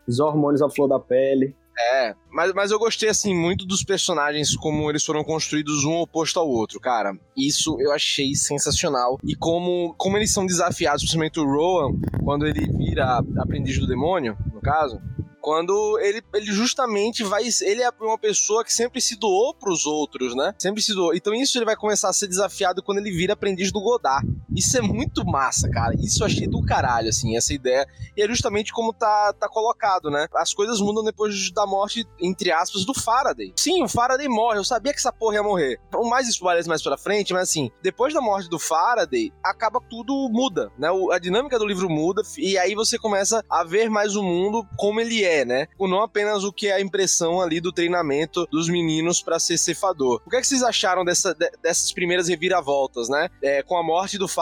Os 0.06 0.18
hormônios 0.20 0.62
à 0.62 0.68
flor 0.68 0.88
da 0.88 0.98
pele. 0.98 1.54
É, 1.78 2.14
mas, 2.30 2.52
mas 2.52 2.70
eu 2.70 2.78
gostei, 2.78 3.08
assim, 3.08 3.34
muito 3.34 3.64
dos 3.64 3.82
personagens, 3.82 4.54
como 4.56 4.90
eles 4.90 5.04
foram 5.04 5.24
construídos 5.24 5.84
um 5.84 5.94
oposto 6.00 6.38
ao 6.38 6.48
outro, 6.48 6.78
cara. 6.78 7.16
Isso 7.36 7.76
eu 7.80 7.92
achei 7.92 8.34
sensacional. 8.34 9.18
E 9.24 9.34
como, 9.34 9.94
como 9.96 10.16
eles 10.16 10.32
são 10.32 10.44
desafiados, 10.44 11.02
principalmente 11.02 11.40
o 11.40 11.46
Rowan, 11.46 11.98
quando 12.22 12.46
ele 12.46 12.66
vira 12.76 13.22
aprendiz 13.38 13.78
do 13.78 13.86
demônio, 13.86 14.36
no 14.52 14.60
caso, 14.60 15.00
quando 15.42 15.98
ele, 15.98 16.22
ele 16.32 16.46
justamente 16.46 17.24
vai. 17.24 17.42
Ele 17.62 17.82
é 17.82 17.90
uma 18.00 18.16
pessoa 18.16 18.64
que 18.64 18.72
sempre 18.72 19.00
se 19.00 19.18
doou 19.18 19.52
pros 19.52 19.84
outros, 19.84 20.36
né? 20.36 20.54
Sempre 20.56 20.80
se 20.80 20.94
doou. 20.94 21.14
Então 21.14 21.34
isso 21.34 21.58
ele 21.58 21.64
vai 21.64 21.74
começar 21.74 22.08
a 22.08 22.12
ser 22.12 22.28
desafiado 22.28 22.82
quando 22.82 22.98
ele 22.98 23.10
vira 23.10 23.32
aprendiz 23.32 23.72
do 23.72 23.80
Godard. 23.80 24.26
Isso 24.56 24.78
é 24.78 24.80
muito 24.80 25.24
massa, 25.24 25.68
cara. 25.68 25.94
Isso 25.98 26.22
eu 26.22 26.26
achei 26.26 26.46
do 26.46 26.62
caralho, 26.64 27.08
assim, 27.08 27.36
essa 27.36 27.52
ideia. 27.52 27.86
E 28.16 28.22
é 28.22 28.28
justamente 28.28 28.72
como 28.72 28.92
tá, 28.92 29.32
tá 29.32 29.48
colocado, 29.48 30.10
né? 30.10 30.26
As 30.36 30.54
coisas 30.54 30.80
mudam 30.80 31.02
depois 31.02 31.50
da 31.50 31.66
morte, 31.66 32.06
entre 32.20 32.52
aspas, 32.52 32.84
do 32.84 32.94
Faraday. 32.94 33.52
Sim, 33.56 33.82
o 33.82 33.88
Faraday 33.88 34.28
morre. 34.28 34.58
Eu 34.58 34.64
sabia 34.64 34.92
que 34.92 34.98
essa 34.98 35.12
porra 35.12 35.36
ia 35.36 35.42
morrer. 35.42 35.80
Então, 35.88 36.08
mais 36.08 36.28
spoilers 36.28 36.66
mais 36.66 36.82
pra 36.82 36.96
frente, 36.96 37.32
mas 37.32 37.48
assim, 37.48 37.70
depois 37.82 38.14
da 38.14 38.20
morte 38.20 38.48
do 38.48 38.58
Faraday, 38.58 39.32
acaba 39.42 39.80
tudo 39.90 40.28
muda, 40.30 40.70
né? 40.78 40.88
A 41.12 41.18
dinâmica 41.18 41.58
do 41.58 41.66
livro 41.66 41.90
muda 41.90 42.22
e 42.38 42.56
aí 42.56 42.74
você 42.74 42.98
começa 42.98 43.42
a 43.50 43.64
ver 43.64 43.90
mais 43.90 44.14
o 44.14 44.22
mundo 44.22 44.66
como 44.76 45.00
ele 45.00 45.24
é 45.24 45.32
é, 45.32 45.44
né? 45.44 45.68
O 45.78 45.88
não 45.88 46.02
apenas 46.02 46.44
o 46.44 46.52
que 46.52 46.68
é 46.68 46.74
a 46.74 46.80
impressão 46.80 47.40
ali 47.40 47.60
do 47.60 47.72
treinamento 47.72 48.46
dos 48.50 48.68
meninos 48.68 49.22
para 49.22 49.38
ser 49.38 49.56
cefador. 49.56 50.20
O 50.26 50.30
que, 50.30 50.36
é 50.36 50.40
que 50.40 50.46
vocês 50.46 50.62
acharam 50.62 51.04
dessa, 51.04 51.34
dessas 51.62 51.92
primeiras 51.92 52.28
reviravoltas, 52.28 53.08
né? 53.08 53.28
É, 53.42 53.62
com 53.62 53.76
a 53.76 53.82
morte 53.82 54.18
do 54.18 54.28
Faraday, 54.28 54.41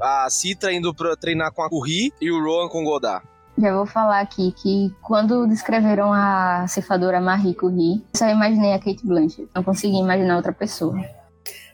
a 0.00 0.30
Citra 0.30 0.72
indo 0.72 0.94
pra 0.94 1.16
treinar 1.16 1.52
com 1.52 1.62
a 1.62 1.68
Curry 1.68 2.12
e 2.20 2.30
o 2.30 2.42
Rowan 2.42 2.68
com 2.68 2.82
o 2.82 2.84
Godard. 2.84 3.26
Já 3.58 3.74
vou 3.74 3.86
falar 3.86 4.20
aqui 4.20 4.52
que 4.52 4.94
quando 5.02 5.46
descreveram 5.46 6.12
a 6.12 6.64
cefadora 6.68 7.20
Marie 7.20 7.54
Curie, 7.54 8.04
só 8.14 8.28
imaginei 8.28 8.72
a 8.72 8.78
Kate 8.78 9.04
Blanchett. 9.04 9.48
Não 9.52 9.64
consegui 9.64 9.98
imaginar 9.98 10.36
outra 10.36 10.52
pessoa. 10.52 10.96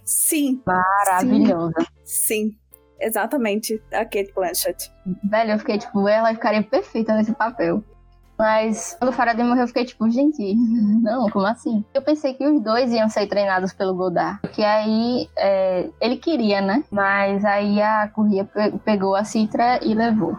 Sim. 0.02 0.62
Maravilhosa. 0.66 1.74
Sim. 2.04 2.50
Sim. 2.52 2.56
Exatamente, 3.00 3.82
a 3.92 4.04
Kate 4.04 4.32
Blanchett. 4.34 4.90
Velho, 5.28 5.52
eu 5.52 5.58
fiquei 5.58 5.78
tipo, 5.78 6.08
ela 6.08 6.32
ficaria 6.32 6.62
perfeita 6.62 7.14
nesse 7.14 7.34
papel. 7.34 7.84
Mas 8.38 8.96
quando 8.98 9.10
o 9.10 9.12
Faraday 9.12 9.44
morreu, 9.44 9.62
eu 9.62 9.68
fiquei 9.68 9.84
tipo, 9.84 10.08
gente, 10.10 10.54
não, 11.02 11.28
como 11.30 11.46
assim? 11.46 11.84
Eu 11.94 12.02
pensei 12.02 12.34
que 12.34 12.46
os 12.46 12.60
dois 12.60 12.92
iam 12.92 13.08
ser 13.08 13.26
treinados 13.26 13.72
pelo 13.72 13.94
Godard. 13.94 14.40
Porque 14.40 14.62
aí 14.62 15.28
é, 15.36 15.88
ele 16.00 16.16
queria, 16.16 16.60
né? 16.60 16.84
Mas 16.90 17.44
aí 17.44 17.80
a 17.80 18.08
Corria 18.08 18.48
pegou 18.84 19.14
a 19.14 19.24
Citra 19.24 19.80
e 19.82 19.94
levou. 19.94 20.36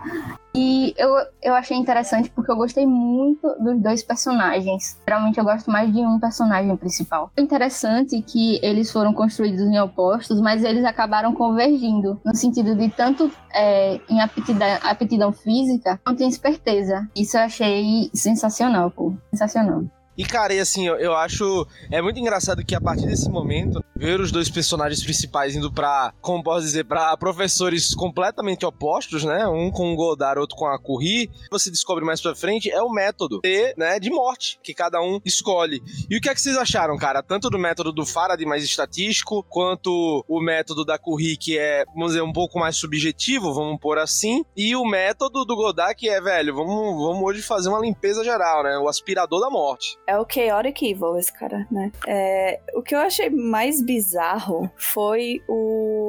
E 0.56 0.94
eu, 0.98 1.10
eu 1.44 1.54
achei 1.54 1.76
interessante 1.76 2.30
porque 2.30 2.50
eu 2.50 2.56
gostei 2.56 2.86
muito 2.86 3.46
dos 3.60 3.78
dois 3.82 4.02
personagens. 4.02 4.98
Geralmente 5.06 5.38
eu 5.38 5.44
gosto 5.44 5.70
mais 5.70 5.92
de 5.94 6.00
um 6.00 6.18
personagem 6.18 6.76
principal. 6.78 7.30
É 7.36 7.42
interessante 7.42 8.22
que 8.22 8.60
eles 8.64 8.90
foram 8.90 9.14
construídos 9.14 9.62
em 9.62 9.78
opostos, 9.80 10.40
mas 10.40 10.64
eles 10.64 10.86
acabaram 10.86 11.34
convergindo. 11.34 12.20
No 12.24 12.34
sentido 12.34 12.74
de 12.74 12.90
tanto 12.90 13.30
é, 13.54 14.00
em 14.10 14.22
aptidão, 14.22 14.68
aptidão 14.82 15.32
física 15.34 16.00
quanto 16.06 16.24
em 16.24 16.30
esperteza. 16.30 17.06
Isso 17.14 17.38
eu 17.38 17.42
achei 17.42 18.10
sensacional, 18.14 18.90
pô. 18.92 19.14
Sensacional. 19.32 19.84
E, 20.18 20.24
cara, 20.24 20.54
e 20.54 20.60
assim, 20.60 20.88
eu, 20.88 21.14
acho. 21.14 21.68
É 21.92 22.02
muito 22.02 22.20
engraçado 22.20 22.64
que 22.64 22.74
a 22.74 22.82
partir 22.82 23.06
desse 23.06 23.30
momento, 23.30 23.84
ver 23.96 24.20
os 24.20 24.32
dois 24.32 24.50
personagens 24.50 25.04
principais 25.04 25.56
indo 25.56 25.72
pra, 25.72 26.14
como 26.22 26.44
posso 26.44 26.62
dizer, 26.62 26.86
pra 26.86 27.16
professores 27.18 27.94
completamente 27.94 28.66
opostos, 28.66 29.24
né? 29.24 29.48
Um 29.48 29.70
com 29.72 29.92
o 29.92 29.96
Godard, 29.96 30.40
outro 30.40 30.56
com 30.56 30.68
a 30.68 30.80
Curie, 30.80 31.30
você 31.52 31.70
descobre 31.70 32.06
mais 32.06 32.22
pra 32.22 32.36
frente, 32.36 32.70
é 32.70 32.82
o 32.82 32.90
método 32.90 33.42
de, 33.44 33.74
né, 33.78 34.00
de 34.00 34.10
morte 34.10 34.60
que 34.64 34.74
cada 34.74 35.02
um 35.02 35.20
escolhe. 35.26 35.82
E 36.10 36.18
o 36.18 36.22
que 36.22 36.30
é 36.30 36.34
que 36.34 36.42
vocês 36.42 36.58
acharam, 36.58 36.98
cara? 36.98 37.22
Tanto 37.22 37.50
do 37.50 37.60
método 37.60 37.92
do 37.92 38.06
Faraday 38.06 38.46
mais 38.46 38.64
estatístico, 38.64 39.44
quanto 39.44 40.24
o 40.28 40.42
método 40.42 40.86
da 40.86 40.98
Curie, 40.98 41.38
que 41.38 41.58
é, 41.58 41.84
vamos 41.94 42.12
dizer, 42.12 42.22
um 42.22 42.34
pouco 42.34 42.60
mais 42.60 42.78
subjetivo, 42.78 43.54
vamos 43.54 43.80
pôr 43.80 43.98
assim, 43.98 44.46
e 44.56 44.76
o 44.76 44.86
método 44.86 45.44
do 45.44 45.56
Godard, 45.56 45.96
que 45.96 46.10
é, 46.10 46.22
velho, 46.22 46.56
vamos, 46.56 47.04
vamos 47.04 47.24
hoje 47.24 47.42
fazer 47.42 47.70
uma 47.70 47.80
limpeza 47.80 48.24
geral, 48.24 48.64
né? 48.64 48.78
O 48.78 48.88
aspirador 48.88 49.42
da 49.42 49.50
morte. 49.50 49.98
É 50.08 50.18
o 50.20 50.26
Chaotic 50.30 50.84
Evil, 50.84 51.18
esse 51.18 51.34
cara, 51.34 51.66
né? 51.72 51.92
É, 52.08 52.60
o 52.76 52.82
que 52.84 52.94
eu 52.94 53.00
achei 53.00 53.30
mais 53.30 53.82
bizarro 53.82 54.70
foi 54.76 55.42
o, 55.48 56.05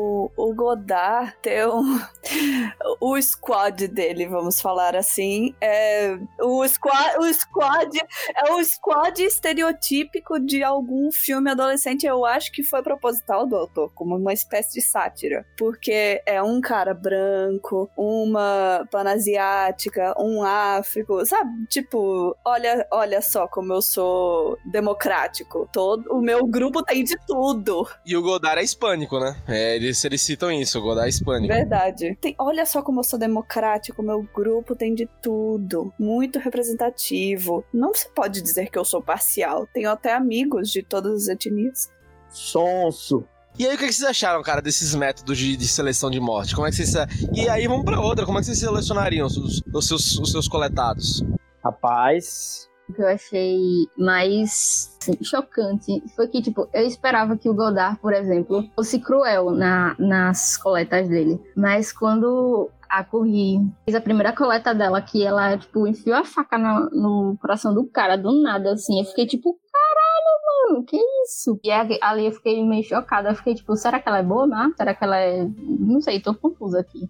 Godard 0.57 1.35
ter 1.43 1.69
um, 1.69 2.01
o 3.01 3.21
squad 3.21 3.87
dele, 3.89 4.27
vamos 4.27 4.61
falar 4.61 4.97
assim. 4.97 5.55
É, 5.61 6.19
o, 6.41 6.67
squad, 6.67 7.19
o 7.19 7.33
squad 7.33 8.01
é 8.35 8.53
o 8.53 8.65
squad 8.65 9.23
estereotípico 9.23 10.41
de 10.41 10.63
algum 10.63 11.13
filme 11.13 11.51
adolescente. 11.51 12.07
Eu 12.07 12.25
acho 12.25 12.51
que 12.51 12.63
foi 12.63 12.83
proposital 12.83 13.47
do 13.47 13.55
autor, 13.55 13.93
como 13.95 14.17
uma 14.17 14.33
espécie 14.33 14.73
de 14.75 14.83
sátira. 14.83 15.47
Porque 15.59 16.23
é 16.27 16.43
um 16.43 16.61
cara 16.61 16.95
branco, 16.95 17.91
uma 17.97 18.87
panasiática, 18.91 20.15
um 20.19 20.43
áfrico, 20.43 21.25
sabe? 21.27 21.67
Tipo, 21.69 22.37
olha, 22.45 22.87
olha 22.91 23.21
só 23.21 23.47
como 23.47 23.73
eu 23.73 23.83
sou 23.83 24.59
democrático. 24.65 25.69
Todo 25.73 26.11
o 26.13 26.21
meu 26.21 26.47
grupo 26.47 26.83
tem 26.83 27.05
de 27.05 27.17
tudo. 27.27 27.87
E 28.05 28.17
o 28.17 28.23
Godard 28.23 28.61
é 28.61 28.65
hispânico, 28.65 29.21
né? 29.21 29.37
É, 29.47 29.77
eles, 29.77 30.03
eles 30.05 30.23
citam 30.47 30.53
isso, 30.53 30.79
o 30.79 30.83
Godard 30.83 31.07
é 31.07 31.11
hispânico. 31.11 31.53
Verdade. 31.53 32.17
Tem, 32.21 32.35
olha 32.39 32.65
só 32.65 32.83
como 32.83 33.01
eu 33.01 33.05
sou 33.05 33.19
democrático, 33.19 34.03
meu 34.03 34.23
grupo 34.35 34.75
tem 34.75 34.95
de 34.95 35.09
tudo. 35.23 35.93
Muito 35.99 36.39
representativo. 36.39 37.65
Não 37.73 37.95
se 37.95 38.09
pode 38.11 38.41
dizer 38.43 38.71
que 38.71 38.79
eu 38.79 38.85
sou 38.85 39.03
parcial. 39.03 39.67
Tenho 39.73 39.91
até 39.91 40.15
amigos 40.15 40.71
de 40.71 40.83
todas 40.83 41.23
as 41.23 41.29
etnias. 41.29 41.91
Sonso. 42.29 43.25
E 43.59 43.67
aí, 43.67 43.75
o 43.75 43.79
que 43.79 43.91
vocês 43.91 44.03
acharam, 44.03 44.43
cara, 44.43 44.61
desses 44.61 44.95
métodos 44.95 45.39
de, 45.39 45.57
de 45.57 45.67
seleção 45.67 46.11
de 46.11 46.21
morte? 46.21 46.55
Como 46.55 46.67
é 46.67 46.71
que 46.71 46.77
vocês. 46.77 46.95
E 47.33 47.49
aí, 47.49 47.67
vamos 47.67 47.85
pra 47.85 48.01
outra. 48.01 48.27
Como 48.27 48.39
é 48.39 48.41
que 48.41 48.47
vocês 48.47 48.59
selecionariam 48.59 49.27
os, 49.27 49.63
os, 49.73 49.89
seus, 49.89 50.19
os 50.19 50.31
seus 50.31 50.47
coletados? 50.47 51.25
Rapaz, 51.65 52.69
o 52.89 52.93
que 52.93 53.03
eu 53.03 53.09
achei 53.09 53.59
mais 53.97 54.97
assim, 55.01 55.23
chocante 55.23 56.03
foi 56.15 56.29
que, 56.29 56.43
tipo, 56.43 56.69
eu 56.73 56.87
esperava 56.87 57.37
que 57.37 57.49
o 57.49 57.55
Godard, 57.55 57.99
por 58.01 58.13
exemplo, 58.13 58.69
fosse 58.75 59.01
cruel 59.01 59.51
na, 59.51 59.95
nas 59.99 60.57
coletas 60.57 61.09
dele. 61.09 61.41
Mas 61.57 61.93
quando 61.93 62.71
a 62.89 63.05
Corri 63.05 63.61
fez 63.85 63.95
a 63.95 64.01
primeira 64.01 64.33
coleta 64.33 64.75
dela, 64.75 65.03
que 65.03 65.25
ela, 65.25 65.57
tipo, 65.59 65.87
enfiou 65.87 66.17
a 66.17 66.25
faca 66.25 66.57
no, 66.57 66.91
no 66.91 67.39
coração 67.39 67.75
do 67.75 67.85
cara, 67.87 68.17
do 68.17 68.43
nada, 68.43 68.73
assim, 68.73 69.01
eu 69.01 69.07
fiquei, 69.07 69.27
tipo, 69.27 69.59
caralho, 69.73 70.75
mano, 70.75 70.85
que 70.85 70.97
isso? 71.25 71.59
E 71.65 71.71
ali 71.71 72.27
eu 72.27 72.33
fiquei 72.33 72.65
meio 72.65 72.85
chocada, 72.85 73.31
eu 73.31 73.35
fiquei, 73.35 73.55
tipo, 73.55 73.77
será 73.77 74.01
que 74.01 74.09
ela 74.09 74.19
é 74.19 74.23
boa, 74.23 74.47
né? 74.47 74.73
Será 74.77 74.95
que 74.95 75.05
ela 75.05 75.19
é... 75.19 75.47
Não 75.59 76.01
sei, 76.01 76.21
tô 76.21 76.35
confusa 76.35 76.81
aqui. 76.81 77.09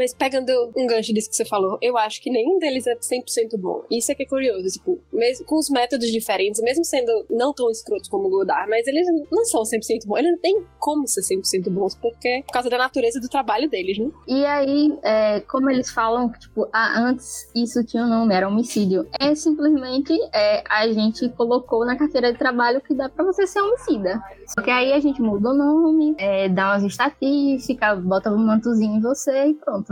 Mas 0.00 0.14
pegando 0.14 0.50
um 0.74 0.86
gancho 0.86 1.12
disso 1.12 1.28
que 1.28 1.36
você 1.36 1.44
falou, 1.44 1.76
eu 1.82 1.94
acho 1.98 2.22
que 2.22 2.30
nenhum 2.30 2.58
deles 2.58 2.86
é 2.86 2.96
100% 2.96 3.58
bom. 3.58 3.84
Isso 3.90 4.10
é 4.10 4.14
que 4.14 4.22
é 4.22 4.26
curioso, 4.26 4.66
tipo, 4.66 4.98
mesmo, 5.12 5.44
com 5.44 5.58
os 5.58 5.68
métodos 5.68 6.10
diferentes, 6.10 6.62
mesmo 6.62 6.82
sendo 6.86 7.26
não 7.28 7.52
tão 7.52 7.70
escrotos 7.70 8.08
como 8.08 8.28
o 8.28 8.30
Godard, 8.30 8.66
mas 8.70 8.86
eles 8.86 9.06
não 9.30 9.44
são 9.44 9.62
100% 9.62 10.06
bons. 10.06 10.16
Eles 10.16 10.30
não 10.30 10.38
têm 10.38 10.64
como 10.78 11.06
ser 11.06 11.20
100% 11.20 11.68
bons, 11.68 11.94
porque 11.96 12.42
por 12.46 12.52
causa 12.52 12.70
da 12.70 12.78
natureza 12.78 13.20
do 13.20 13.28
trabalho 13.28 13.68
deles, 13.68 13.98
né? 13.98 14.10
E 14.26 14.42
aí, 14.46 14.98
é, 15.02 15.40
como 15.40 15.68
eles 15.68 15.90
falam, 15.90 16.32
tipo, 16.32 16.66
ah, 16.72 16.98
antes 16.98 17.50
isso 17.54 17.84
tinha 17.84 18.02
um 18.02 18.08
nome, 18.08 18.34
era 18.34 18.48
homicídio. 18.48 19.06
É 19.20 19.34
simplesmente 19.34 20.14
é, 20.32 20.64
a 20.66 20.90
gente 20.90 21.28
colocou 21.28 21.84
na 21.84 21.94
carteira 21.94 22.32
de 22.32 22.38
trabalho 22.38 22.80
que 22.80 22.94
dá 22.94 23.10
pra 23.10 23.22
você 23.22 23.46
ser 23.46 23.60
homicida. 23.60 24.18
Só 24.46 24.62
que 24.62 24.70
aí 24.70 24.94
a 24.94 24.98
gente 24.98 25.20
muda 25.20 25.50
o 25.50 25.54
nome, 25.54 26.14
é, 26.16 26.48
dá 26.48 26.72
umas 26.72 26.84
estatísticas, 26.84 28.02
bota 28.02 28.30
um 28.30 28.38
mantozinho 28.38 28.96
em 28.96 29.00
você 29.02 29.48
e 29.48 29.54
pronto 29.54 29.89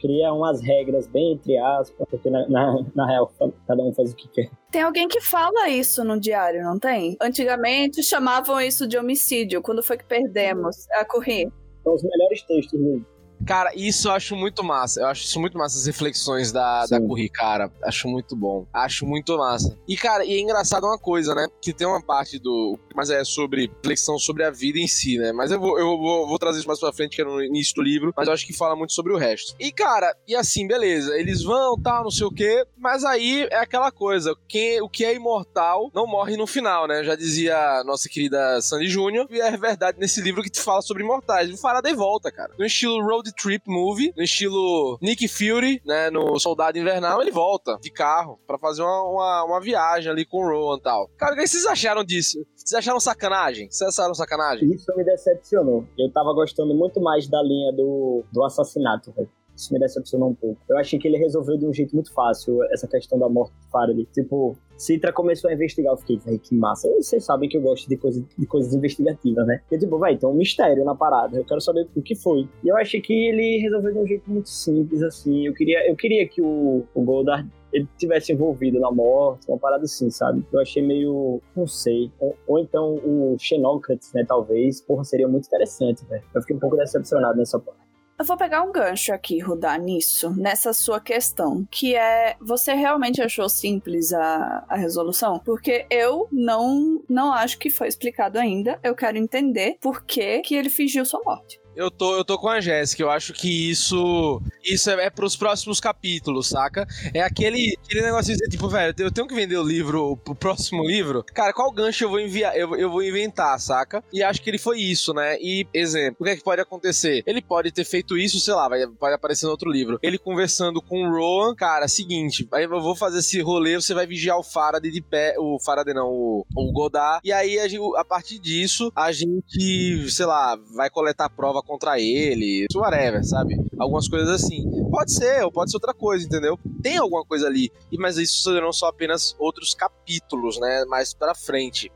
cria 0.00 0.32
umas 0.32 0.60
regras 0.60 1.06
bem 1.06 1.34
entre 1.34 1.56
aspas, 1.58 2.06
porque 2.10 2.30
na, 2.30 2.48
na, 2.48 2.84
na, 2.94 3.06
real 3.06 3.32
cada 3.66 3.82
um 3.82 3.92
faz 3.92 4.12
o 4.12 4.16
que 4.16 4.28
quer. 4.28 4.50
Tem 4.70 4.82
alguém 4.82 5.08
que 5.08 5.20
fala 5.20 5.68
isso 5.68 6.04
no 6.04 6.20
diário, 6.20 6.62
não 6.62 6.78
tem? 6.78 7.16
Antigamente 7.20 8.02
chamavam 8.02 8.60
isso 8.60 8.86
de 8.86 8.98
homicídio. 8.98 9.62
Quando 9.62 9.82
foi 9.82 9.96
que 9.96 10.04
perdemos 10.04 10.88
a 10.92 11.04
correr? 11.04 11.50
São 11.82 11.94
os 11.94 12.02
melhores 12.02 12.42
textos 12.42 12.78
do 12.78 13.04
Cara, 13.44 13.72
isso 13.74 14.08
eu 14.08 14.12
acho 14.12 14.36
muito 14.36 14.62
massa. 14.62 15.00
Eu 15.00 15.06
acho 15.06 15.24
isso 15.24 15.40
muito 15.40 15.58
massa, 15.58 15.78
as 15.78 15.86
reflexões 15.86 16.52
da, 16.52 16.86
da 16.86 17.00
Curry, 17.00 17.28
cara. 17.28 17.70
Acho 17.82 18.08
muito 18.08 18.34
bom. 18.34 18.66
Acho 18.72 19.06
muito 19.06 19.36
massa. 19.36 19.76
E, 19.86 19.96
cara, 19.96 20.24
e 20.24 20.34
é 20.34 20.40
engraçado 20.40 20.84
uma 20.84 20.98
coisa, 20.98 21.34
né? 21.34 21.46
Que 21.60 21.72
tem 21.72 21.86
uma 21.86 22.02
parte 22.02 22.38
do. 22.38 22.78
Mas 22.94 23.10
é 23.10 23.24
sobre 23.24 23.70
reflexão 23.82 24.18
sobre 24.18 24.44
a 24.44 24.50
vida 24.50 24.78
em 24.78 24.88
si, 24.88 25.18
né? 25.18 25.32
Mas 25.32 25.50
eu 25.50 25.60
vou, 25.60 25.78
eu 25.78 25.98
vou, 25.98 26.26
vou 26.26 26.38
trazer 26.38 26.58
isso 26.58 26.68
mais 26.68 26.80
pra 26.80 26.92
frente, 26.92 27.16
que 27.16 27.22
é 27.22 27.24
no 27.24 27.42
início 27.42 27.74
do 27.74 27.82
livro. 27.82 28.12
Mas 28.16 28.26
eu 28.26 28.34
acho 28.34 28.46
que 28.46 28.52
fala 28.52 28.74
muito 28.74 28.92
sobre 28.92 29.12
o 29.12 29.16
resto. 29.16 29.54
E, 29.60 29.70
cara, 29.70 30.14
e 30.26 30.34
assim, 30.34 30.66
beleza. 30.66 31.16
Eles 31.18 31.42
vão, 31.42 31.80
tal, 31.80 32.04
não 32.04 32.10
sei 32.10 32.26
o 32.26 32.32
quê. 32.32 32.64
Mas 32.76 33.04
aí 33.04 33.46
é 33.50 33.58
aquela 33.58 33.90
coisa. 33.90 34.34
Quem, 34.48 34.80
o 34.80 34.88
que 34.88 35.04
é 35.04 35.14
imortal 35.14 35.90
não 35.94 36.06
morre 36.06 36.36
no 36.36 36.46
final, 36.46 36.86
né? 36.86 37.04
Já 37.04 37.14
dizia 37.14 37.82
nossa 37.84 38.08
querida 38.08 38.60
Sandy 38.60 38.88
Júnior. 38.88 39.26
E 39.30 39.40
é 39.40 39.56
verdade 39.56 39.98
nesse 39.98 40.20
livro 40.20 40.42
que 40.42 40.50
te 40.50 40.60
fala 40.60 40.82
sobre 40.82 41.02
imortais. 41.02 41.50
O 41.52 41.56
Faraday 41.56 41.94
volta, 41.94 42.32
cara. 42.32 42.52
No 42.58 42.64
estilo 42.64 43.04
Road 43.04 43.25
road 43.26 43.32
trip 43.34 43.62
movie, 43.66 44.12
no 44.16 44.22
estilo 44.22 44.98
Nick 45.02 45.26
Fury, 45.28 45.80
né, 45.84 46.10
no 46.10 46.38
Soldado 46.38 46.78
Invernal, 46.78 47.20
ele 47.20 47.30
volta 47.30 47.76
de 47.80 47.90
carro 47.90 48.38
para 48.46 48.58
fazer 48.58 48.82
uma, 48.82 49.02
uma, 49.02 49.44
uma, 49.44 49.60
viagem 49.60 50.10
ali 50.10 50.24
com 50.24 50.38
o 50.38 50.48
Rowan 50.48 50.78
e 50.78 50.82
tal. 50.82 51.08
Cara, 51.16 51.34
o 51.34 51.36
que 51.36 51.46
vocês 51.46 51.66
acharam 51.66 52.04
disso? 52.04 52.44
Vocês 52.54 52.78
acharam 52.78 53.00
sacanagem? 53.00 53.68
Vocês 53.70 53.88
acharam 53.90 54.14
sacanagem? 54.14 54.68
Isso 54.72 54.92
me 54.96 55.04
decepcionou. 55.04 55.84
Eu 55.98 56.10
tava 56.12 56.32
gostando 56.32 56.74
muito 56.74 57.00
mais 57.00 57.28
da 57.28 57.42
linha 57.42 57.72
do, 57.72 58.24
do 58.32 58.44
assassinato, 58.44 59.12
velho. 59.12 59.28
Isso 59.56 59.72
me 59.72 59.80
decepcionou 59.80 60.30
um 60.30 60.34
pouco. 60.34 60.60
Eu 60.68 60.76
achei 60.78 60.98
que 60.98 61.08
ele 61.08 61.16
resolveu 61.16 61.56
de 61.56 61.66
um 61.66 61.72
jeito 61.72 61.94
muito 61.94 62.12
fácil 62.12 62.62
essa 62.72 62.86
questão 62.86 63.18
da 63.18 63.28
morte 63.28 63.52
do 63.52 63.70
Faraday. 63.70 64.06
Tipo, 64.12 64.56
Citra 64.76 65.12
começou 65.12 65.50
a 65.50 65.54
investigar, 65.54 65.92
eu 65.92 65.96
fiquei, 65.96 66.18
velho, 66.18 66.38
que 66.38 66.54
massa. 66.54 66.88
Vocês 67.00 67.24
sabem 67.24 67.48
que 67.48 67.56
eu 67.56 67.62
gosto 67.62 67.88
de, 67.88 67.96
coisa, 67.96 68.22
de 68.36 68.46
coisas 68.46 68.74
investigativas, 68.74 69.46
né? 69.46 69.62
E 69.70 69.78
tipo, 69.78 69.98
vai, 69.98 70.16
tem 70.16 70.28
um 70.28 70.34
mistério 70.34 70.84
na 70.84 70.94
parada, 70.94 71.36
eu 71.36 71.44
quero 71.44 71.60
saber 71.60 71.88
o 71.96 72.02
que 72.02 72.14
foi. 72.14 72.48
E 72.62 72.68
eu 72.68 72.76
achei 72.76 73.00
que 73.00 73.12
ele 73.12 73.58
resolveu 73.58 73.92
de 73.92 73.98
um 73.98 74.06
jeito 74.06 74.30
muito 74.30 74.48
simples, 74.48 75.02
assim. 75.02 75.46
Eu 75.46 75.54
queria, 75.54 75.88
eu 75.88 75.96
queria 75.96 76.28
que 76.28 76.42
o, 76.42 76.84
o 76.94 77.02
Goldar 77.02 77.46
ele 77.72 77.88
tivesse 77.98 78.32
envolvido 78.32 78.80
na 78.80 78.90
morte, 78.90 79.48
uma 79.48 79.58
parada 79.58 79.84
assim, 79.84 80.10
sabe? 80.10 80.44
Eu 80.52 80.60
achei 80.60 80.82
meio, 80.82 81.40
não 81.54 81.66
sei. 81.66 82.10
Ou, 82.18 82.34
ou 82.46 82.58
então 82.58 82.94
o 82.94 83.36
Xenócrates, 83.38 84.12
né, 84.12 84.24
talvez. 84.26 84.80
Porra, 84.80 85.04
seria 85.04 85.28
muito 85.28 85.46
interessante, 85.46 86.04
velho. 86.06 86.22
Eu 86.34 86.40
fiquei 86.40 86.56
um 86.56 86.60
pouco 86.60 86.76
decepcionado 86.76 87.36
nessa 87.36 87.58
parte. 87.58 87.85
Eu 88.18 88.24
vou 88.24 88.36
pegar 88.36 88.62
um 88.62 88.72
gancho 88.72 89.12
aqui, 89.12 89.38
Rudá, 89.40 89.76
nisso, 89.76 90.30
nessa 90.30 90.72
sua 90.72 90.98
questão, 90.98 91.68
que 91.70 91.94
é 91.94 92.34
você 92.40 92.72
realmente 92.72 93.20
achou 93.20 93.46
simples 93.46 94.10
a, 94.14 94.64
a 94.66 94.76
resolução? 94.76 95.38
Porque 95.40 95.84
eu 95.90 96.26
não 96.32 97.02
não 97.06 97.30
acho 97.30 97.58
que 97.58 97.68
foi 97.68 97.88
explicado 97.88 98.38
ainda. 98.38 98.80
Eu 98.82 98.94
quero 98.94 99.18
entender 99.18 99.76
por 99.82 100.02
que, 100.02 100.40
que 100.40 100.54
ele 100.54 100.70
fingiu 100.70 101.04
sua 101.04 101.20
morte. 101.22 101.60
Eu 101.76 101.90
tô, 101.90 102.16
eu 102.16 102.24
tô 102.24 102.38
com 102.38 102.48
a 102.48 102.60
Jéssica. 102.60 103.02
Eu 103.02 103.10
acho 103.10 103.34
que 103.34 103.70
isso 103.70 104.42
isso 104.64 104.90
é, 104.90 105.06
é 105.06 105.10
pros 105.10 105.36
próximos 105.36 105.78
capítulos, 105.78 106.48
saca? 106.48 106.86
É 107.12 107.20
aquele, 107.20 107.76
aquele 107.84 108.02
negócio 108.02 108.34
de 108.34 108.48
tipo, 108.48 108.68
velho, 108.68 108.94
eu 108.98 109.12
tenho 109.12 109.26
que 109.26 109.34
vender 109.34 109.56
o 109.56 109.62
livro 109.62 110.16
pro 110.16 110.34
próximo 110.34 110.84
livro. 110.84 111.22
Cara, 111.34 111.52
qual 111.52 111.70
gancho 111.70 112.04
eu 112.04 112.08
vou 112.08 112.18
enviar? 112.18 112.56
Eu, 112.56 112.74
eu 112.76 112.90
vou 112.90 113.02
inventar, 113.02 113.58
saca? 113.60 114.02
E 114.12 114.22
acho 114.22 114.42
que 114.42 114.48
ele 114.48 114.58
foi 114.58 114.80
isso, 114.80 115.12
né? 115.12 115.36
E, 115.40 115.66
exemplo, 115.74 116.16
o 116.20 116.24
que 116.24 116.30
é 116.30 116.36
que 116.36 116.42
pode 116.42 116.60
acontecer? 116.60 117.22
Ele 117.26 117.42
pode 117.42 117.70
ter 117.70 117.84
feito 117.84 118.16
isso, 118.16 118.40
sei 118.40 118.54
lá, 118.54 118.68
vai, 118.68 119.12
aparecer 119.12 119.44
no 119.44 119.52
outro 119.52 119.70
livro. 119.70 119.98
Ele 120.02 120.18
conversando 120.18 120.80
com 120.80 121.02
o 121.02 121.10
Rowan, 121.10 121.54
cara, 121.54 121.86
seguinte, 121.88 122.48
aí 122.52 122.64
eu 122.64 122.80
vou 122.80 122.96
fazer 122.96 123.18
esse 123.18 123.40
rolê, 123.40 123.76
você 123.76 123.92
vai 123.92 124.06
vigiar 124.06 124.38
o 124.38 124.42
Faraday 124.42 124.90
de 124.90 125.02
pé, 125.02 125.34
o 125.38 125.58
Faraday 125.60 125.94
não, 125.94 126.08
o, 126.08 126.46
o 126.56 126.72
Godard, 126.72 127.20
e 127.22 127.32
aí 127.32 127.58
a, 127.58 128.00
a 128.00 128.04
partir 128.04 128.38
disso, 128.38 128.90
a 128.94 129.12
gente, 129.12 130.10
sei 130.10 130.26
lá, 130.26 130.58
vai 130.74 130.88
coletar 130.88 131.28
prova 131.28 131.62
contra 131.66 132.00
ele, 132.00 132.66
whatever, 132.74 133.24
sabe? 133.24 133.56
Algumas 133.78 134.08
coisas 134.08 134.28
assim. 134.28 134.64
Pode 134.90 135.12
ser, 135.12 135.44
ou 135.44 135.52
pode 135.52 135.70
ser 135.70 135.76
outra 135.76 135.92
coisa, 135.92 136.24
entendeu? 136.24 136.58
Tem 136.82 136.96
alguma 136.96 137.24
coisa 137.24 137.46
ali, 137.46 137.70
mas 137.98 138.16
isso 138.16 138.44
serão 138.44 138.72
só 138.72 138.86
apenas 138.86 139.34
outros 139.38 139.74
capítulos, 139.74 140.58
né? 140.58 140.84
Mais 140.86 141.12
pra 141.12 141.34
frente. 141.34 141.92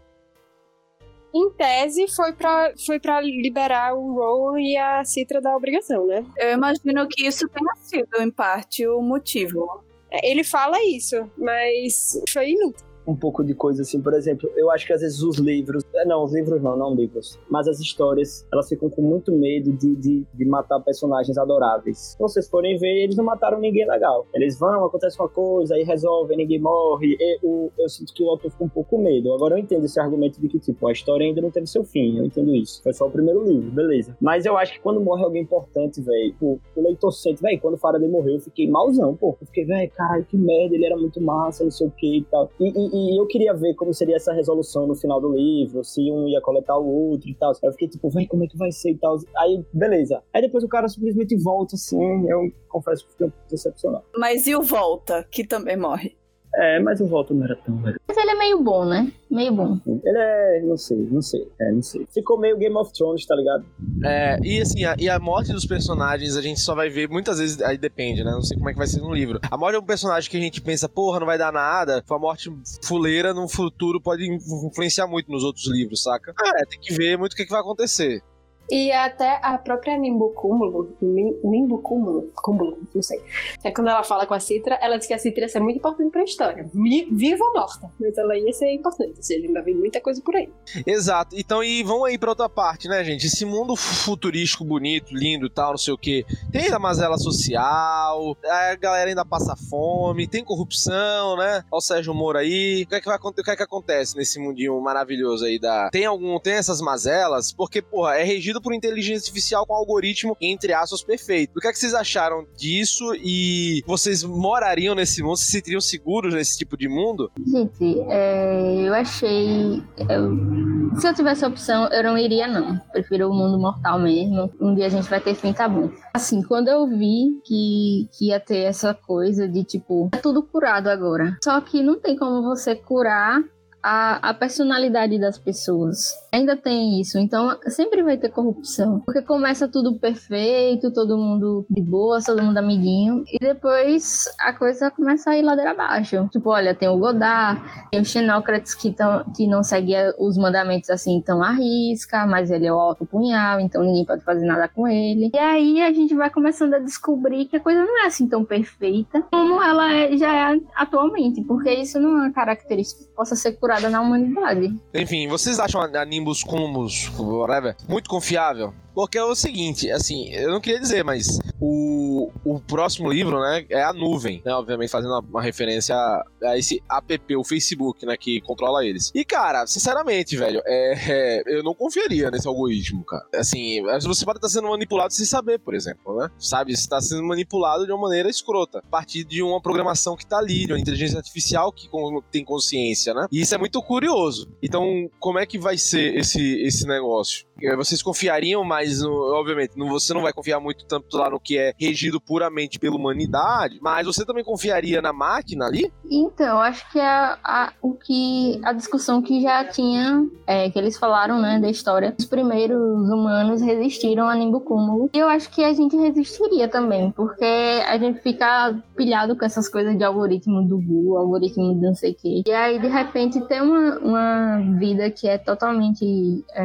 Em 1.32 1.50
tese, 1.52 2.08
foi 2.08 2.32
pra, 2.32 2.72
foi 2.84 2.98
pra 2.98 3.20
liberar 3.20 3.94
o 3.94 4.14
Rowan 4.14 4.60
e 4.60 4.76
a 4.76 5.04
Citra 5.04 5.40
da 5.40 5.56
obrigação, 5.56 6.04
né? 6.06 6.26
Eu 6.36 6.52
imagino 6.54 7.06
que 7.08 7.24
isso 7.24 7.48
tenha 7.48 7.74
sido, 7.76 8.20
em 8.20 8.30
parte, 8.30 8.86
o 8.86 9.00
motivo. 9.00 9.84
Ele 10.24 10.42
fala 10.42 10.82
isso, 10.82 11.30
mas 11.38 12.20
foi 12.32 12.50
inútil 12.50 12.89
um 13.10 13.16
pouco 13.16 13.44
de 13.44 13.54
coisa 13.54 13.82
assim, 13.82 14.00
por 14.00 14.14
exemplo, 14.14 14.50
eu 14.56 14.70
acho 14.70 14.86
que 14.86 14.92
às 14.92 15.00
vezes 15.00 15.20
os 15.22 15.38
livros, 15.38 15.82
é, 15.94 16.04
não, 16.04 16.24
os 16.24 16.32
livros 16.32 16.62
não, 16.62 16.76
não 16.76 16.94
livros, 16.94 17.38
mas 17.48 17.66
as 17.66 17.80
histórias, 17.80 18.46
elas 18.52 18.68
ficam 18.68 18.88
com 18.88 19.02
muito 19.02 19.32
medo 19.32 19.72
de, 19.72 19.96
de, 19.96 20.26
de 20.32 20.44
matar 20.44 20.80
personagens 20.80 21.36
adoráveis. 21.36 21.98
Se 21.98 22.18
vocês 22.18 22.48
forem 22.48 22.78
ver, 22.78 23.04
eles 23.04 23.16
não 23.16 23.24
mataram 23.24 23.58
ninguém 23.58 23.88
legal. 23.88 24.26
Eles 24.34 24.58
vão, 24.58 24.84
acontece 24.84 25.18
uma 25.18 25.28
coisa, 25.28 25.74
aí 25.74 25.82
resolvem, 25.82 26.36
ninguém 26.36 26.60
morre. 26.60 27.16
Eu, 27.42 27.72
eu 27.78 27.88
sinto 27.88 28.12
que 28.14 28.22
o 28.22 28.30
autor 28.30 28.50
fica 28.50 28.64
um 28.64 28.68
pouco 28.68 28.90
com 28.90 29.02
medo. 29.02 29.32
Agora 29.32 29.54
eu 29.54 29.58
entendo 29.58 29.84
esse 29.84 30.00
argumento 30.00 30.40
de 30.40 30.48
que, 30.48 30.58
tipo, 30.58 30.86
a 30.86 30.92
história 30.92 31.26
ainda 31.26 31.40
não 31.40 31.50
teve 31.50 31.66
seu 31.66 31.84
fim, 31.84 32.18
eu 32.18 32.24
entendo 32.24 32.54
isso. 32.54 32.82
Foi 32.82 32.92
só 32.92 33.06
o 33.06 33.10
primeiro 33.10 33.44
livro, 33.44 33.70
beleza. 33.70 34.16
Mas 34.20 34.46
eu 34.46 34.56
acho 34.56 34.74
que 34.74 34.80
quando 34.80 35.00
morre 35.00 35.24
alguém 35.24 35.42
importante, 35.42 36.00
velho, 36.00 36.34
o, 36.40 36.58
o 36.76 36.82
leitor 36.82 37.12
sente, 37.12 37.42
velho, 37.42 37.60
quando 37.60 37.74
o 37.74 37.78
Faraday 37.78 38.08
morreu, 38.08 38.34
eu 38.34 38.40
fiquei 38.40 38.68
malzão, 38.68 39.14
pô. 39.16 39.36
Eu 39.40 39.46
fiquei, 39.46 39.64
velho, 39.64 39.90
caralho, 39.90 40.24
que 40.24 40.36
merda, 40.36 40.74
ele 40.74 40.86
era 40.86 40.96
muito 40.96 41.20
massa, 41.20 41.64
não 41.64 41.70
sei 41.70 41.86
o 41.86 41.90
que 41.90 42.18
e 42.18 42.24
tal. 42.24 42.50
E, 42.58 42.68
e, 42.68 42.99
e, 43.08 43.20
eu 43.20 43.26
queria 43.26 43.54
ver 43.54 43.74
como 43.74 43.92
seria 43.92 44.16
essa 44.16 44.32
resolução 44.32 44.86
no 44.86 44.94
final 44.94 45.20
do 45.20 45.32
livro, 45.32 45.84
se 45.84 46.10
um 46.10 46.28
ia 46.28 46.40
coletar 46.40 46.78
o 46.78 46.86
outro 46.86 47.28
e 47.28 47.34
tal. 47.34 47.52
Eu 47.62 47.72
fiquei 47.72 47.88
tipo, 47.88 48.08
véi, 48.10 48.26
como 48.26 48.44
é 48.44 48.46
que 48.46 48.56
vai 48.56 48.72
ser 48.72 48.92
e 48.92 48.98
tal. 48.98 49.16
Aí, 49.36 49.64
beleza. 49.72 50.22
Aí 50.32 50.42
depois 50.42 50.64
o 50.64 50.68
cara 50.68 50.88
simplesmente 50.88 51.36
volta 51.36 51.76
assim, 51.76 52.28
eu 52.28 52.50
confesso 52.68 53.04
que 53.04 53.12
fiquei 53.12 53.26
um 53.26 53.32
decepcionado. 53.48 54.04
Mas 54.16 54.46
e 54.46 54.54
o 54.54 54.62
Volta, 54.62 55.26
que 55.30 55.44
também 55.44 55.76
morre? 55.76 56.19
É, 56.54 56.80
mas 56.80 57.00
o 57.00 57.06
Volta 57.06 57.32
não 57.32 57.44
era 57.44 57.56
tão 57.56 57.76
legal. 57.76 58.00
Mas 58.08 58.16
ele 58.16 58.30
é 58.30 58.34
meio 58.34 58.62
bom, 58.62 58.84
né? 58.84 59.12
Meio 59.30 59.52
bom. 59.52 59.78
Ele 59.86 60.18
é, 60.18 60.62
não 60.62 60.76
sei, 60.76 60.96
não 61.10 61.22
sei, 61.22 61.46
é, 61.60 61.70
não 61.70 61.82
sei. 61.82 62.06
Ficou 62.12 62.38
meio 62.38 62.56
Game 62.56 62.76
of 62.76 62.92
Thrones, 62.92 63.24
tá 63.24 63.36
ligado? 63.36 63.64
É, 64.04 64.38
e 64.42 64.60
assim, 64.60 64.84
a, 64.84 64.96
e 64.98 65.08
a 65.08 65.18
morte 65.18 65.52
dos 65.52 65.64
personagens 65.64 66.36
a 66.36 66.42
gente 66.42 66.60
só 66.60 66.74
vai 66.74 66.88
ver 66.88 67.08
muitas 67.08 67.38
vezes, 67.38 67.62
aí 67.62 67.78
depende, 67.78 68.24
né? 68.24 68.32
Não 68.32 68.42
sei 68.42 68.56
como 68.56 68.68
é 68.68 68.72
que 68.72 68.78
vai 68.78 68.88
ser 68.88 69.00
no 69.00 69.14
livro. 69.14 69.38
A 69.48 69.56
morte 69.56 69.76
de 69.76 69.82
um 69.82 69.86
personagem 69.86 70.28
que 70.28 70.36
a 70.36 70.40
gente 70.40 70.60
pensa, 70.60 70.88
porra, 70.88 71.20
não 71.20 71.26
vai 71.26 71.38
dar 71.38 71.52
nada, 71.52 72.02
foi 72.06 72.16
a 72.16 72.20
morte 72.20 72.52
fuleira 72.82 73.32
no 73.32 73.48
futuro 73.48 74.00
pode 74.00 74.26
influenciar 74.28 75.06
muito 75.06 75.30
nos 75.30 75.44
outros 75.44 75.66
livros, 75.68 76.02
saca? 76.02 76.34
É, 76.56 76.64
tem 76.64 76.80
que 76.80 76.94
ver 76.94 77.16
muito 77.16 77.32
o 77.32 77.36
que, 77.36 77.44
que 77.44 77.50
vai 77.50 77.60
acontecer. 77.60 78.22
E 78.70 78.92
até 78.92 79.40
a 79.42 79.58
própria 79.58 79.96
Nimbo 79.98 80.30
Cúmulo, 80.30 80.96
Nimbo 81.02 81.78
Cúmulo, 81.78 82.78
não 82.94 83.02
sei. 83.02 83.20
É 83.64 83.70
quando 83.70 83.88
ela 83.88 84.04
fala 84.04 84.26
com 84.26 84.34
a 84.34 84.40
Citra, 84.40 84.78
ela 84.80 84.96
diz 84.96 85.06
que 85.06 85.14
a 85.14 85.18
Citra 85.18 85.42
ia 85.42 85.48
ser 85.48 85.60
muito 85.60 85.78
importante 85.78 86.10
pra 86.10 86.22
história. 86.22 86.70
Viva 86.72 87.44
ou 87.44 87.52
morta. 87.52 87.90
Mas 87.98 88.16
ela 88.16 88.36
ia 88.38 88.52
ser 88.52 88.72
importante. 88.72 89.14
Ou 89.16 89.22
seja, 89.22 89.46
ainda 89.46 89.62
vem 89.62 89.74
muita 89.74 90.00
coisa 90.00 90.22
por 90.22 90.36
aí. 90.36 90.48
Exato. 90.86 91.36
Então, 91.36 91.62
e 91.64 91.82
vamos 91.82 92.04
aí 92.06 92.16
pra 92.16 92.30
outra 92.30 92.48
parte, 92.48 92.88
né, 92.88 93.02
gente? 93.02 93.26
Esse 93.26 93.44
mundo 93.44 93.74
futurístico, 93.74 94.64
bonito, 94.64 95.14
lindo 95.14 95.46
e 95.46 95.50
tal, 95.50 95.70
não 95.70 95.78
sei 95.78 95.92
o 95.92 95.98
quê. 95.98 96.24
Tem 96.52 96.68
a 96.68 96.78
mazela 96.78 97.18
social, 97.18 98.36
a 98.44 98.74
galera 98.76 99.10
ainda 99.10 99.24
passa 99.24 99.56
fome, 99.56 100.28
tem 100.28 100.44
corrupção, 100.44 101.36
né? 101.36 101.64
Olha 101.70 101.78
o 101.78 101.80
Sérgio 101.80 102.14
Moro 102.14 102.38
aí. 102.38 102.84
O 102.84 102.88
que 102.88 102.94
é 102.94 103.00
que, 103.00 103.06
vai, 103.06 103.18
o 103.18 103.32
que, 103.32 103.50
é 103.50 103.56
que 103.56 103.62
acontece 103.62 104.16
nesse 104.16 104.38
mundinho 104.38 104.80
maravilhoso 104.80 105.44
aí 105.44 105.58
da. 105.58 105.90
Tem 105.90 106.04
algum. 106.04 106.38
Tem 106.38 106.54
essas 106.54 106.80
mazelas? 106.80 107.52
Porque, 107.52 107.82
porra, 107.82 108.16
é 108.16 108.22
regido 108.22 108.59
por 108.60 108.74
inteligência 108.74 109.20
artificial 109.20 109.66
com 109.66 109.74
algoritmo, 109.74 110.36
entre 110.40 110.72
aspas, 110.72 111.02
perfeito. 111.02 111.56
O 111.56 111.60
que 111.60 111.68
é 111.68 111.72
que 111.72 111.78
vocês 111.78 111.94
acharam 111.94 112.46
disso 112.56 113.14
e 113.14 113.82
vocês 113.86 114.22
morariam 114.22 114.94
nesse 114.94 115.22
mundo? 115.22 115.36
Se 115.36 115.50
sentiriam 115.50 115.80
seguros 115.80 116.34
nesse 116.34 116.58
tipo 116.58 116.76
de 116.76 116.88
mundo? 116.88 117.30
Gente, 117.46 118.00
é, 118.08 118.88
eu 118.88 118.94
achei. 118.94 119.82
Eu, 120.08 120.98
se 120.98 121.08
eu 121.08 121.14
tivesse 121.14 121.44
a 121.44 121.48
opção, 121.48 121.86
eu 121.88 122.02
não 122.02 122.18
iria, 122.18 122.46
não. 122.46 122.78
Prefiro 122.92 123.30
o 123.30 123.34
mundo 123.34 123.58
mortal 123.58 123.98
mesmo. 123.98 124.52
Um 124.60 124.74
dia 124.74 124.86
a 124.86 124.90
gente 124.90 125.08
vai 125.08 125.20
ter 125.20 125.34
fim, 125.34 125.52
tá 125.52 125.68
bom. 125.68 125.90
Assim, 126.14 126.42
quando 126.42 126.68
eu 126.68 126.86
vi 126.86 127.40
que, 127.44 128.08
que 128.12 128.28
ia 128.28 128.40
ter 128.40 128.58
essa 128.58 128.94
coisa 128.94 129.48
de 129.48 129.64
tipo, 129.64 130.08
é 130.12 130.16
tudo 130.18 130.42
curado 130.42 130.88
agora. 130.88 131.36
Só 131.42 131.60
que 131.60 131.82
não 131.82 131.98
tem 131.98 132.16
como 132.16 132.42
você 132.42 132.74
curar 132.74 133.42
a, 133.82 134.30
a 134.30 134.34
personalidade 134.34 135.18
das 135.18 135.38
pessoas. 135.38 136.14
Ainda 136.32 136.56
tem 136.56 137.00
isso, 137.00 137.18
então 137.18 137.58
sempre 137.66 138.02
vai 138.02 138.16
ter 138.16 138.30
corrupção. 138.30 139.00
Porque 139.00 139.22
começa 139.22 139.68
tudo 139.68 139.98
perfeito, 139.98 140.92
todo 140.92 141.18
mundo 141.18 141.66
de 141.68 141.82
boa, 141.82 142.20
todo 142.24 142.42
mundo 142.42 142.58
amiguinho, 142.58 143.24
e 143.26 143.38
depois 143.38 144.24
a 144.38 144.52
coisa 144.52 144.90
começa 144.90 145.30
a 145.30 145.36
ir 145.36 145.42
ladeira 145.42 145.72
abaixo. 145.72 146.28
Tipo, 146.30 146.50
olha, 146.50 146.74
tem 146.74 146.88
o 146.88 146.98
Godard, 146.98 147.60
tem 147.90 148.00
o 148.00 148.04
Xenócrates 148.04 148.74
que, 148.74 148.92
tão, 148.92 149.24
que 149.36 149.46
não 149.46 149.62
seguia 149.62 150.14
os 150.18 150.36
mandamentos 150.36 150.90
assim 150.90 151.20
tão 151.20 151.42
à 151.42 151.50
risca, 151.50 152.26
mas 152.26 152.50
ele 152.50 152.66
é 152.66 152.72
o 152.72 152.78
alto 152.78 153.04
punhal, 153.04 153.60
então 153.60 153.82
ninguém 153.82 154.04
pode 154.04 154.24
fazer 154.24 154.46
nada 154.46 154.68
com 154.68 154.86
ele. 154.86 155.30
E 155.34 155.38
aí 155.38 155.82
a 155.82 155.92
gente 155.92 156.14
vai 156.14 156.30
começando 156.30 156.74
a 156.74 156.78
descobrir 156.78 157.46
que 157.46 157.56
a 157.56 157.60
coisa 157.60 157.84
não 157.84 158.04
é 158.04 158.06
assim 158.06 158.28
tão 158.28 158.44
perfeita 158.44 159.22
como 159.30 159.62
ela 159.62 159.92
é, 159.92 160.16
já 160.16 160.52
é 160.52 160.60
atualmente, 160.74 161.42
porque 161.42 161.70
isso 161.72 161.98
não 161.98 162.10
é 162.10 162.20
uma 162.22 162.32
característica 162.32 163.04
que 163.04 163.14
possa 163.14 163.34
ser 163.34 163.52
curada 163.52 163.90
na 163.90 164.00
humanidade. 164.00 164.74
Enfim, 164.94 165.28
vocês 165.28 165.58
acham 165.58 165.80
a 165.80 165.88
Nimbus 166.20 166.44
Cumulus, 166.44 167.10
whatever, 167.18 167.74
muito 167.88 168.10
confiável? 168.10 168.74
Porque 168.94 169.18
é 169.18 169.24
o 169.24 169.34
seguinte, 169.34 169.90
assim, 169.90 170.32
eu 170.32 170.50
não 170.50 170.60
queria 170.60 170.80
dizer, 170.80 171.04
mas 171.04 171.38
o, 171.60 172.30
o 172.44 172.60
próximo 172.60 173.10
livro, 173.10 173.40
né, 173.40 173.64
é 173.68 173.82
a 173.82 173.92
nuvem, 173.92 174.42
né, 174.44 174.52
obviamente 174.52 174.90
fazendo 174.90 175.12
uma, 175.12 175.20
uma 175.20 175.42
referência 175.42 175.94
a, 175.94 176.24
a, 176.44 176.58
esse 176.58 176.82
app, 176.90 177.36
o 177.36 177.44
Facebook, 177.44 178.04
né, 178.04 178.16
que 178.16 178.40
controla 178.40 178.84
eles. 178.84 179.10
E, 179.14 179.24
cara, 179.24 179.66
sinceramente, 179.66 180.36
velho, 180.36 180.62
é, 180.64 180.94
é, 181.08 181.42
eu 181.46 181.62
não 181.62 181.74
confiaria 181.74 182.30
nesse 182.30 182.48
algoritmo, 182.48 183.04
cara. 183.04 183.24
Assim, 183.34 183.82
você 184.02 184.24
pode 184.24 184.38
estar 184.38 184.48
sendo 184.48 184.68
manipulado 184.68 185.12
sem 185.12 185.26
saber, 185.26 185.58
por 185.58 185.74
exemplo, 185.74 186.16
né? 186.16 186.28
Sabe, 186.38 186.74
você 186.74 186.82
está 186.82 187.00
sendo 187.00 187.22
manipulado 187.22 187.86
de 187.86 187.92
uma 187.92 188.00
maneira 188.00 188.28
escrota, 188.28 188.78
a 188.78 188.90
partir 188.90 189.24
de 189.24 189.42
uma 189.42 189.60
programação 189.60 190.16
que 190.16 190.26
tá 190.26 190.38
ali, 190.38 190.66
de 190.66 190.72
uma 190.72 190.80
inteligência 190.80 191.18
artificial 191.18 191.72
que 191.72 191.88
tem 192.30 192.44
consciência, 192.44 193.14
né? 193.14 193.26
E 193.30 193.40
isso 193.40 193.54
é 193.54 193.58
muito 193.58 193.80
curioso. 193.82 194.50
Então, 194.62 195.08
como 195.18 195.38
é 195.38 195.46
que 195.46 195.58
vai 195.58 195.76
ser 195.78 196.16
esse, 196.16 196.62
esse 196.62 196.86
negócio? 196.86 197.46
Vocês 197.76 198.02
confiariam 198.02 198.64
mais, 198.64 199.00
no, 199.00 199.10
obviamente, 199.34 199.72
você 199.76 200.14
não 200.14 200.22
vai 200.22 200.32
confiar 200.32 200.60
muito 200.60 200.84
tanto 200.86 201.16
lá 201.16 201.30
no 201.30 201.40
que 201.40 201.58
é 201.58 201.72
regido 201.78 202.20
puramente 202.20 202.78
pela 202.78 202.96
humanidade, 202.96 203.78
mas 203.80 204.06
você 204.06 204.24
também 204.24 204.44
confiaria 204.44 205.02
na 205.02 205.12
máquina 205.12 205.66
ali? 205.66 205.92
Então, 206.10 206.60
acho 206.60 206.90
que 206.90 206.98
é 206.98 207.06
a, 207.06 207.38
a 207.44 207.72
o 207.82 207.94
que 207.94 208.60
a 208.64 208.72
discussão 208.72 209.22
que 209.22 209.40
já 209.42 209.64
tinha, 209.64 210.26
é, 210.46 210.70
que 210.70 210.78
eles 210.78 210.98
falaram, 210.98 211.40
né, 211.40 211.58
da 211.60 211.68
história, 211.68 212.14
os 212.18 212.24
primeiros 212.24 213.08
humanos 213.08 213.60
resistiram 213.60 214.28
a 214.28 214.34
Nimbocúmulo. 214.34 215.10
E 215.12 215.18
eu 215.18 215.28
acho 215.28 215.50
que 215.50 215.62
a 215.62 215.72
gente 215.72 215.96
resistiria 215.96 216.68
também, 216.68 217.10
porque 217.12 217.44
a 217.44 217.96
gente 217.98 218.20
fica 218.20 218.74
pilhado 218.96 219.36
com 219.36 219.44
essas 219.44 219.68
coisas 219.68 219.96
de 219.96 220.04
algoritmo 220.04 220.66
do 220.66 220.78
Google, 220.78 221.18
algoritmo 221.18 221.74
de 221.74 221.80
não 221.80 221.94
sei 221.94 222.12
o 222.12 222.14
quê. 222.14 222.42
E 222.46 222.52
aí, 222.52 222.78
de 222.78 222.88
repente, 222.88 223.40
tem 223.46 223.60
uma, 223.60 223.98
uma 223.98 224.78
vida 224.78 225.10
que 225.10 225.28
é 225.28 225.38
totalmente 225.38 226.44
é, 226.52 226.64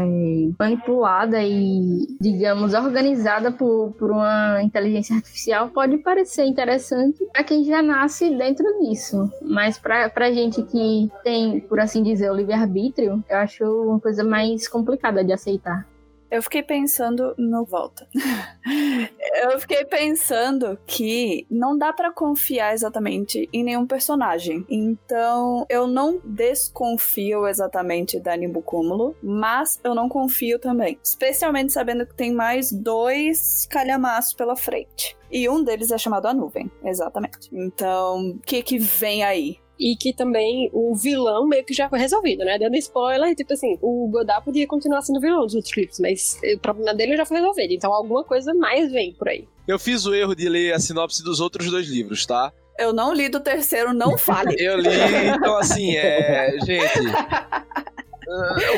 manipulada 0.58 0.85
manipulada 0.86 1.44
e, 1.44 2.08
digamos, 2.22 2.74
organizada 2.74 3.52
por, 3.52 3.92
por 3.98 4.12
uma 4.12 4.62
inteligência 4.62 5.16
artificial 5.16 5.70
pode 5.70 5.98
parecer 5.98 6.46
interessante 6.46 7.26
para 7.34 7.44
quem 7.44 7.64
já 7.64 7.82
nasce 7.82 8.30
dentro 8.38 8.66
disso. 8.82 9.30
Mas 9.42 9.78
para 9.78 10.12
a 10.16 10.32
gente 10.32 10.62
que 10.64 11.10
tem, 11.24 11.60
por 11.62 11.80
assim 11.80 12.04
dizer, 12.04 12.30
o 12.30 12.36
livre-arbítrio, 12.36 13.24
eu 13.28 13.38
acho 13.38 13.64
uma 13.64 14.00
coisa 14.00 14.24
mais 14.24 14.68
complicada 14.68 15.24
de 15.24 15.34
aceitar. 15.34 15.88
Eu 16.30 16.42
fiquei 16.42 16.64
pensando 16.64 17.34
no 17.38 17.66
volta. 17.66 18.08
eu 19.44 19.60
fiquei 19.60 19.86
pensando 19.86 20.78
que 20.86 21.46
não 21.50 21.78
dá 21.78 21.94
para 21.94 22.12
confiar 22.12 22.74
exatamente 22.74 23.48
em 23.54 23.64
nenhum 23.64 23.86
personagem. 23.86 24.66
Então, 24.70 25.66
eu 25.70 25.88
não 25.88 26.20
desconfio 26.24 27.48
exatamente 27.48 28.20
da 28.20 28.36
Nimbukúmulo, 28.36 29.16
mas 29.22 29.80
eu 29.84 29.94
não 29.94 30.10
confio 30.10 30.60
também, 30.60 31.00
especialmente 31.04 31.74
sabendo 31.74 32.06
que 32.06 32.16
tem 32.16 32.34
mais 32.34 32.72
dois 32.72 33.68
calhamaços 33.70 34.34
pela 34.34 34.56
frente. 34.56 35.18
E 35.32 35.50
um 35.50 35.64
deles 35.64 35.92
é 35.92 35.98
chamado 35.98 36.28
a 36.28 36.34
nuvem, 36.34 36.72
exatamente. 36.84 37.50
Então, 37.52 38.32
o 38.32 38.40
que 38.40 38.62
que 38.64 38.78
vem 38.78 39.24
aí? 39.24 39.60
E 39.78 39.96
que 39.96 40.14
também 40.14 40.70
o 40.74 40.96
vilão 40.96 41.48
meio 41.48 41.66
que 41.66 41.74
já 41.74 41.90
foi 41.90 42.00
resolvido, 42.00 42.46
né? 42.46 42.58
Dando 42.58 42.76
spoiler, 42.78 43.36
tipo 43.36 43.54
assim, 43.54 43.78
o 43.82 44.08
Godard 44.08 44.46
podia 44.46 44.66
continuar 44.68 45.02
sendo 45.02 45.20
vilão 45.20 45.46
dos 45.46 45.56
outros 45.56 45.76
livros, 45.76 46.00
mas 46.00 46.40
o 46.56 46.60
problema 46.60 46.94
dele 46.94 47.18
já 47.18 47.26
foi 47.26 47.38
resolvido. 47.38 47.74
Então 47.74 47.94
alguma 47.94 48.24
coisa 48.24 48.54
mais 48.54 48.92
vem 48.92 49.14
por 49.14 49.28
aí. 49.28 49.48
Eu 49.68 49.80
fiz 49.80 50.06
o 50.06 50.14
erro 50.14 50.36
de 50.36 50.48
ler 50.48 50.74
a 50.74 50.80
sinopse 50.80 51.24
dos 51.24 51.40
outros 51.40 51.70
dois 51.70 51.88
livros, 51.88 52.26
tá? 52.26 52.54
Eu 52.78 52.94
não 52.94 53.14
li 53.14 53.30
do 53.30 53.40
terceiro, 53.40 53.94
não 53.94 54.18
fale. 54.18 54.56
Eu 54.60 54.78
li, 54.78 54.90
então 55.36 55.58
assim, 55.58 55.96
é. 55.96 56.52
Gente. 56.66 57.00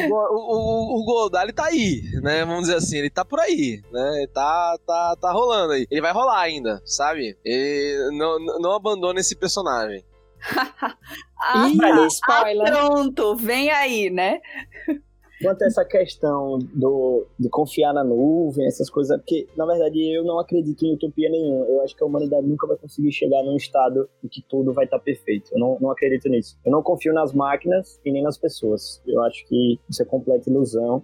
o, 0.09 0.13
o, 0.13 1.01
o, 1.01 1.05
Godard 1.05 1.51
tá 1.53 1.65
aí, 1.65 2.01
né? 2.21 2.45
Vamos 2.45 2.61
dizer 2.61 2.75
assim, 2.75 2.97
ele 2.97 3.09
tá 3.09 3.25
por 3.25 3.39
aí, 3.39 3.81
né? 3.91 4.17
Ele 4.17 4.27
tá, 4.27 4.77
tá, 4.85 5.15
tá 5.19 5.31
rolando 5.31 5.73
aí. 5.73 5.87
Ele 5.89 6.01
vai 6.01 6.11
rolar 6.11 6.39
ainda, 6.39 6.81
sabe? 6.85 7.37
Ele 7.43 8.17
não, 8.17 8.39
não 8.59 8.71
abandona 8.73 9.19
esse 9.19 9.35
personagem. 9.35 10.03
ah, 11.41 11.67
Ih, 11.67 12.09
spoiler. 12.09 12.67
Ah, 12.67 12.71
pronto, 12.71 13.35
vem 13.35 13.69
aí, 13.69 14.09
né? 14.09 14.39
Quanto 15.41 15.61
a 15.61 15.67
essa 15.67 15.85
questão 15.85 16.57
do, 16.73 17.25
de 17.39 17.47
confiar 17.49 17.93
na 17.93 18.03
nuvem, 18.03 18.65
essas 18.65 18.89
coisas, 18.89 19.15
porque, 19.17 19.47
na 19.55 19.65
verdade, 19.65 19.99
eu 20.11 20.23
não 20.23 20.39
acredito 20.39 20.83
em 20.83 20.93
utopia 20.93 21.29
nenhuma. 21.29 21.65
Eu 21.65 21.81
acho 21.81 21.95
que 21.95 22.03
a 22.03 22.07
humanidade 22.07 22.47
nunca 22.47 22.65
vai 22.65 22.75
conseguir 22.75 23.11
chegar 23.11 23.43
num 23.43 23.55
estado 23.55 24.09
em 24.23 24.27
que 24.27 24.41
tudo 24.41 24.73
vai 24.73 24.85
estar 24.85 24.99
perfeito. 24.99 25.51
Eu 25.53 25.59
não, 25.59 25.77
não 25.79 25.91
acredito 25.91 26.27
nisso. 26.27 26.57
Eu 26.65 26.71
não 26.71 26.81
confio 26.81 27.13
nas 27.13 27.33
máquinas 27.33 27.99
e 28.03 28.11
nem 28.11 28.23
nas 28.23 28.37
pessoas. 28.37 29.01
Eu 29.05 29.21
acho 29.23 29.45
que 29.47 29.79
isso 29.87 30.01
é 30.01 30.05
completa 30.05 30.49
ilusão. 30.49 31.03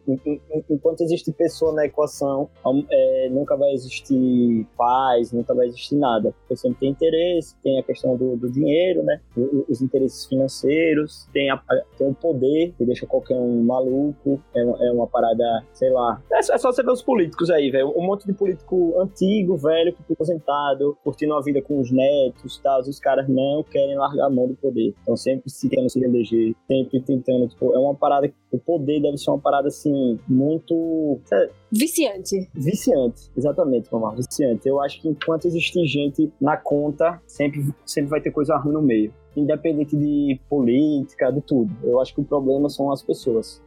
Enquanto 0.69 1.01
existe 1.01 1.31
pessoa 1.31 1.73
na 1.73 1.85
equação, 1.85 2.49
é, 2.89 3.29
nunca 3.29 3.55
vai 3.55 3.71
existir 3.71 4.67
paz, 4.75 5.31
nunca 5.31 5.53
vai 5.53 5.67
existir 5.67 5.95
nada. 5.95 6.33
Porque 6.39 6.55
sempre 6.55 6.79
tem 6.79 6.89
interesse, 6.89 7.55
tem 7.61 7.79
a 7.79 7.83
questão 7.83 8.17
do, 8.17 8.35
do 8.35 8.49
dinheiro, 8.49 9.03
né? 9.03 9.21
Os 9.69 9.81
interesses 9.81 10.25
financeiros, 10.25 11.27
tem, 11.31 11.51
a, 11.51 11.61
tem 11.97 12.07
o 12.07 12.15
poder, 12.15 12.73
que 12.77 12.85
deixa 12.85 13.05
qualquer 13.05 13.35
um 13.35 13.63
maluco 13.63 14.22
é, 14.53 14.63
uma, 14.63 14.85
é 14.85 14.91
uma 14.91 15.07
parada, 15.07 15.43
sei 15.73 15.89
lá. 15.89 16.21
É, 16.31 16.39
é, 16.39 16.41
só 16.57 16.71
você 16.71 16.83
ver 16.83 16.91
os 16.91 17.01
políticos 17.01 17.49
aí, 17.49 17.69
velho. 17.69 17.93
Um 17.95 18.05
monte 18.05 18.25
de 18.25 18.33
político 18.33 18.99
antigo, 18.99 19.57
velho, 19.57 19.93
que 19.93 20.03
foi 20.03 20.13
aposentado, 20.13 20.97
curtindo 21.03 21.33
a 21.33 21.41
vida 21.41 21.61
com 21.61 21.79
os 21.79 21.91
netos 21.91 22.57
e 22.57 22.61
tal. 22.61 22.81
Os 22.81 22.99
caras 22.99 23.27
não 23.27 23.63
querem 23.63 23.97
largar 23.97 24.27
a 24.27 24.29
mão 24.29 24.47
do 24.47 24.55
poder. 24.55 24.93
Então 25.01 25.15
sempre 25.15 25.49
se 25.49 25.69
tentando 25.69 25.89
se 25.89 26.03
eleger, 26.03 26.55
sempre 26.67 27.01
tentando, 27.01 27.47
tipo, 27.47 27.73
é 27.73 27.77
uma 27.77 27.95
parada. 27.95 28.31
O 28.51 28.59
poder 28.59 29.01
deve 29.01 29.17
ser 29.17 29.31
uma 29.31 29.39
parada 29.39 29.67
assim, 29.67 30.19
muito. 30.27 31.19
Viciante. 31.71 32.49
Viciante, 32.53 33.31
exatamente, 33.35 33.91
mamãe. 33.91 34.15
Viciante. 34.15 34.67
Eu 34.67 34.79
acho 34.79 35.01
que 35.01 35.09
enquanto 35.09 35.45
existir 35.45 35.85
gente 35.87 36.31
na 36.39 36.55
conta, 36.55 37.19
sempre, 37.25 37.73
sempre 37.85 38.09
vai 38.09 38.21
ter 38.21 38.31
coisa 38.31 38.55
ruim 38.57 38.73
no 38.73 38.81
meio 38.81 39.11
independente 39.35 39.95
de 39.95 40.39
política, 40.49 41.31
de 41.31 41.41
tudo. 41.41 41.75
Eu 41.83 41.99
acho 41.99 42.13
que 42.13 42.21
o 42.21 42.23
problema 42.23 42.69
são 42.69 42.91
as 42.91 43.01
pessoas. 43.01 43.61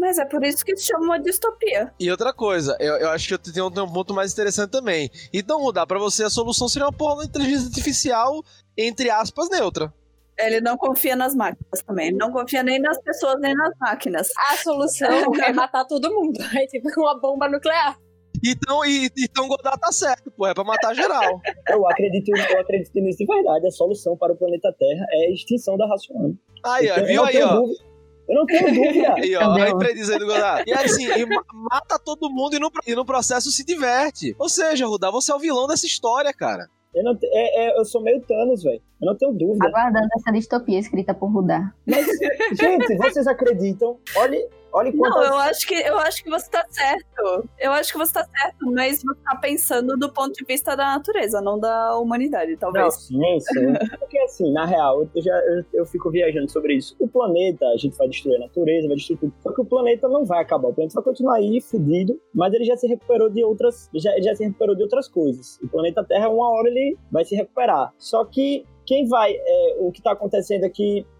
Mas 0.00 0.18
é 0.18 0.24
por 0.24 0.42
isso 0.42 0.64
que 0.64 0.74
se 0.78 0.86
chama 0.86 1.04
uma 1.04 1.20
distopia. 1.20 1.92
E 2.00 2.10
outra 2.10 2.32
coisa, 2.32 2.74
eu, 2.80 2.96
eu 2.96 3.10
acho 3.10 3.28
que 3.28 3.34
eu 3.34 3.38
tenho 3.38 3.66
um, 3.66 3.82
um 3.82 3.92
ponto 3.92 4.14
mais 4.14 4.32
interessante 4.32 4.70
também. 4.70 5.10
Então, 5.30 5.60
mudar 5.60 5.86
para 5.86 5.98
você 5.98 6.24
a 6.24 6.30
solução 6.30 6.70
seria 6.70 6.86
uma 6.86 6.92
porra 6.92 7.22
de 7.22 7.28
inteligência 7.28 7.66
artificial, 7.66 8.42
entre 8.78 9.10
aspas, 9.10 9.50
neutra. 9.50 9.92
Ele 10.38 10.62
não 10.62 10.78
confia 10.78 11.14
nas 11.14 11.34
máquinas 11.34 11.82
também. 11.86 12.08
Ele 12.08 12.16
não 12.16 12.32
confia 12.32 12.62
nem 12.62 12.80
nas 12.80 12.98
pessoas, 13.02 13.38
nem 13.40 13.54
nas 13.54 13.76
máquinas. 13.78 14.30
A 14.38 14.56
solução 14.56 15.34
é 15.44 15.52
matar 15.52 15.84
todo 15.84 16.10
mundo. 16.10 16.40
É 16.56 16.66
tipo 16.66 16.88
uma 16.98 17.20
bomba 17.20 17.46
nuclear. 17.46 17.98
Então, 18.42 18.82
e, 18.86 19.10
então 19.18 19.46
Godard 19.48 19.78
tá 19.78 19.92
certo, 19.92 20.30
pô, 20.30 20.46
é 20.46 20.54
pra 20.54 20.64
matar 20.64 20.94
geral. 20.94 21.42
eu 21.68 21.86
acredito, 21.86 22.30
eu 22.30 22.60
acredito 22.60 22.98
nisso 23.00 23.18
de 23.18 23.26
verdade. 23.26 23.66
A 23.66 23.70
solução 23.70 24.16
para 24.16 24.32
o 24.32 24.36
planeta 24.36 24.74
Terra 24.78 25.04
é 25.10 25.26
a 25.26 25.30
extinção 25.30 25.76
da 25.76 25.86
raça 25.86 26.10
humana. 26.10 26.34
Aí, 26.64 26.90
ó, 26.90 27.04
viu 27.04 27.22
aí, 27.22 27.42
ó. 27.42 27.56
Dúvida, 27.56 27.89
eu 28.30 28.36
não 28.36 28.46
tenho 28.46 28.72
dúvida. 28.72 29.14
e 29.26 29.34
ó, 29.34 29.52
aí 29.54 29.76
predizendo 29.76 30.24
Godard. 30.24 30.62
E 30.64 30.72
assim, 30.72 31.04
e 31.04 31.26
mata 31.26 31.98
todo 31.98 32.30
mundo 32.30 32.54
e 32.54 32.60
no, 32.60 32.70
e 32.86 32.94
no 32.94 33.04
processo 33.04 33.50
se 33.50 33.64
diverte. 33.64 34.36
Ou 34.38 34.48
seja, 34.48 34.86
Rudá, 34.86 35.10
você 35.10 35.32
é 35.32 35.34
o 35.34 35.38
vilão 35.38 35.66
dessa 35.66 35.84
história, 35.84 36.32
cara. 36.32 36.68
Eu, 36.94 37.02
não, 37.02 37.18
é, 37.22 37.66
é, 37.66 37.78
eu 37.78 37.84
sou 37.84 38.00
meio 38.00 38.20
Thanos, 38.20 38.62
velho. 38.62 38.80
Eu 39.00 39.06
não 39.06 39.16
tenho 39.16 39.32
dúvida. 39.32 39.66
Aguardando 39.66 40.08
essa 40.16 40.32
distopia 40.32 40.78
escrita 40.78 41.12
por 41.12 41.26
Rudá. 41.26 41.72
Mas, 41.84 42.06
gente, 42.52 42.96
vocês 42.96 43.26
acreditam? 43.26 43.98
Olhe, 44.16 44.48
Olha 44.72 44.92
Não, 44.92 45.22
eu 45.24 45.36
acho 45.36 45.66
que 45.66 45.74
eu 45.74 45.98
acho 45.98 46.22
que 46.22 46.30
você 46.30 46.48
tá 46.50 46.64
certo. 46.68 47.48
Eu 47.58 47.72
acho 47.72 47.92
que 47.92 47.98
você 47.98 48.12
tá 48.12 48.24
certo, 48.24 48.70
mas 48.72 49.02
você 49.02 49.20
tá 49.24 49.36
pensando 49.36 49.96
do 49.96 50.12
ponto 50.12 50.32
de 50.32 50.44
vista 50.44 50.76
da 50.76 50.96
natureza, 50.96 51.40
não 51.40 51.58
da 51.58 51.98
humanidade, 51.98 52.56
talvez. 52.56 52.84
Não, 52.84 52.90
sim, 52.90 53.40
sim. 53.40 53.72
Porque 53.98 54.18
assim, 54.18 54.52
na 54.52 54.64
real, 54.64 55.08
eu 55.14 55.22
já 55.22 55.36
eu, 55.38 55.64
eu, 55.72 55.86
fico 55.86 56.10
viajando 56.10 56.50
sobre 56.50 56.74
isso. 56.74 56.94
O 56.98 57.08
planeta, 57.08 57.66
a 57.66 57.76
gente 57.76 57.96
vai 57.96 58.08
destruir 58.08 58.36
a 58.36 58.40
natureza, 58.40 58.86
vai 58.86 58.96
destruir 58.96 59.18
tudo. 59.18 59.32
Só 59.42 59.52
que 59.52 59.60
o 59.60 59.64
planeta 59.64 60.08
não 60.08 60.24
vai 60.24 60.40
acabar. 60.40 60.68
O 60.68 60.74
planeta 60.74 60.94
vai 60.94 61.04
continuar 61.04 61.36
aí, 61.36 61.60
fudido, 61.60 62.20
mas 62.34 62.52
ele 62.52 62.64
já 62.64 62.76
se 62.76 62.86
recuperou 62.86 63.28
de 63.28 63.44
outras. 63.44 63.90
Já, 63.94 64.18
já 64.20 64.34
se 64.34 64.44
recuperou 64.44 64.76
de 64.76 64.82
outras 64.82 65.08
coisas. 65.08 65.58
O 65.62 65.68
planeta 65.68 66.04
Terra, 66.04 66.28
uma 66.28 66.48
hora 66.50 66.68
ele 66.68 66.96
vai 67.10 67.24
se 67.24 67.34
recuperar. 67.34 67.92
Só 67.98 68.24
que 68.24 68.64
quem 68.86 69.06
vai. 69.08 69.32
É, 69.32 69.76
o 69.78 69.90
que 69.92 70.00
está 70.00 70.12
acontecendo 70.12 70.64
aqui 70.64 71.06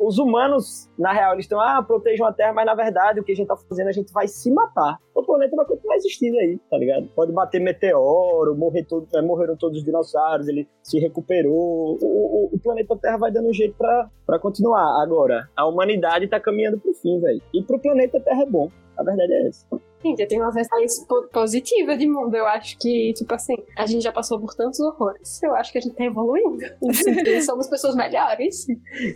os 0.00 0.18
humanos, 0.18 0.88
na 0.98 1.12
real, 1.12 1.34
eles 1.34 1.44
estão, 1.44 1.60
ah, 1.60 1.82
protejam 1.82 2.26
a 2.26 2.32
Terra, 2.32 2.52
mas 2.52 2.64
na 2.64 2.74
verdade 2.74 3.20
o 3.20 3.24
que 3.24 3.32
a 3.32 3.34
gente 3.34 3.46
tá 3.46 3.56
fazendo, 3.56 3.88
a 3.88 3.92
gente 3.92 4.12
vai 4.12 4.26
se 4.26 4.50
matar. 4.50 4.98
O 5.14 5.22
planeta 5.22 5.54
vai 5.54 5.66
continuar 5.66 5.96
existindo 5.96 6.38
aí, 6.38 6.58
tá 6.70 6.78
ligado? 6.78 7.08
Pode 7.14 7.32
bater 7.32 7.60
meteoro, 7.60 8.56
morrer 8.56 8.84
todo, 8.84 9.06
é, 9.14 9.20
morreram 9.20 9.56
todos 9.56 9.78
os 9.78 9.84
dinossauros, 9.84 10.48
ele 10.48 10.68
se 10.82 10.98
recuperou. 10.98 11.98
O, 12.00 12.46
o, 12.46 12.50
o 12.54 12.58
planeta 12.58 12.96
Terra 12.96 13.18
vai 13.18 13.30
dando 13.30 13.48
um 13.48 13.52
jeito 13.52 13.74
para 13.76 14.38
continuar. 14.38 15.02
Agora, 15.02 15.48
a 15.56 15.66
humanidade 15.66 16.28
tá 16.28 16.40
caminhando 16.40 16.78
pro 16.78 16.94
fim, 16.94 17.20
velho. 17.20 17.42
E 17.52 17.62
pro 17.62 17.78
planeta 17.78 18.20
Terra 18.20 18.42
é 18.42 18.46
bom. 18.46 18.70
A 18.96 19.02
verdade 19.02 19.32
é 19.32 19.48
essa. 19.48 19.66
Gente, 20.02 20.22
eu 20.22 20.28
tenho 20.28 20.42
uma 20.42 20.50
versões 20.50 21.06
positiva 21.32 21.96
de 21.96 22.08
mundo. 22.08 22.34
Eu 22.34 22.46
acho 22.46 22.78
que, 22.78 23.12
tipo 23.12 23.34
assim, 23.34 23.54
a 23.76 23.84
gente 23.84 24.02
já 24.02 24.12
passou 24.12 24.40
por 24.40 24.54
tantos 24.54 24.80
horrores. 24.80 25.42
Eu 25.42 25.54
acho 25.54 25.70
que 25.70 25.78
a 25.78 25.80
gente 25.80 25.94
tá 25.94 26.04
evoluindo. 26.04 26.58
somos 27.44 27.68
pessoas 27.68 27.94
melhores 27.94 28.66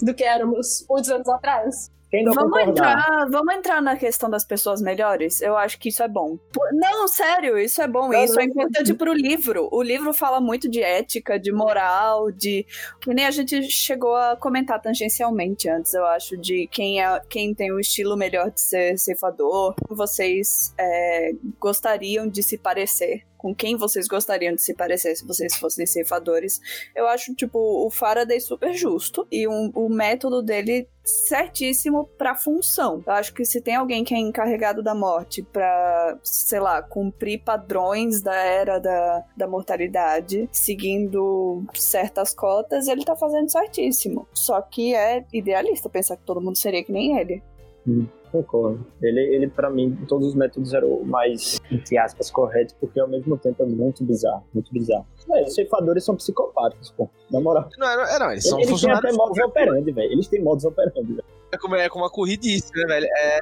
do 0.03 0.15
que 0.15 0.25
éramos 0.25 0.85
muitos 0.89 1.11
anos 1.11 1.29
atrás. 1.29 1.91
Vamos 2.23 2.61
entrar, 2.61 3.27
vamos 3.31 3.55
entrar 3.55 3.83
na 3.83 3.97
questão 3.97 4.31
das 4.31 4.45
pessoas 4.45 4.81
melhores? 4.81 5.41
Eu 5.41 5.57
acho 5.57 5.79
que 5.79 5.89
isso 5.89 6.03
é 6.03 6.09
bom. 6.09 6.39
Não, 6.73 7.09
sério, 7.09 7.59
isso 7.59 7.81
é 7.83 7.89
bom. 7.89 8.13
Isso 8.13 8.39
é 8.39 8.45
importante 8.45 8.95
pro 8.95 9.13
livro. 9.13 9.69
O 9.73 9.83
livro 9.83 10.13
fala 10.13 10.41
muito 10.41 10.69
de 10.69 10.83
ética, 10.83 11.39
de 11.39 11.53
moral, 11.53 12.31
de. 12.31 12.67
Que 13.01 13.13
nem 13.13 13.27
a 13.27 13.31
gente 13.31 13.63
chegou 13.71 14.15
a 14.15 14.37
comentar 14.37 14.81
tangencialmente 14.81 15.69
antes, 15.69 15.95
eu 15.95 16.05
acho, 16.07 16.37
de 16.37 16.69
quem, 16.69 17.03
é, 17.03 17.21
quem 17.29 17.55
tem 17.55 17.73
o 17.73 17.81
estilo 17.81 18.17
melhor 18.17 18.51
de 18.51 18.61
ser 18.61 18.99
ceifador. 18.99 19.75
Vocês 19.89 20.75
é, 20.79 21.33
gostariam 21.59 22.29
de 22.29 22.43
se 22.43 22.59
parecer 22.59 23.25
com 23.45 23.55
quem 23.55 23.77
vocês 23.77 24.09
gostariam 24.09 24.55
de 24.55 24.63
se 24.63 24.73
parecer 24.73 25.15
se 25.15 25.27
vocês 25.27 25.55
fossem 25.57 25.85
ceifadores. 25.85 26.59
Eu 26.97 27.07
acho, 27.07 27.35
tipo, 27.35 27.59
o 27.59 27.91
Faraday 27.91 28.41
super 28.41 28.73
justo 28.73 29.29
e 29.31 29.47
um, 29.47 29.71
o 29.75 29.87
método 29.91 30.43
dele 30.43 30.89
certíssimo 31.05 32.09
pra 32.17 32.35
função. 32.35 33.05
Eu 33.07 33.13
acho 33.13 33.35
que 33.35 33.45
se 33.45 33.61
tem 33.61 33.77
alguém 33.77 34.03
que 34.03 34.15
é 34.15 34.19
encarregado 34.19 34.83
da 34.83 34.95
morte 34.95 35.43
pra, 35.43 36.19
sei 36.23 36.59
lá, 36.59 36.81
cumprir 36.81 37.43
padrões 37.45 38.23
da 38.23 38.35
era 38.35 38.79
da, 38.79 39.23
da 39.37 39.47
mortalidade, 39.47 40.49
seguindo 40.51 41.63
certas 41.75 42.33
cotas, 42.33 42.89
ele 42.89 43.05
tá 43.05 43.15
fazendo 43.15 43.53
certíssimo. 43.53 44.27
Só 44.33 44.63
que 44.63 44.95
é 44.95 45.23
idealista 45.31 45.91
pensar 45.91 46.17
que 46.17 46.25
todo 46.25 46.41
mundo 46.41 46.57
seria 46.57 46.83
que 46.83 46.91
nem 46.91 47.19
ele. 47.19 47.43
Hum 47.87 48.07
concordo. 48.35 48.85
Ele, 49.01 49.21
ele 49.21 49.49
para 49.49 49.71
mim, 49.71 49.97
todos 50.09 50.29
os 50.29 50.35
métodos 50.35 50.75
eram 50.75 50.89
o 50.89 51.07
mais, 51.07 51.61
entre 51.71 51.97
aspas, 51.97 52.31
corretos, 52.31 52.75
porque 52.81 52.99
ao 52.99 53.09
mesmo 53.09 53.39
tempo 53.39 53.63
é 53.63 53.67
muito 53.67 54.03
bizarro, 54.03 54.45
muito 54.53 54.73
bizarro. 54.73 55.07
É, 55.31 55.43
os 55.43 55.55
ceifadores 55.55 56.05
são 56.05 56.17
psicopáticos, 56.17 56.91
pô, 56.91 57.09
na 57.31 57.41
moral. 57.41 57.69
Não, 57.79 57.89
é, 57.89 58.19
não, 58.19 58.33
eles 58.33 58.49
são 58.49 58.59
eles 58.59 58.81
têm 58.81 58.91
até 58.91 59.13
modus 59.13 59.39
operandi, 59.39 59.93
velho. 59.93 60.13
Eles 60.13 60.27
têm 60.27 60.43
modus 60.43 60.65
operandi, 60.65 61.13
velho. 61.13 61.25
É 61.53 61.59
como, 61.59 61.77
é 61.77 61.89
como 61.89 62.05
a 62.05 62.11
corridice, 62.11 62.71
né, 62.75 62.85
velho? 62.87 63.07
É, 63.17 63.39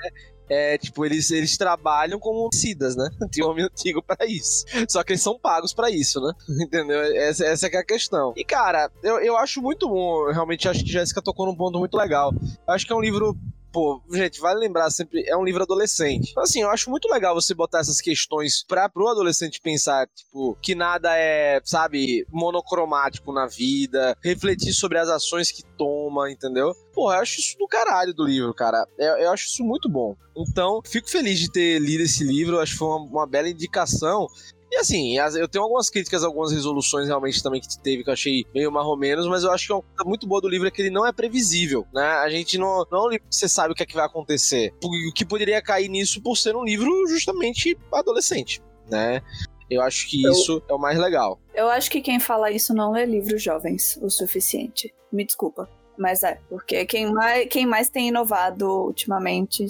é, 0.51 0.78
tipo, 0.78 1.07
eles, 1.07 1.30
eles 1.30 1.57
trabalham 1.57 2.18
como 2.18 2.40
homicidas, 2.40 2.95
né? 2.95 3.09
Tem 3.32 3.45
um 3.45 3.49
homem 3.49 3.64
antigo 3.64 4.03
pra 4.03 4.26
isso. 4.26 4.66
Só 4.88 5.03
que 5.03 5.12
eles 5.12 5.22
são 5.22 5.38
pagos 5.38 5.72
pra 5.72 5.90
isso, 5.90 6.20
né? 6.20 6.32
Entendeu? 6.62 7.01
Essa, 7.01 7.47
essa 7.47 7.66
é 7.66 7.76
a 7.76 7.84
questão. 7.84 8.34
E, 8.36 8.45
cara, 8.45 8.90
eu, 9.03 9.18
eu 9.20 9.36
acho 9.38 9.62
muito 9.62 9.88
bom. 9.88 10.28
Eu 10.28 10.34
realmente 10.34 10.68
acho 10.68 10.84
que 10.84 10.93
Jéssica 10.93 11.22
tocou 11.22 11.47
num 11.47 11.57
ponto 11.57 11.78
muito 11.78 11.97
legal. 11.97 12.32
Eu 12.68 12.74
acho 12.74 12.86
que 12.86 12.93
é 12.93 12.97
um 12.97 13.01
livro 13.01 13.34
pô, 13.73 14.01
gente, 14.12 14.41
vale 14.41 14.61
lembrar 14.61 14.91
sempre, 14.91 15.25
é 15.27 15.37
um 15.37 15.45
livro 15.45 15.62
adolescente. 15.62 16.31
Então, 16.31 16.43
assim, 16.43 16.62
eu 16.62 16.70
acho 16.70 16.91
muito 16.91 17.09
legal 17.09 17.35
você 17.35 17.55
botar 17.55 17.81
essas 17.81 18.01
questões 18.01 18.64
pra, 18.68 18.89
pro 18.89 19.09
adolescente 19.09 19.61
pensar, 19.61 20.07
tipo, 20.09 20.57
que 20.61 20.75
nada 20.75 21.16
é, 21.16 21.61
sabe, 21.64 22.27
monocromático 22.31 23.33
na 23.33 23.47
vida, 23.47 24.16
refletir 24.23 24.73
sobre 24.73 24.99
as 24.99 25.09
ações 25.09 25.51
que 25.51 25.62
toma, 25.77 26.31
entendeu? 26.31 26.75
Pô, 26.93 27.12
eu 27.12 27.18
acho 27.18 27.41
isso 27.41 27.57
do 27.59 27.66
caralho 27.66 28.12
do 28.12 28.25
livro, 28.25 28.53
cara. 28.55 28.87
Eu, 28.99 29.16
eu 29.16 29.31
acho 29.31 29.47
isso 29.47 29.64
muito 29.64 29.89
bom. 29.89 30.14
Então, 30.37 30.81
fico 30.85 31.09
feliz 31.11 31.39
de 31.39 31.51
ter 31.51 31.79
lido 31.79 32.03
esse 32.03 32.23
livro, 32.23 32.61
acho 32.61 32.73
que 32.73 32.79
foi 32.79 32.89
uma, 32.89 33.01
uma 33.01 33.27
bela 33.27 33.49
indicação. 33.49 34.29
E 34.73 34.77
assim, 34.79 35.18
eu 35.18 35.47
tenho 35.47 35.64
algumas 35.64 35.91
críticas, 35.91 36.25
algumas 36.25 36.51
resoluções 36.51 37.07
realmente 37.07 37.43
também 37.43 37.61
que 37.61 37.79
teve 37.79 38.03
que 38.03 38.09
eu 38.09 38.14
achei 38.14 38.47
meio 38.55 38.73
menos, 38.97 39.29
mas 39.29 39.45
eu 39.45 39.53
acho 39.53 39.66
que 39.66 39.73
uma 39.75 39.83
coisa 39.83 40.05
muito 40.09 40.27
boa 40.27 40.41
do 40.41 40.49
livro 40.49 40.66
é 40.66 40.70
que 40.70 40.81
ele 40.81 40.89
não 40.89 41.07
é 41.07 41.12
previsível, 41.12 41.87
né? 41.93 42.03
A 42.03 42.31
gente 42.31 42.57
não, 42.57 42.83
não 42.91 43.01
é 43.01 43.03
um 43.03 43.11
livro 43.11 43.29
que 43.29 43.37
você 43.37 43.47
sabe 43.47 43.73
o 43.73 43.77
que 43.77 43.83
é 43.83 43.87
que 43.87 43.95
vai 43.95 44.07
acontecer. 44.07 44.73
O 44.83 45.12
que 45.12 45.27
poderia 45.27 45.61
cair 45.61 45.91
nisso 45.91 46.23
por 46.23 46.39
ser 46.39 46.57
um 46.57 46.64
livro 46.64 46.91
justamente 47.07 47.79
adolescente, 47.93 48.62
né? 48.89 49.20
Eu 49.68 49.83
acho 49.83 50.09
que 50.09 50.25
eu... 50.25 50.33
isso 50.33 50.62
é 50.66 50.73
o 50.73 50.79
mais 50.79 50.99
legal. 50.99 51.39
Eu 51.55 51.68
acho 51.68 51.91
que 51.91 52.01
quem 52.01 52.18
fala 52.18 52.51
isso 52.51 52.73
não 52.73 52.93
lê 52.93 53.05
livros 53.05 53.43
jovens 53.43 53.99
o 54.01 54.09
suficiente. 54.09 54.91
Me 55.12 55.23
desculpa. 55.23 55.68
Mas 55.97 56.22
é, 56.22 56.38
porque 56.49 56.84
quem 56.86 57.12
mais, 57.12 57.49
quem 57.49 57.66
mais 57.66 57.88
tem 57.88 58.09
inovado 58.09 58.66
ultimamente 58.66 59.66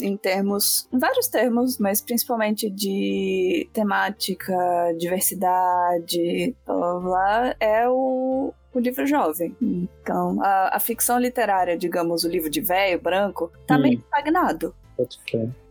em 0.00 0.16
termos, 0.16 0.88
em 0.92 0.98
vários 0.98 1.28
termos, 1.28 1.78
mas 1.78 2.00
principalmente 2.00 2.68
de 2.70 3.68
temática, 3.72 4.54
diversidade, 4.98 6.54
blá 6.66 6.76
blá, 6.76 7.00
blá 7.00 7.56
é 7.58 7.88
o, 7.88 8.52
o 8.72 8.78
livro 8.78 9.06
jovem. 9.06 9.56
Então, 9.60 10.42
a, 10.42 10.76
a 10.76 10.80
ficção 10.80 11.18
literária, 11.18 11.76
digamos, 11.76 12.24
o 12.24 12.28
livro 12.28 12.50
de 12.50 12.60
velho, 12.60 13.00
branco, 13.00 13.50
tá 13.66 13.76
hum. 13.76 13.82
meio 13.82 13.98
estagnado. 13.98 14.74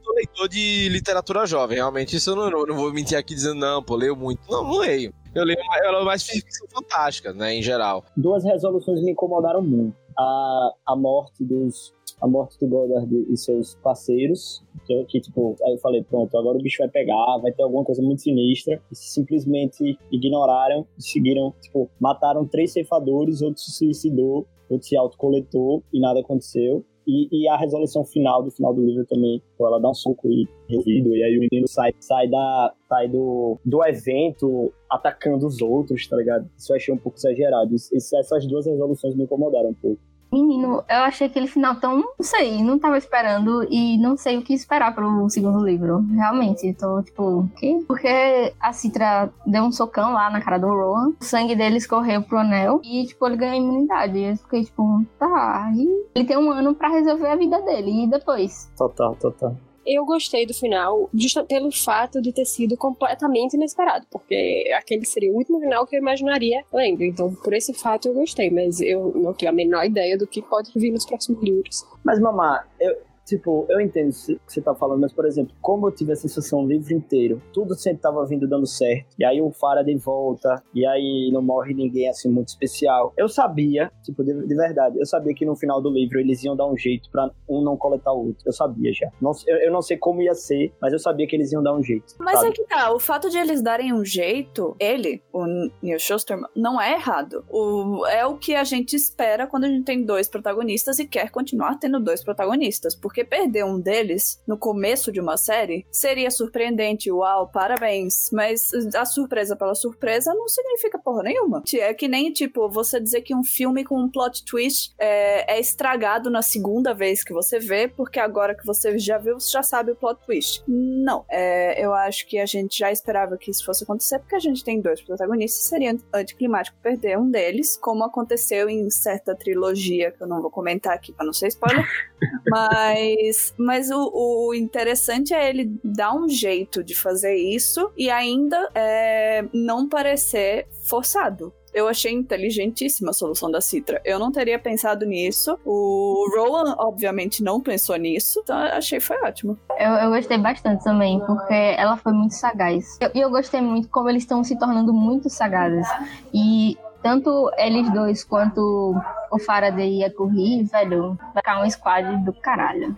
Sou 0.03 0.13
leitor 0.13 0.47
de 0.47 0.89
literatura 0.89 1.45
jovem, 1.45 1.77
realmente. 1.77 2.15
Isso 2.15 2.31
eu 2.31 2.35
não, 2.35 2.65
não 2.65 2.75
vou 2.75 2.93
mentir 2.93 3.17
aqui 3.17 3.33
dizendo, 3.33 3.55
não, 3.55 3.83
pô, 3.83 3.95
leio 3.95 4.15
muito. 4.15 4.39
Não, 4.49 4.63
não 4.63 4.77
leio. 4.77 5.13
Eu 5.35 5.43
leio, 5.43 5.59
eu 5.83 5.91
leio 5.91 6.05
mais 6.05 6.23
ficção 6.23 6.65
fantástica, 6.69 7.33
né, 7.33 7.53
em 7.53 7.61
geral. 7.61 8.05
Duas 8.15 8.43
resoluções 8.43 9.01
me 9.01 9.11
incomodaram 9.11 9.61
muito. 9.61 9.95
A, 10.17 10.71
a 10.85 10.95
morte 10.95 11.43
dos 11.43 11.93
a 12.21 12.27
morte 12.27 12.57
do 12.59 12.67
Goddard 12.67 13.13
e 13.29 13.35
seus 13.35 13.75
parceiros, 13.75 14.63
que, 14.87 15.03
que, 15.05 15.19
tipo, 15.19 15.55
aí 15.65 15.73
eu 15.73 15.77
falei, 15.79 16.01
pronto, 16.01 16.37
agora 16.37 16.57
o 16.57 16.61
bicho 16.61 16.77
vai 16.79 16.87
pegar, 16.87 17.37
vai 17.39 17.51
ter 17.51 17.63
alguma 17.63 17.83
coisa 17.83 18.01
muito 18.01 18.21
sinistra, 18.21 18.81
e 18.91 18.95
simplesmente 18.95 19.97
ignoraram, 20.11 20.87
seguiram, 20.97 21.53
tipo, 21.61 21.89
mataram 21.99 22.45
três 22.47 22.71
ceifadores, 22.71 23.41
outro 23.41 23.61
se 23.61 23.71
suicidou, 23.71 24.47
outro 24.69 24.87
se 24.87 24.95
autocoletou 24.95 25.83
e 25.91 25.99
nada 25.99 26.21
aconteceu. 26.21 26.85
E, 27.07 27.27
e, 27.31 27.47
a 27.47 27.55
resolução 27.55 28.03
final 28.03 28.41
do 28.41 28.49
final 28.49 28.73
do 28.73 28.83
livro 28.83 29.05
também, 29.05 29.41
ela 29.59 29.79
dá 29.79 29.89
um 29.89 29.93
soco 29.93 30.27
e 30.27 30.47
revido, 30.67 31.15
e 31.15 31.23
aí 31.23 31.37
o 31.37 31.41
menino 31.41 31.67
sai, 31.67 31.93
sai, 31.99 32.27
da, 32.27 32.73
sai 32.89 33.07
do, 33.07 33.59
do 33.63 33.85
evento 33.85 34.73
atacando 34.89 35.45
os 35.45 35.61
outros, 35.61 36.07
tá 36.07 36.17
ligado? 36.17 36.49
Isso 36.57 36.71
eu 36.71 36.77
achei 36.77 36.93
um 36.93 36.97
pouco 36.97 37.17
exagerado. 37.17 37.75
Isso, 37.75 38.17
essas 38.17 38.47
duas 38.47 38.65
resoluções 38.65 39.15
me 39.15 39.23
incomodaram 39.23 39.69
um 39.69 39.73
pouco. 39.73 39.99
Menino, 40.35 40.83
eu 40.89 40.97
achei 40.97 41.27
aquele 41.27 41.47
final 41.47 41.75
tão. 41.75 41.95
Não 41.95 42.13
sei, 42.19 42.61
não 42.61 42.77
tava 42.77 42.97
esperando 42.97 43.65
e 43.69 43.97
não 43.97 44.17
sei 44.17 44.37
o 44.37 44.41
que 44.41 44.53
esperar 44.53 44.93
pro 44.93 45.29
segundo 45.29 45.63
livro. 45.63 46.05
Realmente, 46.11 46.73
tô 46.73 47.01
tipo, 47.01 47.23
o 47.23 47.49
quê? 47.55 47.81
Porque 47.87 48.53
a 48.59 48.73
Citra 48.73 49.31
deu 49.47 49.63
um 49.63 49.71
socão 49.71 50.11
lá 50.11 50.29
na 50.29 50.41
cara 50.41 50.57
do 50.57 50.67
Rowan, 50.67 51.13
o 51.17 51.23
sangue 51.23 51.55
dele 51.55 51.77
escorreu 51.77 52.21
pro 52.21 52.39
anel 52.39 52.81
e, 52.83 53.05
tipo, 53.05 53.25
ele 53.25 53.37
ganhou 53.37 53.55
imunidade. 53.55 54.19
Eu 54.19 54.35
fiquei 54.35 54.65
tipo, 54.65 55.05
tá. 55.17 55.71
E 55.73 55.87
ele 56.13 56.25
tem 56.25 56.37
um 56.37 56.51
ano 56.51 56.75
para 56.75 56.89
resolver 56.89 57.27
a 57.27 57.37
vida 57.37 57.61
dele. 57.61 58.03
E 58.03 58.09
depois? 58.09 58.69
Total, 58.77 59.15
total 59.15 59.55
eu 59.85 60.05
gostei 60.05 60.45
do 60.45 60.53
final, 60.53 61.09
justo 61.13 61.43
pelo 61.45 61.71
fato 61.71 62.21
de 62.21 62.33
ter 62.33 62.45
sido 62.45 62.75
completamente 62.75 63.55
inesperado, 63.55 64.05
porque 64.09 64.71
aquele 64.75 65.05
seria 65.05 65.31
o 65.31 65.35
último 65.35 65.59
final 65.59 65.85
que 65.85 65.95
eu 65.95 65.99
imaginaria 65.99 66.63
lendo. 66.73 67.03
Então, 67.03 67.33
por 67.35 67.53
esse 67.53 67.73
fato, 67.73 68.07
eu 68.07 68.13
gostei, 68.13 68.49
mas 68.49 68.81
eu 68.81 69.13
não 69.15 69.33
tenho 69.33 69.51
a 69.51 69.55
menor 69.55 69.85
ideia 69.85 70.17
do 70.17 70.27
que 70.27 70.41
pode 70.41 70.71
vir 70.75 70.91
nos 70.91 71.05
próximos 71.05 71.41
livros. 71.43 71.83
Mas, 72.03 72.19
Mamá, 72.19 72.65
eu, 72.79 72.97
Tipo, 73.25 73.65
eu 73.69 73.81
entendo 73.81 74.09
o 74.09 74.13
que 74.13 74.39
você 74.47 74.61
tá 74.61 74.75
falando, 74.75 75.01
mas, 75.01 75.11
por 75.11 75.25
exemplo, 75.25 75.55
como 75.61 75.87
eu 75.87 75.91
tive 75.91 76.11
a 76.11 76.15
sensação 76.15 76.63
o 76.63 76.67
livro 76.67 76.93
inteiro, 76.93 77.41
tudo 77.51 77.75
sempre 77.75 78.01
tava 78.01 78.23
vindo 78.25 78.47
dando 78.47 78.67
certo, 78.67 79.07
e 79.17 79.25
aí 79.25 79.41
o 79.41 79.51
Faraday 79.51 79.95
volta, 79.95 80.61
e 80.73 80.85
aí 80.85 81.31
não 81.33 81.41
morre 81.41 81.73
ninguém, 81.73 82.07
assim, 82.07 82.29
muito 82.29 82.49
especial. 82.49 83.13
Eu 83.17 83.27
sabia, 83.27 83.91
tipo, 84.03 84.23
de, 84.23 84.45
de 84.45 84.55
verdade, 84.55 84.99
eu 84.99 85.05
sabia 85.05 85.33
que 85.33 85.45
no 85.45 85.55
final 85.55 85.81
do 85.81 85.89
livro 85.89 86.19
eles 86.19 86.43
iam 86.43 86.55
dar 86.55 86.67
um 86.67 86.77
jeito 86.77 87.09
para 87.09 87.31
um 87.49 87.61
não 87.61 87.75
coletar 87.75 88.13
o 88.13 88.27
outro. 88.27 88.43
Eu 88.45 88.53
sabia 88.53 88.93
já. 88.93 89.09
Não, 89.21 89.31
eu, 89.47 89.57
eu, 89.57 89.71
não 89.71 89.81
sei 89.81 89.97
como 89.97 90.21
ia 90.21 90.33
ser, 90.33 90.71
mas 90.81 90.93
eu 90.93 90.99
sabia 90.99 91.27
que 91.27 91.35
eles 91.35 91.51
iam 91.51 91.63
dar 91.63 91.73
um 91.73 91.83
jeito. 91.83 92.13
Mas 92.19 92.39
sabe? 92.39 92.49
é 92.49 92.51
que 92.51 92.63
tá, 92.65 92.93
o 92.93 92.99
fato 92.99 93.29
de 93.29 93.37
eles 93.37 93.61
darem 93.61 93.93
um 93.93 94.05
jeito, 94.05 94.75
ele, 94.79 95.23
o 95.33 95.45
Neil 95.81 95.99
Schuster, 95.99 96.39
não 96.55 96.79
é 96.79 96.93
errado. 96.93 97.43
O, 97.49 98.05
é 98.05 98.25
o 98.25 98.37
que 98.37 98.55
a 98.55 98.63
gente 98.63 98.95
espera 98.95 99.47
quando 99.47 99.65
a 99.65 99.69
gente 99.69 99.85
tem 99.85 100.03
dois 100.03 100.27
protagonistas 100.27 100.99
e 100.99 101.05
quer 101.05 101.31
continuar 101.31 101.77
tendo 101.79 101.99
dois 101.99 102.23
protagonistas, 102.23 102.95
porque 102.95 103.14
porque 103.15 103.23
perder 103.23 103.63
um 103.63 103.79
deles 103.79 104.41
no 104.45 104.57
começo 104.57 105.09
de 105.09 105.21
uma 105.21 105.37
série 105.37 105.87
seria 105.89 106.29
surpreendente, 106.29 107.09
uau, 107.09 107.47
parabéns. 107.47 108.29
Mas 108.33 108.73
a 108.93 109.05
surpresa 109.05 109.55
pela 109.55 109.73
surpresa 109.73 110.33
não 110.33 110.49
significa 110.49 110.99
porra 110.99 111.23
nenhuma. 111.23 111.63
É 111.75 111.93
que 111.93 112.09
nem, 112.09 112.33
tipo, 112.33 112.67
você 112.67 112.99
dizer 112.99 113.21
que 113.21 113.33
um 113.33 113.41
filme 113.41 113.85
com 113.85 113.97
um 113.97 114.09
plot 114.09 114.43
twist 114.43 114.93
é, 114.99 115.55
é 115.55 115.59
estragado 115.61 116.29
na 116.29 116.41
segunda 116.41 116.93
vez 116.93 117.23
que 117.23 117.31
você 117.31 117.57
vê, 117.57 117.87
porque 117.87 118.19
agora 118.19 118.53
que 118.53 118.65
você 118.65 118.99
já 118.99 119.17
viu, 119.17 119.39
você 119.39 119.49
já 119.49 119.63
sabe 119.63 119.91
o 119.91 119.95
plot 119.95 120.19
twist. 120.25 120.61
Não. 120.67 121.23
É, 121.29 121.81
eu 121.81 121.93
acho 121.93 122.27
que 122.27 122.37
a 122.37 122.45
gente 122.45 122.79
já 122.79 122.91
esperava 122.91 123.37
que 123.37 123.49
isso 123.49 123.63
fosse 123.63 123.85
acontecer, 123.85 124.19
porque 124.19 124.35
a 124.35 124.39
gente 124.39 124.61
tem 124.61 124.81
dois 124.81 125.01
protagonistas, 125.01 125.63
seria 125.63 125.95
anticlimático 126.13 126.77
perder 126.83 127.17
um 127.17 127.31
deles, 127.31 127.77
como 127.77 128.03
aconteceu 128.03 128.67
em 128.67 128.89
certa 128.89 129.33
trilogia, 129.33 130.11
que 130.11 130.21
eu 130.21 130.27
não 130.27 130.41
vou 130.41 130.51
comentar 130.51 130.93
aqui 130.93 131.13
pra 131.13 131.25
não 131.25 131.31
ser 131.31 131.47
spoiler, 131.47 131.85
mas 132.51 133.04
mas, 133.05 133.53
mas 133.57 133.91
o, 133.91 134.11
o, 134.13 134.53
interessante 134.53 135.33
é 135.33 135.49
ele 135.49 135.77
dar 135.83 136.13
um 136.13 136.27
jeito 136.27 136.83
de 136.83 136.95
fazer 136.95 137.35
isso 137.35 137.91
e 137.97 138.09
ainda 138.09 138.69
é, 138.73 139.45
não 139.53 139.87
parecer 139.87 140.67
forçado. 140.87 141.53
Eu 141.73 141.89
achei 141.89 142.13
inteligentíssima 142.13 143.09
a 143.09 143.13
solução 143.13 143.51
da 143.51 143.59
Citra. 143.59 144.01
Eu 144.05 144.17
não 144.17 144.31
teria 144.31 144.57
pensado 144.57 145.05
nisso. 145.05 145.59
O 145.65 146.25
Rowan, 146.33 146.73
obviamente, 146.77 147.43
não 147.43 147.59
pensou 147.59 147.97
nisso. 147.97 148.39
Então, 148.41 148.57
achei 148.57 149.01
foi 149.01 149.17
ótimo. 149.17 149.59
Eu, 149.77 149.91
eu 149.91 150.09
gostei 150.09 150.37
bastante 150.37 150.85
também, 150.85 151.19
porque 151.19 151.53
ela 151.53 151.97
foi 151.97 152.13
muito 152.13 152.33
sagaz. 152.33 152.97
E 153.01 153.03
eu, 153.03 153.23
eu, 153.23 153.29
gostei 153.29 153.59
muito 153.59 153.89
como 153.89 154.09
eles 154.09 154.23
estão 154.23 154.41
se 154.41 154.57
tornando 154.57 154.93
muito 154.93 155.29
sagazes. 155.29 155.85
E 156.33 156.77
tanto 157.05 157.51
eles 157.59 157.93
dois 157.93 158.23
quanto 158.23 158.95
o 159.31 159.37
Faraday 159.37 159.99
e 159.99 160.03
a 160.03 160.09
velho, 160.09 161.15
vai 161.35 161.35
ficar 161.35 161.63
um 161.63 161.69
squad 161.69 162.25
do 162.25 162.33
caralho. 162.33 162.97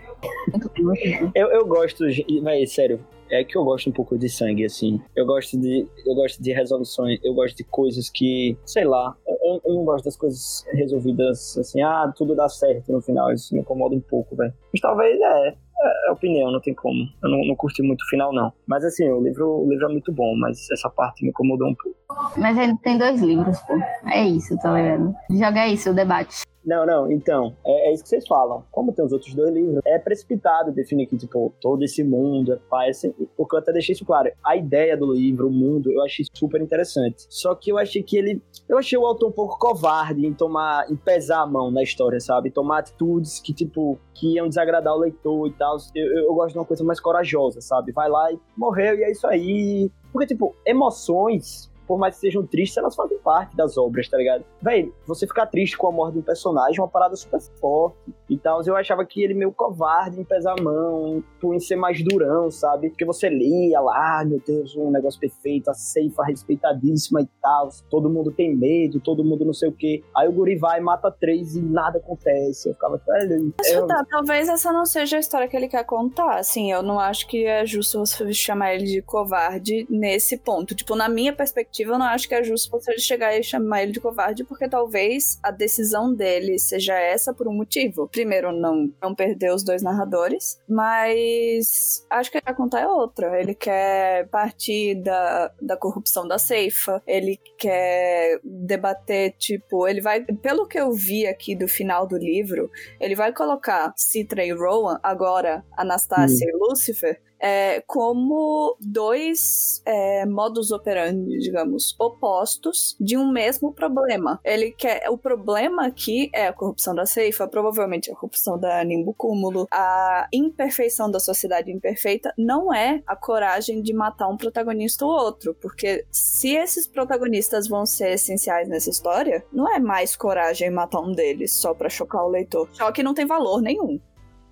Eu, 1.35 1.49
eu 1.49 1.67
gosto, 1.67 2.05
mas 2.41 2.71
sério, 2.71 3.05
é 3.29 3.43
que 3.43 3.57
eu 3.57 3.65
gosto 3.65 3.89
um 3.89 3.91
pouco 3.91 4.17
de 4.17 4.29
sangue, 4.29 4.63
assim. 4.63 5.01
Eu 5.13 5.25
gosto 5.25 5.59
de, 5.59 5.85
eu 6.05 6.15
gosto 6.15 6.41
de 6.41 6.53
resoluções, 6.53 7.19
eu 7.21 7.33
gosto 7.33 7.57
de 7.57 7.65
coisas 7.65 8.09
que, 8.09 8.57
sei 8.65 8.85
lá, 8.85 9.13
eu, 9.27 9.61
eu 9.65 9.73
não 9.73 9.83
gosto 9.83 10.05
das 10.05 10.15
coisas 10.15 10.65
resolvidas 10.71 11.57
assim, 11.57 11.81
ah, 11.81 12.09
tudo 12.15 12.33
dá 12.33 12.47
certo 12.47 12.89
no 12.93 13.01
final. 13.01 13.33
Isso 13.33 13.53
me 13.53 13.59
incomoda 13.59 13.93
um 13.93 13.99
pouco, 13.99 14.37
velho. 14.37 14.53
Mas 14.71 14.79
talvez 14.79 15.19
é, 15.19 15.49
é, 15.49 16.07
é 16.07 16.11
opinião, 16.11 16.49
não 16.49 16.61
tem 16.61 16.73
como. 16.73 17.03
Eu 17.21 17.29
não, 17.29 17.45
não 17.45 17.55
curti 17.57 17.81
muito 17.81 18.03
o 18.03 18.07
final, 18.07 18.31
não. 18.33 18.53
Mas 18.65 18.85
assim, 18.85 19.09
o 19.09 19.21
livro, 19.21 19.65
o 19.65 19.69
livro 19.69 19.87
é 19.87 19.91
muito 19.91 20.13
bom, 20.13 20.33
mas 20.37 20.71
essa 20.71 20.89
parte 20.89 21.23
me 21.23 21.29
incomodou 21.29 21.67
um 21.67 21.75
pouco. 21.75 21.97
Mas 22.37 22.57
ele 22.57 22.77
tem 22.77 22.97
dois 22.97 23.21
livros, 23.21 23.59
pô. 23.61 23.73
É 24.05 24.25
isso, 24.25 24.57
tá 24.57 24.73
ligado? 24.73 25.15
Joga 25.29 25.67
isso, 25.67 25.89
o 25.89 25.93
debate. 25.93 26.47
Não, 26.67 26.85
não, 26.85 27.09
então, 27.09 27.55
é, 27.65 27.89
é, 27.89 27.93
isso 27.93 28.03
que 28.03 28.09
vocês 28.09 28.27
falam. 28.27 28.61
Como 28.71 28.91
tem 28.91 29.05
os 29.05 29.13
outros 29.13 29.33
dois 29.33 29.53
livros, 29.53 29.79
é 29.85 29.97
precipitado 29.97 30.69
definir 30.69 31.07
que, 31.07 31.15
tipo, 31.15 31.53
todo 31.61 31.81
esse 31.81 32.03
mundo 32.03 32.51
é 32.51 32.59
pai, 32.69 32.89
assim, 32.89 33.13
porque 33.37 33.55
eu 33.55 33.59
até 33.59 33.71
deixei 33.71 33.93
isso 33.93 34.03
claro. 34.03 34.29
A 34.43 34.57
ideia 34.57 34.97
do 34.97 35.13
livro, 35.13 35.47
o 35.47 35.51
mundo, 35.51 35.89
eu 35.89 36.03
achei 36.03 36.25
super 36.33 36.61
interessante. 36.61 37.25
Só 37.29 37.55
que 37.55 37.71
eu 37.71 37.77
achei 37.77 38.03
que 38.03 38.17
ele. 38.17 38.41
Eu 38.67 38.77
achei 38.77 38.97
o 38.97 39.05
autor 39.05 39.29
um 39.29 39.31
pouco 39.31 39.57
covarde 39.57 40.25
em 40.25 40.33
tomar, 40.33 40.91
em 40.91 40.95
pesar 40.97 41.43
a 41.43 41.47
mão 41.47 41.71
na 41.71 41.81
história, 41.81 42.19
sabe? 42.19 42.51
Tomar 42.51 42.79
atitudes 42.79 43.39
que, 43.39 43.53
tipo, 43.53 43.97
que 44.13 44.35
iam 44.35 44.49
desagradar 44.49 44.93
o 44.93 44.99
leitor 44.99 45.47
e 45.47 45.53
tal. 45.53 45.77
Eu, 45.95 46.05
eu, 46.05 46.23
eu 46.25 46.33
gosto 46.33 46.51
de 46.51 46.59
uma 46.59 46.65
coisa 46.65 46.83
mais 46.83 46.99
corajosa, 46.99 47.61
sabe? 47.61 47.93
Vai 47.93 48.09
lá 48.09 48.29
e 48.29 48.37
morreu 48.57 48.97
e 48.97 49.03
é 49.03 49.11
isso 49.11 49.25
aí. 49.25 49.89
Porque, 50.11 50.27
tipo, 50.27 50.53
emoções 50.65 51.71
por 51.87 51.97
mais 51.97 52.15
que 52.15 52.21
sejam 52.21 52.45
tristes, 52.45 52.77
elas 52.77 52.95
fazem 52.95 53.17
parte 53.19 53.55
das 53.55 53.77
obras, 53.77 54.07
tá 54.09 54.17
ligado? 54.17 54.43
Véi, 54.61 54.91
você 55.05 55.25
ficar 55.25 55.45
triste 55.45 55.77
com 55.77 55.87
a 55.87 55.91
morte 55.91 56.13
de 56.13 56.19
um 56.19 56.23
personagem 56.23 56.79
é 56.79 56.81
uma 56.81 56.87
parada 56.87 57.15
super 57.15 57.39
forte 57.59 58.13
e 58.29 58.37
tal. 58.37 58.61
Eu 58.65 58.75
achava 58.75 59.05
que 59.05 59.23
ele 59.23 59.33
meio 59.33 59.51
covarde 59.51 60.19
em 60.19 60.23
pesar 60.23 60.55
a 60.57 60.61
mão, 60.61 61.23
em 61.43 61.59
ser 61.59 61.75
mais 61.75 62.03
durão, 62.03 62.51
sabe? 62.51 62.89
Porque 62.89 63.05
você 63.05 63.29
lia 63.29 63.79
lá, 63.79 64.23
meu 64.25 64.41
Deus, 64.45 64.75
um 64.75 64.91
negócio 64.91 65.19
perfeito, 65.19 65.69
a 65.69 65.73
ceifa 65.73 66.23
respeitadíssima 66.23 67.21
e 67.21 67.27
tal, 67.41 67.69
todo 67.89 68.09
mundo 68.09 68.31
tem 68.31 68.55
medo, 68.55 68.99
todo 68.99 69.23
mundo 69.23 69.45
não 69.45 69.53
sei 69.53 69.69
o 69.69 69.73
quê. 69.73 70.03
Aí 70.15 70.27
o 70.27 70.31
guri 70.31 70.57
vai, 70.57 70.79
mata 70.79 71.09
três 71.09 71.55
e 71.55 71.61
nada 71.61 71.99
acontece. 71.99 72.69
Eu 72.69 72.73
ficava, 72.73 73.01
velho... 73.07 73.53
Tá, 73.87 74.05
talvez 74.09 74.49
essa 74.49 74.71
não 74.73 74.85
seja 74.85 75.17
a 75.17 75.19
história 75.19 75.47
que 75.47 75.55
ele 75.55 75.67
quer 75.67 75.83
contar, 75.83 76.37
assim, 76.39 76.71
eu 76.71 76.83
não 76.83 76.99
acho 76.99 77.27
que 77.27 77.45
é 77.45 77.65
justo 77.65 77.99
você 77.99 78.33
chamar 78.33 78.75
ele 78.75 78.85
de 78.85 79.01
covarde 79.01 79.87
nesse 79.89 80.37
ponto. 80.37 80.75
Tipo, 80.75 80.95
na 80.95 81.07
minha 81.07 81.33
perspectiva, 81.33 81.76
eu 81.83 81.97
não 81.97 82.05
acho 82.05 82.27
que 82.27 82.35
é 82.35 82.43
justo 82.43 82.71
você 82.71 82.97
chegar 82.97 83.37
e 83.37 83.43
chamar 83.43 83.83
ele 83.83 83.91
de 83.91 83.99
covarde, 83.99 84.43
porque 84.43 84.67
talvez 84.67 85.39
a 85.43 85.51
decisão 85.51 86.13
dele 86.13 86.57
seja 86.59 86.97
essa 86.97 87.33
por 87.33 87.47
um 87.47 87.53
motivo. 87.53 88.07
Primeiro, 88.07 88.51
não, 88.51 88.91
não 89.01 89.15
perder 89.15 89.53
os 89.53 89.63
dois 89.63 89.81
narradores, 89.81 90.59
mas 90.67 92.05
acho 92.09 92.31
que 92.31 92.41
quer 92.41 92.55
contar 92.55 92.81
é 92.81 92.87
outra. 92.87 93.39
Ele 93.39 93.53
quer 93.53 94.27
partir 94.29 94.95
da, 94.95 95.51
da 95.61 95.77
corrupção 95.77 96.27
da 96.27 96.37
ceifa, 96.37 97.01
ele 97.05 97.37
quer 97.57 98.39
debater, 98.43 99.33
tipo, 99.37 99.87
ele 99.87 100.01
vai, 100.01 100.21
pelo 100.21 100.67
que 100.67 100.79
eu 100.79 100.91
vi 100.91 101.27
aqui 101.27 101.55
do 101.55 101.67
final 101.67 102.07
do 102.07 102.17
livro, 102.17 102.69
ele 102.99 103.15
vai 103.15 103.33
colocar 103.33 103.93
Citra 103.95 104.45
e 104.45 104.51
Rowan, 104.51 104.99
agora 105.03 105.63
Anastácia 105.75 106.47
hum. 106.47 106.49
e 106.49 106.57
Lúcifer, 106.57 107.21
é, 107.39 107.81
como 107.81 108.77
dois 108.79 109.81
é, 109.85 110.25
modus 110.25 110.71
operandi, 110.71 111.39
digamos, 111.39 111.95
opostos 111.99 112.95
de 112.99 113.17
um 113.17 113.31
mesmo 113.31 113.73
problema. 113.73 114.39
Ele 114.43 114.71
quer. 114.71 115.09
O 115.09 115.17
problema 115.17 115.85
aqui 115.85 116.29
é 116.33 116.47
a 116.47 116.53
corrupção 116.53 116.93
da 116.95 117.05
ceifa, 117.05 117.47
provavelmente 117.47 118.11
a 118.11 118.15
corrupção 118.15 118.57
da 118.57 118.83
Nimbo 118.83 119.13
Cúmulo, 119.13 119.67
a 119.71 120.27
imperfeição 120.33 121.09
da 121.09 121.19
sociedade 121.19 121.71
imperfeita, 121.71 122.33
não 122.37 122.73
é 122.73 123.01
a 123.05 123.15
coragem 123.15 123.81
de 123.81 123.93
matar 123.93 124.27
um 124.27 124.37
protagonista 124.37 125.05
ou 125.05 125.11
outro. 125.11 125.53
Porque 125.53 126.05
se 126.11 126.55
esses 126.55 126.87
protagonistas 126.87 127.67
vão 127.67 127.85
ser 127.85 128.11
essenciais 128.11 128.67
nessa 128.67 128.89
história, 128.89 129.45
não 129.51 129.71
é 129.73 129.79
mais 129.79 130.15
coragem 130.15 130.69
matar 130.69 130.99
um 130.99 131.11
deles 131.11 131.53
só 131.53 131.73
para 131.73 131.89
chocar 131.89 132.25
o 132.25 132.29
leitor. 132.29 132.69
Choque 132.73 133.03
não 133.03 133.13
tem 133.13 133.25
valor 133.25 133.61
nenhum. 133.61 133.99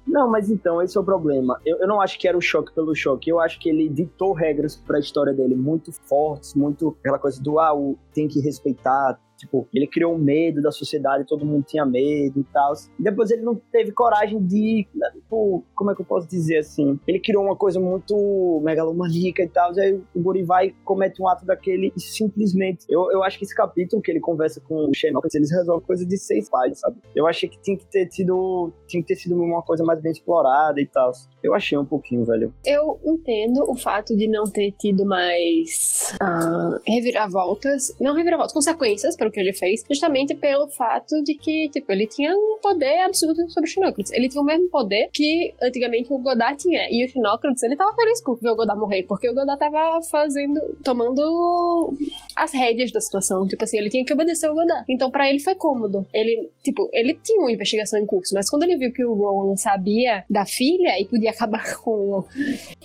Não, 0.08 0.30
mas 0.30 0.50
então, 0.50 0.82
esse 0.82 0.96
é 0.98 1.02
o 1.02 1.04
problema. 1.04 1.60
Eu, 1.66 1.78
eu 1.80 1.88
não 1.88 2.00
acho 2.00 2.20
que 2.20 2.28
era 2.28 2.38
o 2.38 2.42
choque 2.42 2.72
pelo 2.74 2.94
choque. 2.96 3.30
Eu 3.30 3.40
acho 3.40 3.60
que 3.60 3.70
ele 3.70 3.90
ditou 3.90 4.34
regras 4.34 4.76
para 4.76 4.98
a 4.98 5.00
história 5.00 5.34
dele 5.34 5.56
muito 5.56 5.92
fortes, 5.92 6.54
muito 6.54 6.96
aquela 7.00 7.18
coisa 7.18 7.42
do, 7.42 7.60
ah, 7.60 7.74
o, 7.74 7.98
tem 8.14 8.28
que 8.28 8.40
respeitar, 8.40 9.20
Tipo, 9.38 9.68
ele 9.74 9.88
criou 9.88 10.14
um 10.14 10.18
medo 10.18 10.62
da 10.62 10.72
sociedade, 10.72 11.26
todo 11.26 11.46
mundo 11.46 11.66
tinha 11.68 11.86
medo 11.86 12.40
e 12.40 12.44
tal. 12.46 12.74
Depois 12.98 13.32
ele 13.32 13.42
não 13.42 13.56
teve 13.72 13.92
coragem 13.92 14.42
de. 14.42 14.88
Tipo, 15.14 15.64
como 15.76 15.92
é 15.92 15.96
que 15.96 16.02
eu 16.02 16.06
posso 16.06 16.28
dizer 16.28 16.60
assim? 16.60 17.00
Ele 17.08 17.20
criou 17.20 17.44
uma 17.44 17.56
coisa 17.56 17.80
muito 17.80 18.62
megalomaníaca 18.64 19.44
e 19.44 19.50
tal. 19.50 19.74
E 19.76 19.82
aí 19.82 20.02
o 20.14 20.22
Guri 20.22 20.44
vai 20.44 20.74
comete 20.84 21.22
um 21.22 21.28
ato 21.28 21.46
daquele 21.46 21.92
e 21.96 22.00
simplesmente. 22.00 22.86
Eu, 22.90 23.12
eu 23.12 23.24
acho 23.24 23.38
que 23.38 23.46
esse 23.46 23.56
capítulo 23.56 24.02
que 24.02 24.12
ele 24.12 24.20
conversa 24.20 24.62
com 24.62 24.90
o 24.90 24.94
Xenócrates, 24.94 25.36
eles 25.36 25.52
resolvem 25.52 25.86
coisa 25.86 26.06
de 26.06 26.18
seis 26.18 26.50
páginas, 26.50 26.80
sabe? 26.80 26.98
Eu 27.16 27.28
achei 27.28 27.50
que 27.50 27.60
tinha 27.62 27.78
que 27.78 27.86
ter 27.86 28.08
tido. 28.08 28.72
Tinha 28.88 29.02
que 29.02 29.08
ter 29.08 29.16
sido 29.16 29.36
uma 29.36 29.62
coisa 29.62 29.84
mais 29.84 30.00
bem 30.02 30.12
explorada 30.12 30.80
e 30.80 30.86
tal. 30.86 31.12
Eu 31.44 31.54
achei 31.54 31.78
um 31.78 31.86
pouquinho, 31.86 32.26
velho. 32.26 32.54
Eu 32.66 33.00
entendo 33.06 33.70
o 33.70 33.76
fato 33.76 34.16
de 34.16 34.28
não 34.28 34.46
ter 34.46 34.72
tido 34.72 35.06
mais 35.06 36.16
uh, 36.22 36.80
reviravoltas. 36.88 37.96
Não 38.00 38.16
reviravoltas, 38.16 38.54
consequências 38.54 39.16
pelo 39.26 39.32
que 39.32 39.40
ele 39.40 39.54
fez, 39.54 39.84
justamente 39.90 40.36
pelo 40.36 40.68
fato 40.68 41.22
de 41.24 41.36
que, 41.36 41.70
tipo, 41.70 41.92
ele 41.92 42.08
tinha 42.08 42.34
um 42.36 42.60
poder 42.62 43.00
absurdo 43.00 43.50
sobre 43.50 43.70
o 43.70 43.72
Shinokratz. 43.72 44.12
Ele 44.12 44.30
tinha 44.30 44.42
o 44.42 44.46
mesmo 44.46 44.70
poder 44.70 45.10
que 45.12 45.54
antigamente 45.62 46.12
o 46.12 46.18
Godard 46.18 46.58
tinha. 46.58 46.88
E 46.90 47.06
o 47.06 47.10
Shinokratz, 47.10 47.64
ele 47.64 47.76
tava 47.76 47.96
feliz 47.96 48.22
com 48.22 48.36
ver 48.36 48.52
o 48.52 48.56
Godard 48.56 48.80
morrer, 48.80 49.04
porque 49.04 49.30
o 49.30 49.34
Godard 49.34 49.60
tava 49.60 50.02
fazendo, 50.04 50.60
tomando 50.84 51.94
as 52.36 52.54
rédeas 52.54 52.92
da 52.92 53.02
situação. 53.02 53.48
Tipo 53.48 53.64
assim, 53.64 53.78
ele 53.78 53.90
tinha 53.90 54.06
que 54.06 54.14
obedecer 54.14 54.50
o 54.50 54.54
Godard. 54.54 54.86
Então, 54.88 55.10
para 55.10 55.30
ele 55.30 55.40
foi 55.40 55.56
cômodo. 55.56 56.06
Ele, 56.14 56.50
tipo, 56.64 56.90
ele 56.94 57.16
tinha 57.24 57.40
uma 57.40 57.52
investigação 57.52 58.00
em 58.00 58.06
curso, 58.06 58.34
mas 58.34 58.50
quando 58.50 58.64
ele 58.64 58.78
viu 58.78 58.92
que 58.92 59.04
o 59.04 59.14
Rowan 59.14 59.56
sabia 59.56 60.24
da 60.30 60.46
filha 60.46 61.00
e 61.00 61.06
podia 61.06 61.32
acabar 61.32 61.78
com 61.82 62.24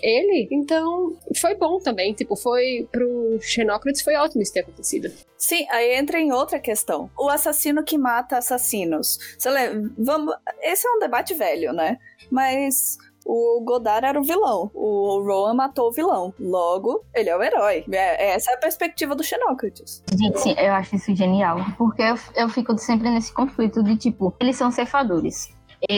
ele, 0.02 0.48
então 0.50 1.14
foi 1.36 1.54
bom 1.54 1.78
também. 1.78 2.12
Tipo, 2.14 2.36
foi 2.36 2.88
pro 2.90 3.38
Xenócrates 3.40 4.02
foi 4.02 4.14
ótimo 4.16 4.42
isso 4.42 4.52
ter 4.52 4.60
acontecido. 4.60 5.10
Sim, 5.40 5.66
aí 5.70 5.94
entra 5.94 6.20
em 6.20 6.29
outra 6.32 6.58
questão. 6.58 7.10
O 7.18 7.28
assassino 7.28 7.84
que 7.84 7.98
mata 7.98 8.38
assassinos. 8.38 9.18
Você 9.38 9.50
lembra? 9.50 9.90
Vamos... 9.98 10.34
Esse 10.62 10.86
é 10.86 10.90
um 10.90 10.98
debate 10.98 11.34
velho, 11.34 11.72
né? 11.72 11.98
Mas 12.30 12.98
o 13.24 13.62
Godard 13.64 14.06
era 14.06 14.18
o 14.18 14.22
vilão. 14.22 14.70
O 14.74 15.22
Rowan 15.22 15.54
matou 15.54 15.88
o 15.88 15.92
vilão. 15.92 16.34
Logo, 16.38 17.04
ele 17.14 17.28
é 17.28 17.36
o 17.36 17.42
herói. 17.42 17.84
É, 17.92 18.34
essa 18.34 18.50
é 18.50 18.54
a 18.54 18.58
perspectiva 18.58 19.14
do 19.14 19.22
Xenócrates. 19.22 20.02
Gente, 20.16 20.58
eu 20.58 20.72
acho 20.72 20.96
isso 20.96 21.14
genial. 21.14 21.58
Porque 21.76 22.02
eu, 22.02 22.14
eu 22.34 22.48
fico 22.48 22.76
sempre 22.78 23.10
nesse 23.10 23.32
conflito 23.32 23.82
de 23.82 23.96
tipo, 23.96 24.34
eles 24.40 24.56
são 24.56 24.70
ceifadores. 24.70 25.48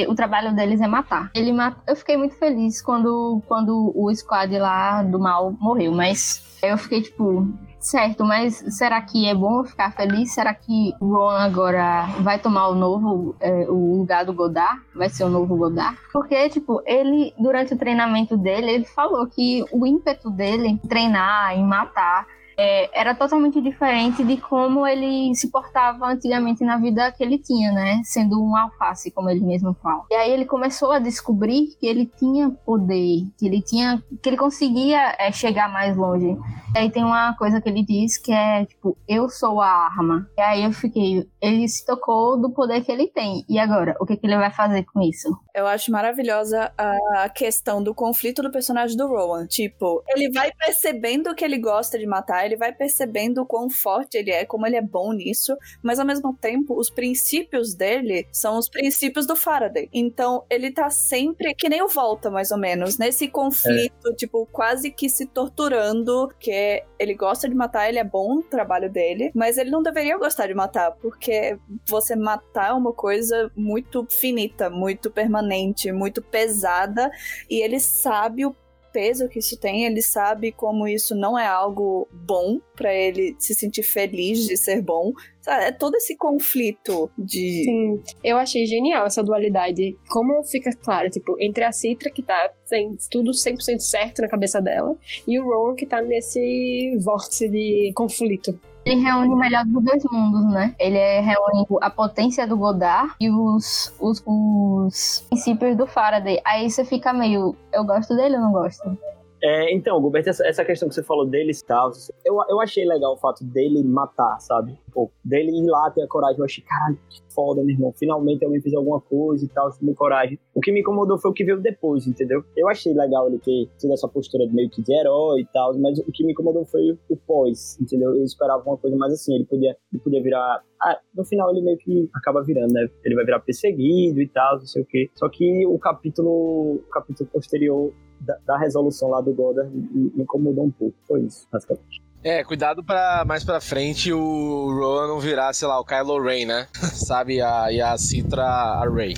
O 0.09 0.14
trabalho 0.14 0.55
deles 0.55 0.80
é 0.80 0.87
matar. 0.87 1.30
Ele 1.35 1.53
mata... 1.53 1.80
Eu 1.89 1.97
fiquei 1.97 2.16
muito 2.16 2.37
feliz 2.37 2.80
quando, 2.80 3.43
quando 3.49 3.93
o 3.97 4.14
squad 4.14 4.57
lá 4.57 5.03
do 5.03 5.18
mal 5.18 5.53
morreu, 5.59 5.91
mas 5.91 6.57
eu 6.62 6.78
fiquei 6.78 7.03
tipo, 7.03 7.49
Certo, 7.83 8.24
mas 8.24 8.55
será 8.78 9.03
que 9.03 9.26
é 9.26 9.35
bom 9.35 9.64
ficar 9.64 9.91
feliz? 9.91 10.33
Será 10.33 10.55
que 10.55 10.95
Ron 11.01 11.30
agora 11.30 12.07
vai 12.20 12.39
tomar 12.39 12.68
o 12.68 12.76
novo, 12.76 13.35
é, 13.41 13.68
o 13.68 13.99
lugar 13.99 14.24
do 14.24 14.33
Godard? 14.33 14.80
Vai 14.95 15.09
ser 15.09 15.24
o 15.24 15.28
novo 15.28 15.57
Godard? 15.57 15.99
Porque, 16.12 16.49
tipo, 16.49 16.80
ele, 16.87 17.35
durante 17.37 17.74
o 17.74 17.76
treinamento 17.76 18.37
dele, 18.37 18.70
ele 18.70 18.85
falou 18.85 19.26
que 19.26 19.64
o 19.72 19.85
ímpeto 19.85 20.30
dele 20.30 20.78
treinar, 20.89 21.59
em 21.59 21.64
matar, 21.64 22.24
é, 22.62 22.88
era 22.92 23.12
totalmente 23.12 23.60
diferente 23.60 24.22
de 24.22 24.36
como 24.36 24.86
ele 24.86 25.34
se 25.34 25.50
portava 25.50 26.06
antigamente 26.06 26.62
na 26.62 26.76
vida 26.76 27.10
que 27.10 27.22
ele 27.22 27.38
tinha, 27.38 27.72
né? 27.72 28.00
Sendo 28.04 28.40
um 28.40 28.56
alface, 28.56 29.10
como 29.10 29.28
ele 29.28 29.40
mesmo 29.40 29.74
fala. 29.82 30.04
E 30.10 30.14
aí 30.14 30.30
ele 30.30 30.44
começou 30.44 30.92
a 30.92 31.00
descobrir 31.00 31.76
que 31.80 31.86
ele 31.86 32.06
tinha 32.06 32.50
poder, 32.50 33.26
que 33.36 33.46
ele 33.46 33.60
tinha, 33.60 34.02
que 34.22 34.28
ele 34.28 34.36
conseguia 34.36 35.16
é, 35.18 35.32
chegar 35.32 35.68
mais 35.72 35.96
longe. 35.96 36.38
E 36.74 36.78
aí 36.78 36.90
tem 36.90 37.04
uma 37.04 37.36
coisa 37.36 37.60
que 37.60 37.68
ele 37.68 37.84
diz 37.84 38.16
que 38.16 38.32
é 38.32 38.64
tipo, 38.64 38.96
eu 39.08 39.28
sou 39.28 39.60
a 39.60 39.68
arma. 39.68 40.26
E 40.38 40.40
aí 40.40 40.64
eu 40.64 40.72
fiquei, 40.72 41.28
ele 41.40 41.68
se 41.68 41.84
tocou 41.84 42.40
do 42.40 42.50
poder 42.50 42.82
que 42.84 42.92
ele 42.92 43.08
tem. 43.08 43.44
E 43.48 43.58
agora, 43.58 43.96
o 44.00 44.06
que, 44.06 44.16
que 44.16 44.26
ele 44.26 44.36
vai 44.36 44.50
fazer 44.50 44.84
com 44.84 45.02
isso? 45.02 45.28
Eu 45.54 45.66
acho 45.66 45.90
maravilhosa 45.90 46.72
a 46.78 47.28
questão 47.28 47.82
do 47.82 47.94
conflito 47.94 48.40
do 48.40 48.52
personagem 48.52 48.96
do 48.96 49.06
Rowan. 49.06 49.46
Tipo, 49.46 50.02
ele 50.08 50.30
vai 50.30 50.50
percebendo 50.52 51.34
que 51.34 51.44
ele 51.44 51.58
gosta 51.58 51.98
de 51.98 52.06
matar 52.06 52.46
ele 52.53 52.57
vai 52.59 52.72
percebendo 52.72 53.42
o 53.42 53.46
quão 53.46 53.70
forte 53.70 54.16
ele 54.16 54.30
é, 54.30 54.44
como 54.44 54.66
ele 54.66 54.76
é 54.76 54.82
bom 54.82 55.12
nisso, 55.12 55.57
mas 55.82 55.98
ao 55.98 56.07
mesmo 56.07 56.34
tempo, 56.34 56.78
os 56.78 56.90
princípios 56.90 57.74
dele 57.74 58.26
são 58.30 58.59
os 58.59 58.68
princípios 58.68 59.26
do 59.26 59.34
Faraday. 59.34 59.88
Então, 59.92 60.44
ele 60.50 60.70
tá 60.70 60.90
sempre, 60.90 61.55
que 61.55 61.68
nem 61.68 61.82
o 61.82 61.88
Volta, 61.88 62.30
mais 62.30 62.50
ou 62.50 62.59
menos, 62.59 62.98
nesse 62.98 63.28
conflito, 63.28 64.09
é. 64.11 64.14
tipo, 64.14 64.46
quase 64.46 64.90
que 64.90 65.09
se 65.09 65.26
torturando, 65.26 66.28
que 66.38 66.82
ele 66.98 67.14
gosta 67.14 67.48
de 67.48 67.55
matar, 67.55 67.88
ele 67.88 67.98
é 67.98 68.05
bom 68.05 68.36
no 68.36 68.42
trabalho 68.42 68.90
dele, 68.90 69.30
mas 69.34 69.57
ele 69.57 69.70
não 69.70 69.82
deveria 69.82 70.18
gostar 70.18 70.46
de 70.46 70.55
matar, 70.55 70.92
porque 70.92 71.59
você 71.86 72.14
matar 72.14 72.70
é 72.70 72.72
uma 72.72 72.92
coisa 72.92 73.50
muito 73.57 74.07
finita, 74.11 74.68
muito 74.70 75.11
permanente, 75.11 75.90
muito 75.90 76.22
pesada, 76.22 77.11
e 77.48 77.61
ele 77.61 77.80
sabe 77.80 78.46
o 78.46 78.55
peso 78.93 79.28
que 79.28 79.38
isso 79.38 79.59
tem, 79.59 79.84
ele 79.84 80.03
sabe 80.03 80.53
como 80.53 80.86
isso 80.86 81.14
não 81.14 81.38
é 81.38 81.47
algo 81.47 82.09
bom 82.12 82.61
para 82.76 82.95
ele 82.95 83.34
se 83.38 83.55
sentir 83.55 83.82
feliz 83.82 84.47
de 84.47 84.57
ser 84.57 84.82
bom. 84.82 85.12
É 85.47 85.72
todo 85.72 85.97
esse 85.97 86.16
conflito 86.16 87.11
de. 87.18 87.64
Sim, 87.64 88.03
eu 88.22 88.36
achei 88.36 88.64
genial 88.66 89.07
essa 89.07 89.22
dualidade. 89.22 89.97
Como 90.09 90.43
fica 90.45 90.70
claro, 90.72 91.11
tipo, 91.11 91.36
entre 91.40 91.64
a 91.64 91.72
Citra, 91.72 92.11
que 92.11 92.22
tá 92.22 92.53
sem 92.64 92.97
tudo 93.11 93.32
100% 93.32 93.80
certo 93.80 94.22
na 94.22 94.28
cabeça 94.28 94.61
dela, 94.61 94.97
e 95.26 95.38
o 95.40 95.45
Rowan, 95.45 95.74
que 95.74 95.86
tá 95.86 96.01
nesse 96.01 96.97
vórtice 97.01 97.49
de 97.49 97.93
conflito. 97.95 98.59
Ele 98.85 99.01
reúne 99.01 99.28
o 99.28 99.37
melhor 99.37 99.64
dos 99.64 99.83
dois 99.85 100.03
mundos, 100.11 100.53
né? 100.53 100.74
Ele 100.78 100.99
é, 100.99 101.20
reúne 101.20 101.66
a 101.80 101.89
potência 101.89 102.47
do 102.47 102.57
Godard 102.57 103.14
e 103.20 103.30
os, 103.30 103.95
os, 104.01 104.22
os 104.26 105.26
princípios 105.28 105.76
do 105.76 105.87
Faraday. 105.87 106.41
Aí 106.45 106.68
você 106.68 106.85
fica 106.85 107.12
meio, 107.12 107.55
eu 107.72 107.85
gosto 107.85 108.14
dele 108.16 108.37
ou 108.37 108.43
não 108.43 108.53
gosto? 108.53 108.99
É, 109.43 109.74
então, 109.74 110.01
Gilberto, 110.01 110.30
essa, 110.30 110.47
essa, 110.47 110.64
questão 110.64 110.89
que 110.89 110.95
você 110.95 111.03
falou 111.03 111.26
dele 111.26 111.51
e 111.51 111.64
tal, 111.64 111.91
eu, 112.24 112.37
eu 112.49 112.61
achei 112.61 112.85
legal 112.85 113.14
o 113.14 113.16
fato 113.16 113.45
dele 113.45 113.83
matar, 113.83 114.41
sabe? 114.41 114.78
Pô, 114.93 115.11
dele 115.24 115.51
ir 115.51 115.66
lá 115.66 115.90
ter 115.90 116.03
a 116.03 116.09
coragem, 116.09 116.38
eu 116.38 116.45
achei, 116.45 116.62
caralho, 116.64 116.99
que 117.09 117.20
foda, 117.34 117.62
meu 117.62 117.74
irmão. 117.74 117.93
Finalmente 117.93 118.45
alguém 118.45 118.61
fez 118.61 118.74
alguma 118.74 119.01
coisa 119.01 119.45
e 119.45 119.49
tal, 119.49 119.70
tomou 119.72 119.95
coragem. 119.95 120.38
O 120.55 120.61
que 120.61 120.72
me 120.72 120.80
incomodou 120.80 121.18
foi 121.18 121.30
o 121.30 121.34
que 121.34 121.45
veio 121.45 121.61
depois, 121.61 122.07
entendeu? 122.07 122.45
Eu 122.57 122.68
achei 122.68 122.93
legal 122.93 123.28
ele 123.28 123.38
ter 123.38 123.68
tido 123.78 123.93
essa 123.93 124.09
postura 124.09 124.47
meio 124.51 124.70
que 124.70 124.82
de 124.82 124.95
herói 124.95 125.40
e 125.40 125.47
tal, 125.53 125.76
mas 125.78 125.99
o 125.99 126.12
que 126.12 126.24
me 126.24 126.32
incomodou 126.32 126.64
foi 126.64 126.99
o 127.09 127.16
pós, 127.16 127.78
entendeu? 127.80 128.14
Eu 128.14 128.24
esperava 128.24 128.62
uma 128.64 128.76
coisa 128.76 128.97
mais 128.97 129.12
assim, 129.12 129.34
ele 129.34 129.45
podia, 129.45 129.76
ele 129.93 130.03
podia 130.03 130.22
virar. 130.22 130.62
Ah, 130.82 130.99
no 131.14 131.24
final 131.24 131.51
ele 131.51 131.62
meio 131.62 131.78
que 131.78 132.09
acaba 132.14 132.43
virando, 132.43 132.72
né? 132.72 132.88
Ele 133.05 133.14
vai 133.14 133.24
virar 133.24 133.40
perseguido 133.40 134.20
e 134.20 134.28
tal, 134.28 134.59
não 134.59 134.66
sei 134.66 134.82
o 134.82 134.86
quê. 134.86 135.11
Só 135.14 135.28
que 135.28 135.66
o 135.66 135.78
capítulo, 135.78 136.74
o 136.76 136.88
capítulo 136.90 137.28
posterior 137.30 137.93
da, 138.20 138.38
da 138.47 138.59
resolução 138.59 139.09
lá 139.11 139.20
do 139.20 139.32
Goddard 139.32 139.70
me, 139.74 140.12
incomodou 140.16 140.64
um 140.64 140.70
pouco. 140.70 140.97
Foi 141.07 141.20
isso, 141.22 141.47
basicamente. 141.51 142.03
É, 142.25 142.45
cuidado 142.45 142.85
pra 142.85 143.25
mais 143.27 143.43
pra 143.43 143.61
frente 143.61 144.12
o 144.12 144.73
Rowan 144.73 145.09
não 145.09 145.18
virar, 145.18 145.53
sei 145.53 145.66
lá, 145.66 145.81
o 145.81 145.85
Kylo 145.85 146.23
Ren, 146.23 146.47
né? 146.47 146.68
Sabe? 146.95 147.41
A, 147.41 147.73
e 147.73 147.81
a 147.81 147.99
Citra 147.99 148.45
a 148.45 148.89
Rey. 148.89 149.14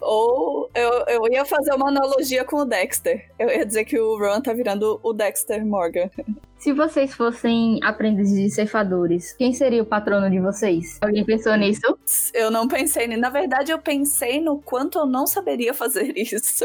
Ou 0.00 0.70
eu, 0.74 0.90
eu 1.08 1.32
ia 1.32 1.44
fazer 1.44 1.74
uma 1.74 1.88
analogia 1.88 2.44
com 2.44 2.56
o 2.56 2.64
Dexter. 2.64 3.30
Eu 3.38 3.48
ia 3.48 3.64
dizer 3.64 3.84
que 3.84 3.98
o 3.98 4.18
Ron 4.18 4.40
tá 4.40 4.52
virando 4.52 5.00
o 5.02 5.12
Dexter 5.12 5.64
Morgan. 5.64 6.10
Se 6.64 6.72
vocês 6.72 7.12
fossem 7.12 7.78
aprendizes 7.82 8.40
de 8.40 8.48
ceifadores, 8.48 9.34
quem 9.34 9.52
seria 9.52 9.82
o 9.82 9.86
patrono 9.86 10.30
de 10.30 10.40
vocês? 10.40 10.98
Alguém 11.02 11.22
pensou 11.22 11.54
nisso? 11.56 11.82
Eu 12.32 12.50
não 12.50 12.66
pensei. 12.66 13.06
Na 13.18 13.28
verdade, 13.28 13.70
eu 13.70 13.78
pensei 13.78 14.40
no 14.40 14.62
quanto 14.62 14.98
eu 14.98 15.04
não 15.04 15.26
saberia 15.26 15.74
fazer 15.74 16.12
isso. 16.16 16.64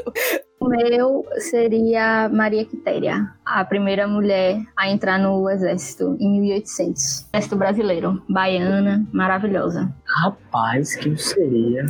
O 0.57 0.69
meu 0.69 1.25
seria 1.37 2.29
Maria 2.29 2.63
Quitéria, 2.63 3.29
a 3.45 3.63
primeira 3.65 4.07
mulher 4.07 4.61
a 4.77 4.89
entrar 4.89 5.17
no 5.17 5.49
exército 5.49 6.15
em 6.19 6.41
1800. 6.41 7.27
Exército 7.33 7.55
brasileiro, 7.57 8.23
baiana, 8.29 9.05
maravilhosa. 9.11 9.93
Rapaz, 10.05 10.95
quem 10.95 11.17
seria? 11.17 11.85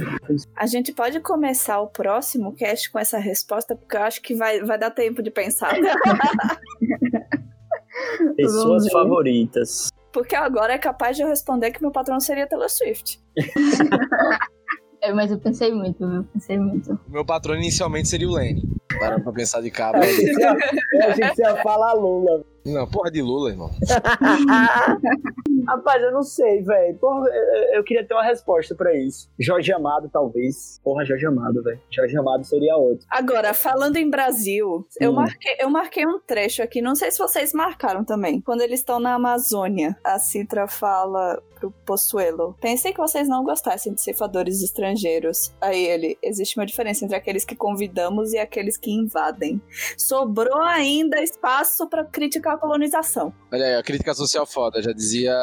A 0.56 0.66
gente 0.66 0.92
pode 1.00 1.22
começar 1.22 1.80
o 1.80 1.88
próximo 1.88 2.54
cast 2.54 2.92
com 2.92 3.00
essa 3.00 3.18
resposta, 3.18 3.74
porque 3.74 3.96
eu 3.96 4.02
acho 4.02 4.22
que 4.22 4.36
vai, 4.36 4.60
vai 4.60 4.78
dar 4.78 4.92
tempo 4.92 5.24
de 5.24 5.32
pensar. 5.32 5.72
Pessoas 8.36 8.86
favoritas. 8.92 9.88
Porque 10.12 10.36
agora 10.36 10.74
é 10.74 10.78
capaz 10.78 11.16
de 11.16 11.24
eu 11.24 11.30
responder 11.30 11.72
que 11.72 11.82
meu 11.82 11.90
patrão 11.90 12.20
seria 12.20 12.46
Taylor 12.46 12.70
Swift. 12.70 13.18
é, 15.02 15.14
mas 15.14 15.32
eu 15.32 15.40
pensei 15.40 15.74
muito, 15.74 16.04
eu 16.04 16.26
pensei 16.34 16.60
muito. 16.60 17.00
O 17.08 17.12
meu 17.12 17.24
patrão 17.24 17.56
inicialmente 17.56 18.10
seria 18.10 18.28
o 18.28 18.34
Lenny. 18.34 18.62
Parando 19.00 19.24
pra 19.24 19.32
pensar 19.32 19.62
de 19.62 19.72
achei 19.80 20.34
que 20.34 21.34
você 21.34 21.44
ia 21.44 21.64
falar 21.64 21.94
Lula. 21.94 22.44
Não, 22.70 22.88
porra 22.88 23.12
de 23.12 23.22
Lula, 23.22 23.50
irmão. 23.50 23.72
Rapaz, 25.68 26.02
eu 26.02 26.12
não 26.12 26.24
sei, 26.24 26.62
velho. 26.64 26.98
Porra, 26.98 27.28
eu, 27.74 27.84
queria 27.84 28.06
ter 28.06 28.14
uma 28.14 28.24
resposta 28.24 28.76
pra 28.76 28.96
isso. 28.96 29.30
Jorge 29.40 29.72
Amado, 29.72 30.10
talvez. 30.12 30.80
Porra, 30.84 31.06
Jorge 31.06 31.26
Amado, 31.26 31.62
velho. 31.64 31.80
Jorge 31.90 32.18
Amado 32.18 32.44
seria 32.44 32.76
outro. 32.76 33.06
Agora, 33.10 33.54
falando 33.54 33.98
em 33.98 34.10
Brasil, 34.10 34.88
eu, 35.00 35.14
marquei, 35.14 35.56
eu 35.60 35.70
marquei 35.70 36.06
um 36.06 36.20
trecho 36.20 36.64
aqui. 36.64 36.82
Não 36.82 36.96
sei 36.96 37.12
se 37.12 37.20
vocês 37.20 37.54
marcaram 37.54 38.04
também. 38.04 38.42
Quando 38.42 38.62
eles 38.62 38.80
estão 38.80 39.00
na 39.00 39.14
Amazônia, 39.16 39.96
a 40.04 40.18
Citra 40.18 40.68
fala 40.68 41.42
pro 41.60 41.72
Possuelo. 41.86 42.56
Pensei 42.62 42.94
que 42.94 43.00
vocês 43.00 43.28
não 43.28 43.44
gostassem 43.44 43.94
de 43.94 44.02
ceifadores 44.02 44.62
estrangeiros. 44.62 45.54
Aí 45.62 45.86
ele, 45.86 46.18
existe 46.24 46.58
uma 46.58 46.66
diferença 46.66 47.04
entre 47.06 47.16
aqueles 47.16 47.46
que 47.46 47.56
convidamos 47.56 48.34
e 48.34 48.38
aqueles 48.38 48.78
que 48.78 48.92
invadem. 48.92 49.62
Sobrou 49.98 50.62
ainda 50.62 51.22
espaço 51.22 51.88
para 51.88 52.06
criticar 52.06 52.56
a 52.56 52.58
colonização. 52.58 53.34
Olha 53.52 53.66
aí, 53.66 53.76
a 53.76 53.84
crítica 53.84 54.14
social 54.14 54.46
foda, 54.46 54.82
já 54.82 54.92
dizia 54.92 55.34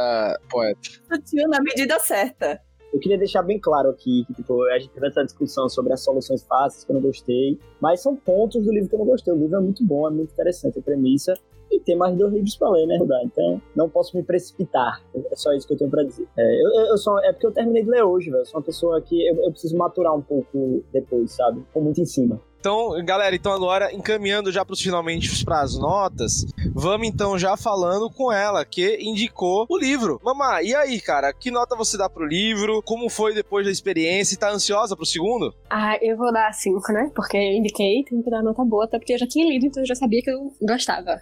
poeta. 0.48 0.90
Sutil 1.12 1.48
na 1.48 1.60
medida 1.60 1.98
certa. 2.00 2.60
Eu 2.97 3.01
queria 3.01 3.18
deixar 3.18 3.42
bem 3.42 3.61
claro 3.61 3.90
aqui 3.90 4.24
que 4.26 4.32
tipo, 4.32 4.62
a 4.70 4.78
gente 4.78 4.90
teve 4.90 5.07
essa 5.07 5.22
discussão 5.22 5.68
sobre 5.68 5.92
as 5.92 6.03
soluções 6.03 6.42
fáceis 6.42 6.82
que 6.82 6.90
eu 6.90 6.94
não 6.94 7.03
gostei, 7.03 7.59
mas 7.78 8.01
são 8.01 8.16
pontos 8.16 8.64
do 8.64 8.72
livro 8.72 8.88
que 8.88 8.94
eu 8.94 8.99
não 8.99 9.05
gostei. 9.05 9.34
O 9.34 9.36
livro 9.36 9.55
é 9.55 9.61
muito 9.61 9.84
bom, 9.84 10.09
é 10.09 10.11
muito 10.11 10.32
interessante 10.32 10.78
a 10.78 10.82
premissa, 10.82 11.34
e 11.70 11.78
tem 11.78 11.94
mais 11.94 12.16
dois 12.16 12.32
livros 12.32 12.57
pra 12.57 12.70
ler, 12.70 12.86
né, 12.86 12.97
Rudá? 12.97 13.20
Então, 13.22 13.61
não 13.74 13.86
posso 13.86 14.16
me 14.16 14.22
precipitar. 14.22 15.03
É 15.14 15.36
só 15.36 15.53
isso 15.53 15.66
que 15.66 15.74
eu 15.74 15.78
tenho 15.78 15.90
pra 15.90 16.05
dizer. 16.05 16.26
É, 16.38 16.62
eu, 16.62 16.86
eu 16.86 16.97
sou, 16.97 17.18
é 17.20 17.32
porque 17.32 17.47
eu 17.47 17.53
terminei 17.53 17.82
de 17.82 17.90
ler 17.90 18.03
hoje, 18.03 18.30
velho. 18.30 18.47
Sou 18.47 18.61
uma 18.61 18.64
pessoa 18.64 18.99
que 19.03 19.28
eu, 19.28 19.34
eu 19.44 19.51
preciso 19.51 19.76
maturar 19.76 20.14
um 20.16 20.22
pouco 20.22 20.82
depois, 20.90 21.32
sabe? 21.32 21.62
Tô 21.74 21.80
muito 21.80 22.01
em 22.01 22.07
cima. 22.07 22.40
Então, 22.59 22.92
galera, 23.04 23.34
então 23.36 23.52
agora 23.52 23.92
encaminhando 23.92 24.50
já 24.50 24.64
para 24.64 24.72
os 24.72 24.80
finalmente 24.80 25.44
para 25.44 25.61
as 25.61 25.78
notas, 25.78 26.44
vamos 26.72 27.07
então 27.07 27.38
já 27.38 27.57
falando 27.57 28.11
com 28.11 28.32
ela 28.32 28.64
que 28.64 28.98
indicou 29.00 29.66
o 29.68 29.78
livro. 29.78 30.20
Mamá, 30.24 30.62
e 30.62 30.74
aí, 30.74 31.00
cara, 31.00 31.32
que 31.32 31.50
nota 31.50 31.76
você 31.76 31.96
dá 31.96 32.09
pro 32.09 32.26
livro? 32.26 32.82
Como 32.82 33.09
foi 33.09 33.34
depois 33.34 33.64
da 33.64 33.70
experiência? 33.70 34.36
Tá 34.36 34.50
ansiosa 34.50 34.96
pro 34.96 35.07
segundo? 35.07 35.54
Ah, 35.70 35.96
eu 36.02 36.16
vou 36.16 36.32
dar 36.32 36.52
cinco, 36.52 36.92
né? 36.92 37.11
Porque 37.14 37.36
eu 37.36 37.52
indiquei, 37.52 38.02
tenho 38.04 38.22
que 38.22 38.30
dar 38.30 38.42
nota 38.42 38.64
boa, 38.64 38.84
até 38.84 38.98
porque 38.98 39.14
eu 39.14 39.18
já 39.18 39.26
tinha 39.26 39.48
lido, 39.48 39.66
então 39.66 39.82
eu 39.82 39.86
já 39.86 39.94
sabia 39.94 40.22
que 40.22 40.30
eu 40.30 40.52
gostava. 40.61 41.20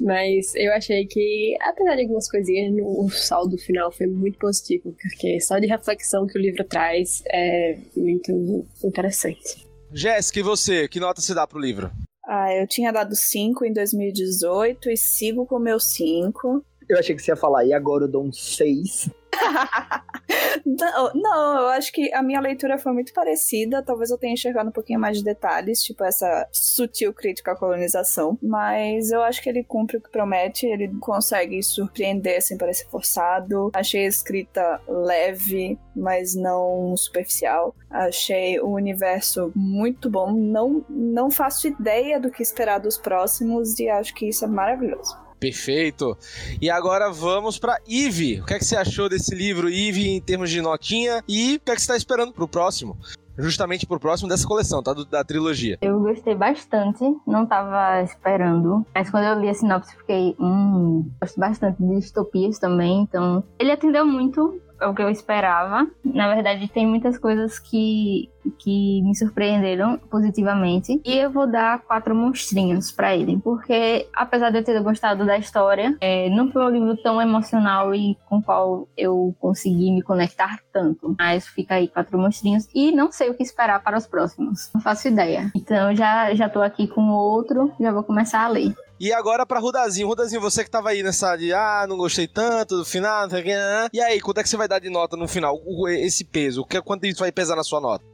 Mas 0.00 0.54
eu 0.54 0.72
achei 0.72 1.06
que, 1.06 1.56
apesar 1.60 1.96
de 1.96 2.02
algumas 2.02 2.30
coisinhas, 2.30 2.72
o 2.82 3.08
saldo 3.10 3.58
final 3.58 3.92
foi 3.92 4.06
muito 4.06 4.38
positivo, 4.38 4.94
porque 5.00 5.40
só 5.40 5.58
de 5.58 5.66
reflexão 5.66 6.26
que 6.26 6.38
o 6.38 6.40
livro 6.40 6.64
traz 6.64 7.22
é 7.26 7.76
muito 7.96 8.64
interessante. 8.82 9.65
Jéssica, 9.92 10.40
e 10.40 10.42
você? 10.42 10.88
Que 10.88 11.00
nota 11.00 11.20
você 11.20 11.34
dá 11.34 11.46
pro 11.46 11.58
livro? 11.58 11.90
Ah, 12.26 12.52
eu 12.52 12.66
tinha 12.66 12.92
dado 12.92 13.14
5 13.14 13.64
em 13.64 13.72
2018 13.72 14.90
e 14.90 14.96
sigo 14.96 15.46
com 15.46 15.56
o 15.56 15.60
meu 15.60 15.78
5. 15.78 16.64
Eu 16.88 16.98
achei 16.98 17.14
que 17.14 17.22
você 17.22 17.32
ia 17.32 17.36
falar, 17.36 17.64
e 17.64 17.72
agora 17.72 18.04
eu 18.04 18.08
dou 18.08 18.24
um 18.24 18.32
6. 18.32 19.10
não, 20.64 21.10
não, 21.14 21.60
eu 21.60 21.68
acho 21.68 21.92
que 21.92 22.12
a 22.14 22.22
minha 22.22 22.40
leitura 22.40 22.78
foi 22.78 22.92
muito 22.92 23.12
parecida. 23.12 23.82
Talvez 23.82 24.10
eu 24.10 24.18
tenha 24.18 24.32
enxergado 24.32 24.68
um 24.68 24.72
pouquinho 24.72 25.00
mais 25.00 25.18
de 25.18 25.24
detalhes, 25.24 25.82
tipo 25.82 26.04
essa 26.04 26.48
sutil 26.52 27.12
crítica 27.12 27.52
à 27.52 27.56
colonização. 27.56 28.38
Mas 28.42 29.10
eu 29.10 29.22
acho 29.22 29.42
que 29.42 29.48
ele 29.48 29.64
cumpre 29.64 29.96
o 29.96 30.00
que 30.00 30.10
promete, 30.10 30.66
ele 30.66 30.88
consegue 31.00 31.62
surpreender 31.62 32.40
sem 32.42 32.56
parecer 32.56 32.86
forçado. 32.88 33.70
Achei 33.74 34.04
a 34.04 34.08
escrita 34.08 34.80
leve, 34.88 35.78
mas 35.94 36.34
não 36.34 36.96
superficial. 36.96 37.74
Achei 37.90 38.60
o 38.60 38.68
universo 38.68 39.52
muito 39.54 40.10
bom. 40.10 40.32
Não, 40.32 40.84
não 40.88 41.30
faço 41.30 41.66
ideia 41.66 42.20
do 42.20 42.30
que 42.30 42.42
esperar 42.42 42.78
dos 42.78 42.98
próximos 42.98 43.78
e 43.78 43.88
acho 43.88 44.14
que 44.14 44.28
isso 44.28 44.44
é 44.44 44.48
maravilhoso. 44.48 45.25
Perfeito. 45.38 46.16
E 46.60 46.70
agora 46.70 47.10
vamos 47.10 47.58
para 47.58 47.78
Eve. 47.88 48.40
O 48.40 48.46
que, 48.46 48.54
é 48.54 48.58
que 48.58 48.64
você 48.64 48.76
achou 48.76 49.08
desse 49.08 49.34
livro, 49.34 49.68
Eve, 49.68 50.08
em 50.08 50.20
termos 50.20 50.50
de 50.50 50.60
notinha? 50.60 51.22
E 51.28 51.56
o 51.56 51.60
que, 51.60 51.70
é 51.70 51.74
que 51.74 51.80
você 51.80 51.84
está 51.84 51.96
esperando 51.96 52.32
para 52.32 52.44
o 52.44 52.48
próximo? 52.48 52.96
Justamente 53.38 53.86
pro 53.86 54.00
próximo 54.00 54.30
dessa 54.30 54.46
coleção, 54.46 54.82
tá? 54.82 54.94
Do, 54.94 55.04
da 55.04 55.22
trilogia. 55.22 55.76
Eu 55.82 56.00
gostei 56.00 56.34
bastante, 56.34 57.04
não 57.26 57.44
tava 57.44 58.02
esperando. 58.02 58.86
Mas 58.94 59.10
quando 59.10 59.24
eu 59.24 59.38
li 59.38 59.50
a 59.50 59.54
sinopse, 59.54 59.94
fiquei. 59.94 60.34
Hum, 60.40 61.10
gosto 61.20 61.38
bastante 61.38 61.82
de 61.82 61.96
distopias 61.96 62.58
também, 62.58 63.02
então. 63.02 63.44
Ele 63.58 63.70
atendeu 63.70 64.06
muito 64.06 64.58
é 64.80 64.86
o 64.86 64.94
que 64.94 65.02
eu 65.02 65.10
esperava. 65.10 65.86
Na 66.04 66.32
verdade, 66.34 66.68
tem 66.68 66.86
muitas 66.86 67.18
coisas 67.18 67.58
que, 67.58 68.30
que 68.58 69.02
me 69.02 69.14
surpreenderam 69.14 69.98
positivamente. 70.10 71.00
E 71.04 71.18
eu 71.18 71.30
vou 71.30 71.46
dar 71.46 71.80
quatro 71.80 72.14
monstrinhos 72.14 72.90
para 72.92 73.14
ele, 73.14 73.38
porque 73.42 74.08
apesar 74.14 74.50
de 74.50 74.58
eu 74.58 74.64
ter 74.64 74.80
gostado 74.82 75.24
da 75.24 75.38
história, 75.38 75.96
é, 76.00 76.28
não 76.30 76.50
foi 76.50 76.64
um 76.64 76.70
livro 76.70 76.96
tão 77.02 77.20
emocional 77.20 77.94
e 77.94 78.16
com 78.28 78.38
o 78.38 78.42
qual 78.42 78.88
eu 78.96 79.34
consegui 79.40 79.90
me 79.90 80.02
conectar 80.02 80.60
tanto. 80.72 81.14
Mas 81.18 81.46
fica 81.46 81.76
aí 81.76 81.88
quatro 81.88 82.18
monstrinhos 82.18 82.68
e 82.74 82.92
não 82.92 83.10
sei 83.10 83.30
o 83.30 83.34
que 83.34 83.42
esperar 83.42 83.82
para 83.82 83.96
os 83.98 84.06
próximos. 84.06 84.70
Não 84.74 84.80
faço 84.80 85.08
ideia. 85.08 85.50
Então 85.54 85.94
já 85.94 86.34
já 86.34 86.48
tô 86.48 86.60
aqui 86.62 86.86
com 86.86 87.08
outro, 87.10 87.72
já 87.80 87.92
vou 87.92 88.02
começar 88.02 88.44
a 88.44 88.48
ler. 88.48 88.74
E 88.98 89.12
agora 89.12 89.44
pra 89.44 89.58
Rudazinho. 89.60 90.08
Rudazinho, 90.08 90.40
você 90.40 90.64
que 90.64 90.70
tava 90.70 90.90
aí 90.90 91.02
nessa 91.02 91.36
de, 91.36 91.52
ah, 91.52 91.86
não 91.88 91.96
gostei 91.96 92.26
tanto 92.26 92.78
do 92.78 92.84
final, 92.84 93.28
que, 93.28 93.42
né? 93.42 93.88
E 93.92 94.00
aí, 94.00 94.20
quanto 94.20 94.38
é 94.38 94.42
que 94.42 94.48
você 94.48 94.56
vai 94.56 94.66
dar 94.66 94.78
de 94.78 94.88
nota 94.88 95.16
no 95.16 95.28
final? 95.28 95.60
Esse 95.88 96.24
peso, 96.24 96.66
quanto 96.84 97.06
isso 97.06 97.20
vai 97.20 97.30
pesar 97.30 97.56
na 97.56 97.62
sua 97.62 97.80
nota? 97.80 98.04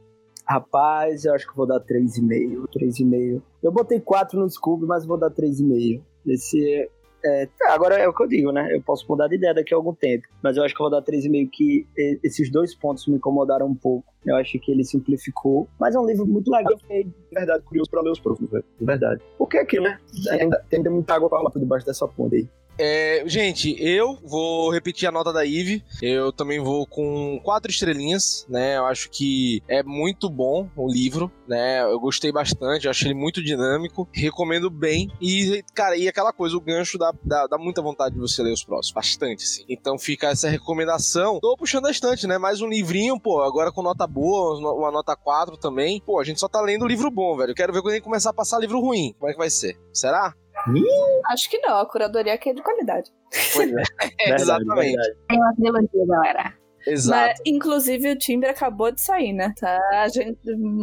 Rapaz, 0.45 1.23
eu 1.23 1.33
acho 1.33 1.47
que 1.47 1.55
vou 1.55 1.65
dar 1.65 1.79
3,5. 1.79 2.67
3,5. 2.75 3.41
Eu 3.61 3.71
botei 3.71 4.01
4 4.01 4.37
no 4.37 4.49
Scooby, 4.49 4.85
mas 4.85 5.05
vou 5.05 5.17
dar 5.17 5.31
3,5. 5.31 6.01
Esse 6.27 6.89
é, 7.25 7.47
tá, 7.57 7.73
agora 7.73 7.95
é 7.95 8.07
o 8.07 8.13
que 8.13 8.23
eu 8.23 8.27
digo, 8.27 8.51
né? 8.51 8.75
Eu 8.75 8.81
posso 8.81 9.05
mudar 9.07 9.27
de 9.27 9.35
ideia 9.35 9.53
daqui 9.53 9.73
a 9.73 9.77
algum 9.77 9.93
tempo. 9.93 10.27
Mas 10.41 10.57
eu 10.57 10.63
acho 10.63 10.75
que 10.75 10.81
eu 10.81 10.89
vou 10.89 10.91
dar 10.91 11.01
3,5 11.01 11.49
que 11.51 11.87
esses 12.23 12.51
dois 12.51 12.75
pontos 12.75 13.07
me 13.07 13.15
incomodaram 13.15 13.67
um 13.67 13.75
pouco. 13.75 14.11
Eu 14.25 14.35
acho 14.35 14.59
que 14.59 14.71
ele 14.71 14.83
simplificou. 14.83 15.67
Mas 15.79 15.95
é 15.95 15.99
um 15.99 16.05
livro 16.05 16.25
muito 16.25 16.51
legal. 16.51 16.73
Eu 16.73 16.79
fiquei, 16.79 17.03
de 17.03 17.13
verdade, 17.31 17.63
curioso 17.63 17.89
para 17.89 18.01
ler 18.01 18.11
os 18.11 18.19
próximos, 18.19 18.51
velho. 18.51 18.65
De 18.79 18.85
verdade. 18.85 19.21
Porque 19.37 19.57
é 19.57 19.61
aquilo, 19.61 19.83
né? 19.85 19.97
Ainda, 20.31 20.65
tem 20.69 20.81
muita 20.83 21.15
água 21.15 21.29
pra 21.29 21.37
rolar 21.39 21.51
por 21.51 21.59
debaixo 21.59 21.85
dessa 21.85 22.07
ponte 22.07 22.35
aí. 22.35 22.47
É, 22.77 23.23
gente, 23.27 23.75
eu 23.79 24.17
vou 24.23 24.71
repetir 24.71 25.07
a 25.07 25.11
nota 25.11 25.31
da 25.31 25.45
Eve. 25.45 25.83
Eu 26.01 26.31
também 26.31 26.59
vou 26.59 26.85
com 26.87 27.39
quatro 27.43 27.69
estrelinhas, 27.69 28.45
né? 28.49 28.77
Eu 28.77 28.85
acho 28.85 29.09
que 29.09 29.61
é 29.67 29.83
muito 29.83 30.29
bom 30.29 30.69
o 30.75 30.87
livro, 30.87 31.31
né? 31.47 31.83
Eu 31.83 31.99
gostei 31.99 32.31
bastante, 32.31 32.85
eu 32.85 32.91
achei 32.91 33.09
ele 33.09 33.19
muito 33.19 33.43
dinâmico. 33.43 34.07
Recomendo 34.11 34.69
bem. 34.69 35.11
E, 35.21 35.63
cara, 35.73 35.95
e 35.95 36.07
aquela 36.07 36.33
coisa, 36.33 36.57
o 36.57 36.61
gancho 36.61 36.97
dá, 36.97 37.13
dá, 37.23 37.47
dá 37.47 37.57
muita 37.57 37.81
vontade 37.81 38.15
de 38.15 38.21
você 38.21 38.41
ler 38.41 38.53
os 38.53 38.63
próximos. 38.63 38.93
Bastante, 38.93 39.43
sim. 39.43 39.63
Então 39.69 39.97
fica 39.97 40.29
essa 40.29 40.49
recomendação. 40.49 41.39
Tô 41.39 41.55
puxando 41.55 41.85
a 41.85 41.91
estante, 41.91 42.25
né? 42.25 42.37
Mais 42.37 42.61
um 42.61 42.67
livrinho, 42.67 43.19
pô, 43.19 43.41
agora 43.41 43.71
com 43.71 43.83
nota 43.83 44.07
boa, 44.07 44.57
uma 44.75 44.91
nota 44.91 45.15
4 45.15 45.57
também. 45.57 46.01
Pô, 46.05 46.19
a 46.19 46.23
gente 46.23 46.39
só 46.39 46.47
tá 46.47 46.61
lendo 46.61 46.87
livro 46.87 47.11
bom, 47.11 47.37
velho. 47.37 47.51
Eu 47.51 47.55
quero 47.55 47.73
ver 47.73 47.81
quando 47.81 47.93
ele 47.93 48.01
começar 48.01 48.31
a 48.31 48.33
passar 48.33 48.59
livro 48.59 48.79
ruim. 48.79 49.13
Como 49.19 49.29
é 49.29 49.33
que 49.33 49.39
vai 49.39 49.49
ser? 49.49 49.77
Será? 49.93 50.33
Acho 51.27 51.49
que 51.49 51.57
não, 51.59 51.77
a 51.79 51.85
curadoria 51.85 52.33
aqui 52.33 52.49
é 52.49 52.53
de 52.53 52.61
qualidade. 52.61 53.11
Pois 53.53 53.69
é. 53.69 53.73
Verdade, 54.27 54.41
Exatamente. 54.41 54.95
verdade. 54.95 55.17
Tem 55.27 55.37
uma 55.39 55.55
trilogia, 55.55 56.07
galera. 56.07 56.53
Exato. 56.85 57.27
Mas, 57.29 57.39
inclusive, 57.45 58.11
o 58.11 58.17
timbre 58.17 58.49
acabou 58.49 58.91
de 58.91 59.01
sair, 59.01 59.33
né? 59.33 59.53
Tá, 59.59 59.79
a 60.01 60.07
gente, 60.09 60.37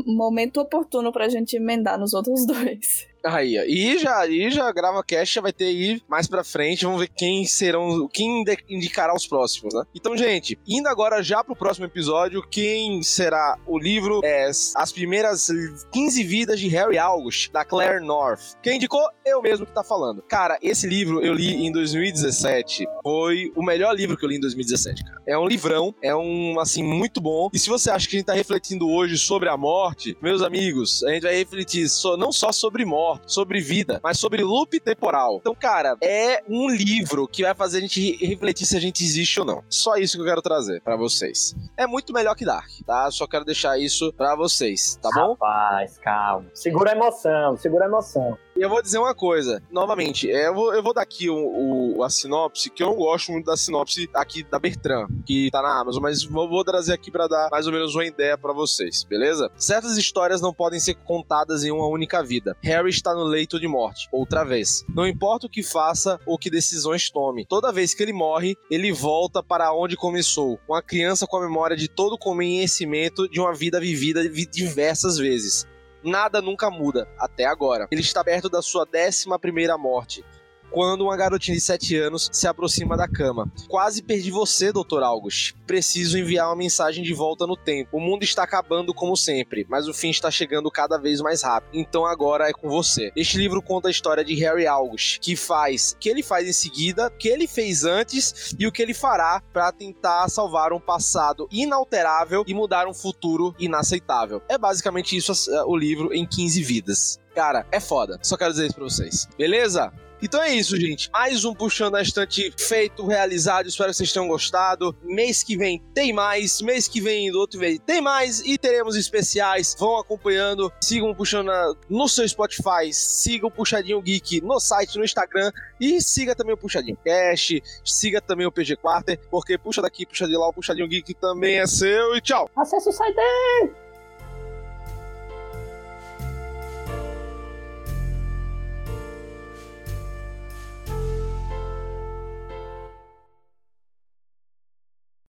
momento 0.06 0.60
oportuno 0.60 1.12
pra 1.12 1.28
gente 1.28 1.56
emendar 1.56 1.98
nos 1.98 2.14
outros 2.14 2.46
dois. 2.46 3.06
Aí, 3.24 3.58
ó. 3.58 3.62
E 3.64 3.98
já, 3.98 4.26
e 4.26 4.50
já 4.50 4.70
grava 4.72 5.02
cast, 5.04 5.34
já 5.34 5.40
vai 5.40 5.52
ter 5.52 5.64
aí 5.66 6.00
mais 6.08 6.26
pra 6.26 6.42
frente. 6.42 6.84
Vamos 6.84 7.00
ver 7.00 7.08
quem 7.08 7.44
serão, 7.44 8.08
quem 8.12 8.44
indicará 8.68 9.14
os 9.14 9.26
próximos, 9.26 9.74
né? 9.74 9.82
Então, 9.94 10.16
gente, 10.16 10.58
indo 10.66 10.88
agora 10.88 11.22
já 11.22 11.44
pro 11.44 11.54
próximo 11.56 11.86
episódio, 11.86 12.42
quem 12.50 13.02
será 13.02 13.56
o 13.66 13.78
livro 13.78 14.20
é 14.24 14.48
As 14.48 14.92
Primeiras 14.92 15.48
15 15.92 16.22
Vidas 16.24 16.58
de 16.60 16.68
Harry 16.68 16.98
August, 16.98 17.50
da 17.52 17.64
Claire 17.64 18.04
North. 18.04 18.54
Quem 18.62 18.76
indicou? 18.76 19.02
Eu 19.24 19.42
mesmo 19.42 19.66
que 19.66 19.72
tá 19.72 19.84
falando. 19.84 20.22
Cara, 20.22 20.58
esse 20.62 20.86
livro 20.86 21.20
eu 21.24 21.34
li 21.34 21.66
em 21.66 21.70
2017. 21.72 22.86
Foi 23.02 23.52
o 23.56 23.62
melhor 23.62 23.94
livro 23.94 24.16
que 24.16 24.24
eu 24.24 24.28
li 24.28 24.36
em 24.36 24.40
2017, 24.40 25.04
cara. 25.04 25.20
É 25.26 25.38
um 25.38 25.46
livrão, 25.46 25.94
é 26.02 26.14
um, 26.14 26.58
assim, 26.58 26.82
muito 26.82 27.20
bom. 27.20 27.48
E 27.52 27.58
se 27.58 27.68
você 27.68 27.90
acha 27.90 28.08
que 28.08 28.16
a 28.16 28.18
gente 28.18 28.26
tá 28.26 28.34
refletindo 28.34 28.88
hoje 28.88 29.18
sobre 29.18 29.48
a 29.48 29.56
morte, 29.56 30.16
meus 30.22 30.42
amigos, 30.42 31.04
a 31.04 31.10
gente 31.12 31.22
vai 31.22 31.34
refletir 31.36 31.88
so- 31.88 32.16
não 32.16 32.32
só 32.32 32.50
sobre 32.52 32.84
morte, 32.84 33.09
sobre 33.26 33.60
vida, 33.60 34.00
mas 34.02 34.18
sobre 34.18 34.42
loop 34.42 34.78
temporal. 34.80 35.38
Então, 35.40 35.54
cara, 35.54 35.96
é 36.02 36.42
um 36.48 36.68
livro 36.68 37.26
que 37.26 37.42
vai 37.42 37.54
fazer 37.54 37.78
a 37.78 37.80
gente 37.80 38.00
re- 38.00 38.26
refletir 38.26 38.66
se 38.66 38.76
a 38.76 38.80
gente 38.80 39.02
existe 39.04 39.40
ou 39.40 39.46
não. 39.46 39.62
Só 39.68 39.96
isso 39.96 40.16
que 40.16 40.22
eu 40.22 40.26
quero 40.26 40.42
trazer 40.42 40.80
pra 40.82 40.96
vocês. 40.96 41.54
É 41.76 41.86
muito 41.86 42.12
melhor 42.12 42.34
que 42.34 42.44
Dark, 42.44 42.68
tá? 42.86 43.10
Só 43.10 43.26
quero 43.26 43.44
deixar 43.44 43.78
isso 43.78 44.12
pra 44.12 44.34
vocês, 44.36 44.98
tá 45.00 45.08
bom? 45.14 45.30
Rapaz, 45.32 45.98
calma. 45.98 46.46
Segura 46.54 46.92
a 46.92 46.94
emoção, 46.96 47.56
segura 47.56 47.84
a 47.84 47.88
emoção. 47.88 48.36
Eu 48.60 48.68
vou 48.68 48.82
dizer 48.82 48.98
uma 48.98 49.14
coisa, 49.14 49.62
novamente, 49.70 50.30
é, 50.30 50.48
eu 50.48 50.54
vou, 50.54 50.74
eu 50.74 50.82
vou 50.82 50.92
dar 50.92 51.00
aqui 51.00 51.30
o, 51.30 51.96
o- 51.96 52.02
a 52.04 52.10
sinopse, 52.10 52.68
que 52.68 52.82
eu 52.82 52.88
não 52.88 52.94
gosto 52.96 53.32
muito 53.32 53.46
da 53.46 53.56
sinopse 53.56 54.06
aqui 54.12 54.42
da 54.42 54.58
Bertrand, 54.58 55.08
que 55.24 55.48
tá 55.50 55.62
na 55.62 55.80
Amazon, 55.80 56.02
mas 56.02 56.22
vou, 56.24 56.46
vou 56.46 56.62
trazer 56.62 56.92
aqui 56.92 57.10
pra 57.10 57.26
dar 57.26 57.48
mais 57.50 57.66
ou 57.66 57.72
menos 57.72 57.94
uma 57.94 58.04
ideia 58.04 58.36
pra 58.36 58.52
vocês, 58.52 59.02
beleza? 59.02 59.50
Certas 59.56 59.96
histórias 59.96 60.42
não 60.42 60.52
podem 60.52 60.78
ser 60.78 60.92
contadas 60.94 61.64
em 61.64 61.70
uma 61.70 61.86
única 61.86 62.22
vida. 62.22 62.54
Harry 62.62 62.90
está 62.90 63.14
no 63.14 63.24
leito 63.24 63.58
de 63.58 63.66
morte, 63.66 64.06
outra 64.12 64.44
vez. 64.44 64.84
Não 64.94 65.06
importa 65.08 65.46
o 65.46 65.50
que 65.50 65.62
faça 65.62 66.20
ou 66.26 66.36
que 66.36 66.50
decisões 66.50 67.08
tome, 67.10 67.46
toda 67.46 67.72
vez 67.72 67.94
que 67.94 68.02
ele 68.02 68.12
morre, 68.12 68.58
ele 68.70 68.92
volta 68.92 69.42
para 69.42 69.72
onde 69.72 69.96
começou. 69.96 70.60
Uma 70.68 70.82
criança 70.82 71.26
com 71.26 71.38
a 71.38 71.40
memória 71.40 71.76
de 71.78 71.88
todo 71.88 72.12
o 72.12 72.18
conhecimento 72.18 73.26
de 73.26 73.40
uma 73.40 73.54
vida 73.54 73.80
vivida 73.80 74.22
vi- 74.28 74.44
diversas 74.44 75.16
vezes. 75.16 75.66
Nada 76.02 76.40
nunca 76.40 76.70
muda, 76.70 77.08
até 77.18 77.44
agora. 77.44 77.86
Ele 77.90 78.00
está 78.00 78.24
perto 78.24 78.48
da 78.48 78.62
sua 78.62 78.84
décima 78.84 79.38
primeira 79.38 79.76
morte. 79.76 80.24
Quando 80.70 81.02
uma 81.02 81.16
garotinha 81.16 81.56
de 81.56 81.60
7 81.60 81.96
anos 81.96 82.28
se 82.32 82.46
aproxima 82.46 82.96
da 82.96 83.08
cama. 83.08 83.50
Quase 83.68 84.02
perdi 84.02 84.30
você, 84.30 84.72
Dr. 84.72 85.02
August. 85.02 85.54
Preciso 85.66 86.18
enviar 86.18 86.48
uma 86.48 86.56
mensagem 86.56 87.02
de 87.02 87.12
volta 87.12 87.46
no 87.46 87.56
tempo. 87.56 87.96
O 87.96 88.00
mundo 88.00 88.22
está 88.22 88.42
acabando 88.42 88.94
como 88.94 89.16
sempre, 89.16 89.66
mas 89.68 89.88
o 89.88 89.94
fim 89.94 90.10
está 90.10 90.30
chegando 90.30 90.70
cada 90.70 90.98
vez 90.98 91.20
mais 91.20 91.42
rápido. 91.42 91.70
Então 91.74 92.04
agora 92.04 92.48
é 92.48 92.52
com 92.52 92.68
você. 92.68 93.12
Este 93.16 93.38
livro 93.38 93.62
conta 93.62 93.88
a 93.88 93.90
história 93.90 94.24
de 94.24 94.34
Harry 94.34 94.66
August, 94.66 95.18
que 95.20 95.36
faz, 95.36 95.96
que 95.98 96.08
ele 96.08 96.22
faz 96.22 96.48
em 96.48 96.52
seguida, 96.52 97.08
o 97.08 97.10
que 97.10 97.28
ele 97.28 97.46
fez 97.46 97.84
antes 97.84 98.54
e 98.58 98.66
o 98.66 98.72
que 98.72 98.82
ele 98.82 98.94
fará 98.94 99.42
para 99.52 99.72
tentar 99.72 100.28
salvar 100.28 100.72
um 100.72 100.80
passado 100.80 101.48
inalterável 101.50 102.44
e 102.46 102.54
mudar 102.54 102.86
um 102.86 102.94
futuro 102.94 103.54
inaceitável. 103.58 104.42
É 104.48 104.56
basicamente 104.56 105.16
isso 105.16 105.32
o 105.66 105.76
livro 105.76 106.12
em 106.12 106.26
15 106.26 106.62
vidas. 106.62 107.18
Cara, 107.34 107.66
é 107.70 107.80
foda. 107.80 108.18
Só 108.22 108.36
quero 108.36 108.50
dizer 108.50 108.66
isso 108.66 108.74
pra 108.74 108.84
vocês. 108.84 109.28
Beleza? 109.38 109.92
Então 110.22 110.42
é 110.42 110.54
isso, 110.54 110.76
gente. 110.78 111.10
Mais 111.10 111.46
um 111.46 111.54
Puxando 111.54 111.94
a 111.94 112.02
Estante 112.02 112.52
feito, 112.58 113.06
realizado. 113.06 113.66
Espero 113.68 113.90
que 113.90 113.96
vocês 113.96 114.12
tenham 114.12 114.28
gostado. 114.28 114.94
Mês 115.02 115.42
que 115.42 115.56
vem 115.56 115.82
tem 115.94 116.12
mais. 116.12 116.60
Mês 116.60 116.86
que 116.86 117.00
vem, 117.00 117.32
do 117.32 117.38
outro 117.38 117.58
vez, 117.58 117.78
tem 117.86 118.02
mais. 118.02 118.40
E 118.40 118.58
teremos 118.58 118.96
especiais. 118.96 119.74
Vão 119.78 119.98
acompanhando. 119.98 120.70
Sigam 120.82 121.14
Puxando 121.14 121.50
no 121.88 122.06
seu 122.06 122.28
Spotify. 122.28 122.92
Siga 122.92 123.46
o 123.46 123.50
Puxadinho 123.50 124.00
Geek 124.02 124.42
no 124.42 124.60
site, 124.60 124.98
no 124.98 125.04
Instagram. 125.04 125.50
E 125.80 126.02
siga 126.02 126.34
também 126.34 126.52
o 126.54 126.58
Puxadinho 126.58 126.98
Cash. 127.02 127.54
Siga 127.82 128.20
também 128.20 128.46
o 128.46 128.52
PG 128.52 128.76
Quarter. 128.76 129.18
Porque 129.30 129.56
puxa 129.56 129.80
daqui, 129.80 130.04
puxa 130.04 130.26
de 130.26 130.36
lá. 130.36 130.48
O 130.48 130.52
Puxadinho 130.52 130.86
Geek 130.86 131.14
também 131.14 131.60
é 131.60 131.66
seu. 131.66 132.14
E 132.14 132.20
tchau! 132.20 132.50
Acesse 132.54 132.90
o 132.90 132.92
site 132.92 133.16
dele. 133.16 133.89